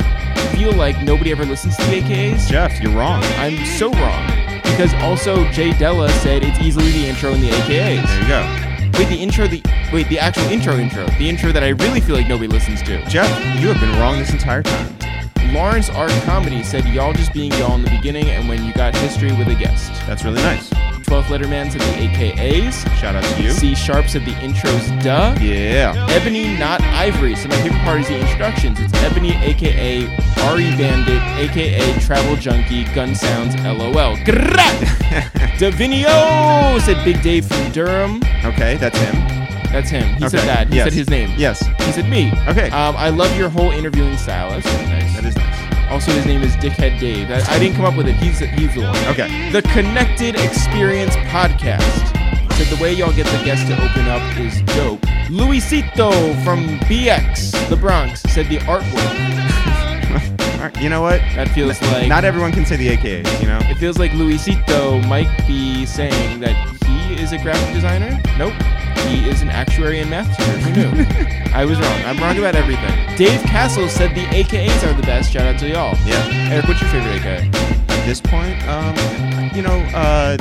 [0.56, 2.48] feel like nobody ever listens to the AKAs.
[2.48, 3.22] Jeff, you're wrong.
[3.36, 4.26] I'm so wrong.
[4.62, 8.06] Because also Jay Della said it's easily the intro in the AKAs.
[8.06, 8.98] There you go.
[8.98, 9.62] Wait, the intro, the
[9.92, 13.04] wait, the actual intro intro, the intro that I really feel like nobody listens to.
[13.10, 13.28] Jeff,
[13.60, 14.97] you have been wrong this entire time.
[15.52, 18.94] Lawrence Art Comedy said y'all just being y'all in the beginning and when you got
[18.96, 19.92] history with a guest.
[20.06, 20.68] That's really nice.
[21.08, 22.86] 12th Letter Man said the AKAs.
[22.98, 23.50] Shout out to you.
[23.50, 25.34] C Sharp said the intros, duh.
[25.40, 26.06] Yeah.
[26.10, 27.34] Ebony, not Ivory.
[27.34, 28.78] So my favorite part is the introductions.
[28.78, 30.06] It's Ebony, aka
[30.48, 34.16] Ari Bandit, aka Travel Junkie, Gun Sounds, LOL.
[35.58, 38.22] Davinio said Big Dave from Durham.
[38.44, 39.37] Okay, that's him.
[39.72, 40.06] That's him.
[40.16, 40.68] He Okay, said that.
[40.68, 40.84] He yes.
[40.84, 41.30] said his name.
[41.36, 41.64] Yes.
[41.84, 42.32] He said me.
[42.48, 42.70] Okay.
[42.70, 44.50] Um, I love your whole interviewing style.
[44.50, 45.14] That's really nice.
[45.14, 45.90] That is nice.
[45.90, 47.30] Also, his name is Dickhead Dave.
[47.30, 48.14] I, I didn't come up with it.
[48.16, 48.96] He's he's the one.
[49.08, 49.50] Okay.
[49.52, 52.14] The Connected Experience Podcast
[52.54, 55.00] said the way y'all get the guests to open up is dope.
[55.28, 56.10] Luisito
[56.44, 59.28] from BX, the Bronx, said the artwork.
[60.58, 61.20] All right, you know what?
[61.36, 63.58] That feels like Not everyone can say the AKAs, you know?
[63.62, 66.77] it feels like Luisito might be saying that
[67.08, 68.20] he is a graphic designer.
[68.36, 68.52] Nope.
[69.08, 70.58] He is an actuary and math tutor.
[70.58, 71.06] Who knew?
[71.54, 72.04] I was wrong.
[72.04, 73.16] I'm wrong about everything.
[73.16, 75.32] Dave Castle said the AKAs are the best.
[75.32, 75.96] Shout out to y'all.
[76.04, 76.50] Yeah.
[76.52, 77.50] Eric, what's your favorite AKA?
[77.88, 78.94] At this point, um,
[79.54, 80.36] you know, uh,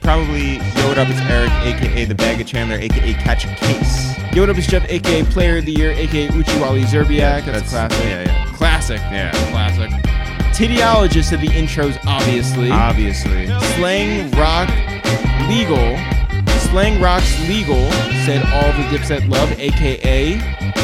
[0.00, 4.18] probably Yo What Up, it's Eric, aka The Bag of Chandler, aka Catch a Case.
[4.34, 7.44] Yo, what up, it's Jeff, aka Player of the Year, aka Uchiwali Zerbiak.
[7.44, 7.98] That's, classic.
[8.04, 8.52] Yeah, yeah.
[8.56, 8.98] Classic.
[8.98, 9.30] Yeah.
[9.50, 9.90] Classic.
[10.52, 12.70] Tidiologist said the intros, obviously.
[12.70, 13.46] Obviously.
[13.76, 14.68] Slang Rock.
[16.72, 17.90] Slang Rocks Legal
[18.24, 20.40] said all the Dipset love, aka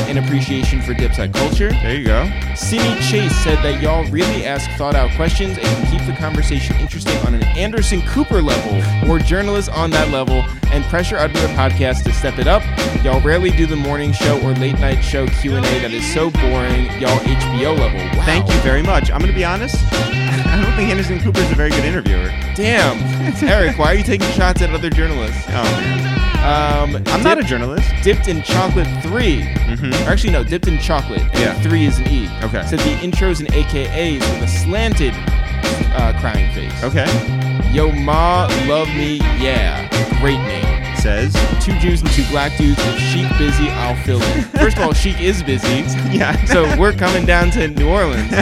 [0.07, 1.71] an appreciation for Dipset culture.
[1.71, 2.31] There you go.
[2.55, 6.77] Cindy Chase said that y'all really ask thought out questions and can keep the conversation
[6.77, 12.05] interesting on an Anderson Cooper level or journalists on that level and pressure other podcasts
[12.05, 12.63] to step it up.
[13.03, 16.85] Y'all rarely do the morning show or late night show Q&A that is so boring.
[17.01, 18.01] Y'all HBO level.
[18.19, 18.25] Wow.
[18.27, 19.11] Thank you very much.
[19.11, 19.77] I'm going to be honest.
[19.93, 22.29] I don't think Anderson Cooper is a very good interviewer.
[22.55, 22.99] Damn.
[23.43, 25.45] Eric, why are you taking shots at other journalists?
[25.49, 25.78] Oh.
[26.39, 27.91] Um, I'm not a journalist.
[28.03, 29.41] Dipped in Chocolate 3.
[29.43, 29.93] Mm-hmm.
[30.09, 31.21] Or actually, no, Dipped in Chocolate.
[31.21, 31.61] And Yeah.
[31.63, 32.29] 3 is an E.
[32.43, 32.65] Okay.
[32.67, 35.15] So the intros and AKAs with a slanted
[35.95, 36.83] uh, crying face.
[36.85, 37.05] Okay.
[37.73, 39.89] Yo Ma Love Me Yeah.
[40.21, 40.65] Great name.
[40.97, 41.33] Says.
[41.65, 42.81] Two Jews and two black dudes.
[42.81, 44.43] If Sheek busy, I'll fill in.
[44.59, 45.85] First of all, Sheek is busy.
[46.11, 46.45] Yeah.
[46.47, 48.29] So we're coming down to New Orleans.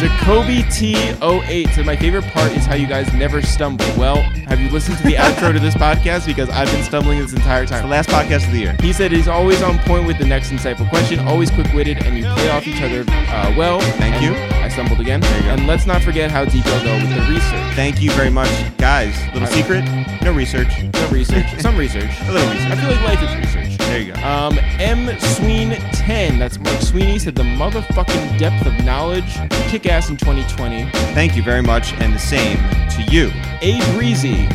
[0.00, 3.84] Jacoby T08 said my favorite part is how you guys never stumble.
[3.98, 4.16] Well,
[4.48, 6.24] have you listened to the outro to this podcast?
[6.24, 7.82] Because I've been stumbling this entire time.
[7.82, 8.76] the last podcast of the year.
[8.80, 12.24] He said he's always on point with the next insightful question, always quick-witted, and you
[12.24, 13.80] play off each other uh, well.
[13.98, 14.59] Thank And you.
[14.80, 15.22] Stumbled again.
[15.24, 17.74] And let's not forget how deep you'll go with the research.
[17.74, 18.48] Thank you very much.
[18.78, 19.84] Guys, little secret
[20.22, 20.68] no research.
[20.94, 21.60] No research.
[21.60, 22.10] Some research.
[22.22, 22.70] A little research.
[22.70, 23.76] I feel like life is research.
[23.76, 24.20] There you go.
[24.22, 25.20] Um, M.
[25.20, 29.36] Sween 10, that's Mark Sweeney, said the motherfucking depth of knowledge.
[29.68, 30.90] Kick ass in 2020.
[31.12, 32.56] Thank you very much, and the same
[32.90, 33.30] to you.
[33.60, 34.46] A Breezy,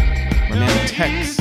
[0.50, 1.38] my man Tex,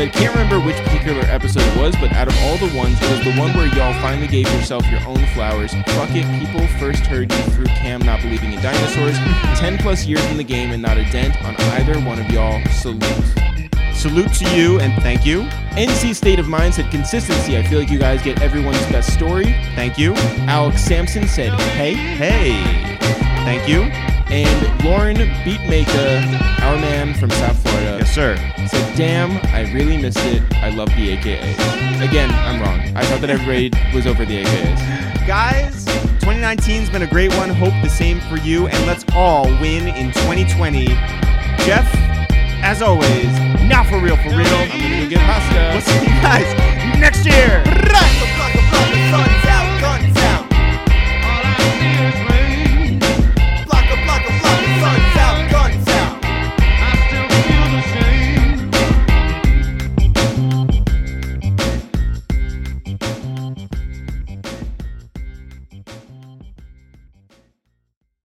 [0.00, 3.10] said, can't remember which particular episode it was, but out of all the ones, it
[3.10, 5.74] was the one where y'all finally gave yourself your own flowers.
[5.88, 9.18] Fuck it, people first heard you through Cam not believing in dinosaurs.
[9.58, 12.64] 10 plus years in the game and not a dent on either one of y'all.
[12.70, 13.02] Salute.
[13.92, 15.42] Salute to you and thank you.
[15.72, 17.58] NC State of Mind said consistency.
[17.58, 19.52] I feel like you guys get everyone's best story.
[19.74, 20.14] Thank you.
[20.48, 21.92] Alex Sampson said hey.
[21.92, 22.52] Hey.
[23.44, 24.09] Thank you.
[24.32, 28.36] And Lauren Beatmaker, our man from South Florida, Yes, sir.
[28.68, 30.42] said, Damn, I really missed it.
[30.56, 32.00] I love the AKAs.
[32.00, 32.78] Again, I'm wrong.
[32.96, 35.26] I thought that everybody was over the AKAs.
[35.26, 35.84] Guys,
[36.20, 37.48] 2019's been a great one.
[37.50, 38.68] Hope the same for you.
[38.68, 40.86] And let's all win in 2020.
[41.66, 41.86] Jeff,
[42.62, 43.26] as always,
[43.68, 44.46] not for real, for real.
[44.46, 45.70] I'm gonna get pasta.
[45.72, 46.46] We'll see you guys
[47.00, 47.62] next year.
[49.80, 50.14] Guns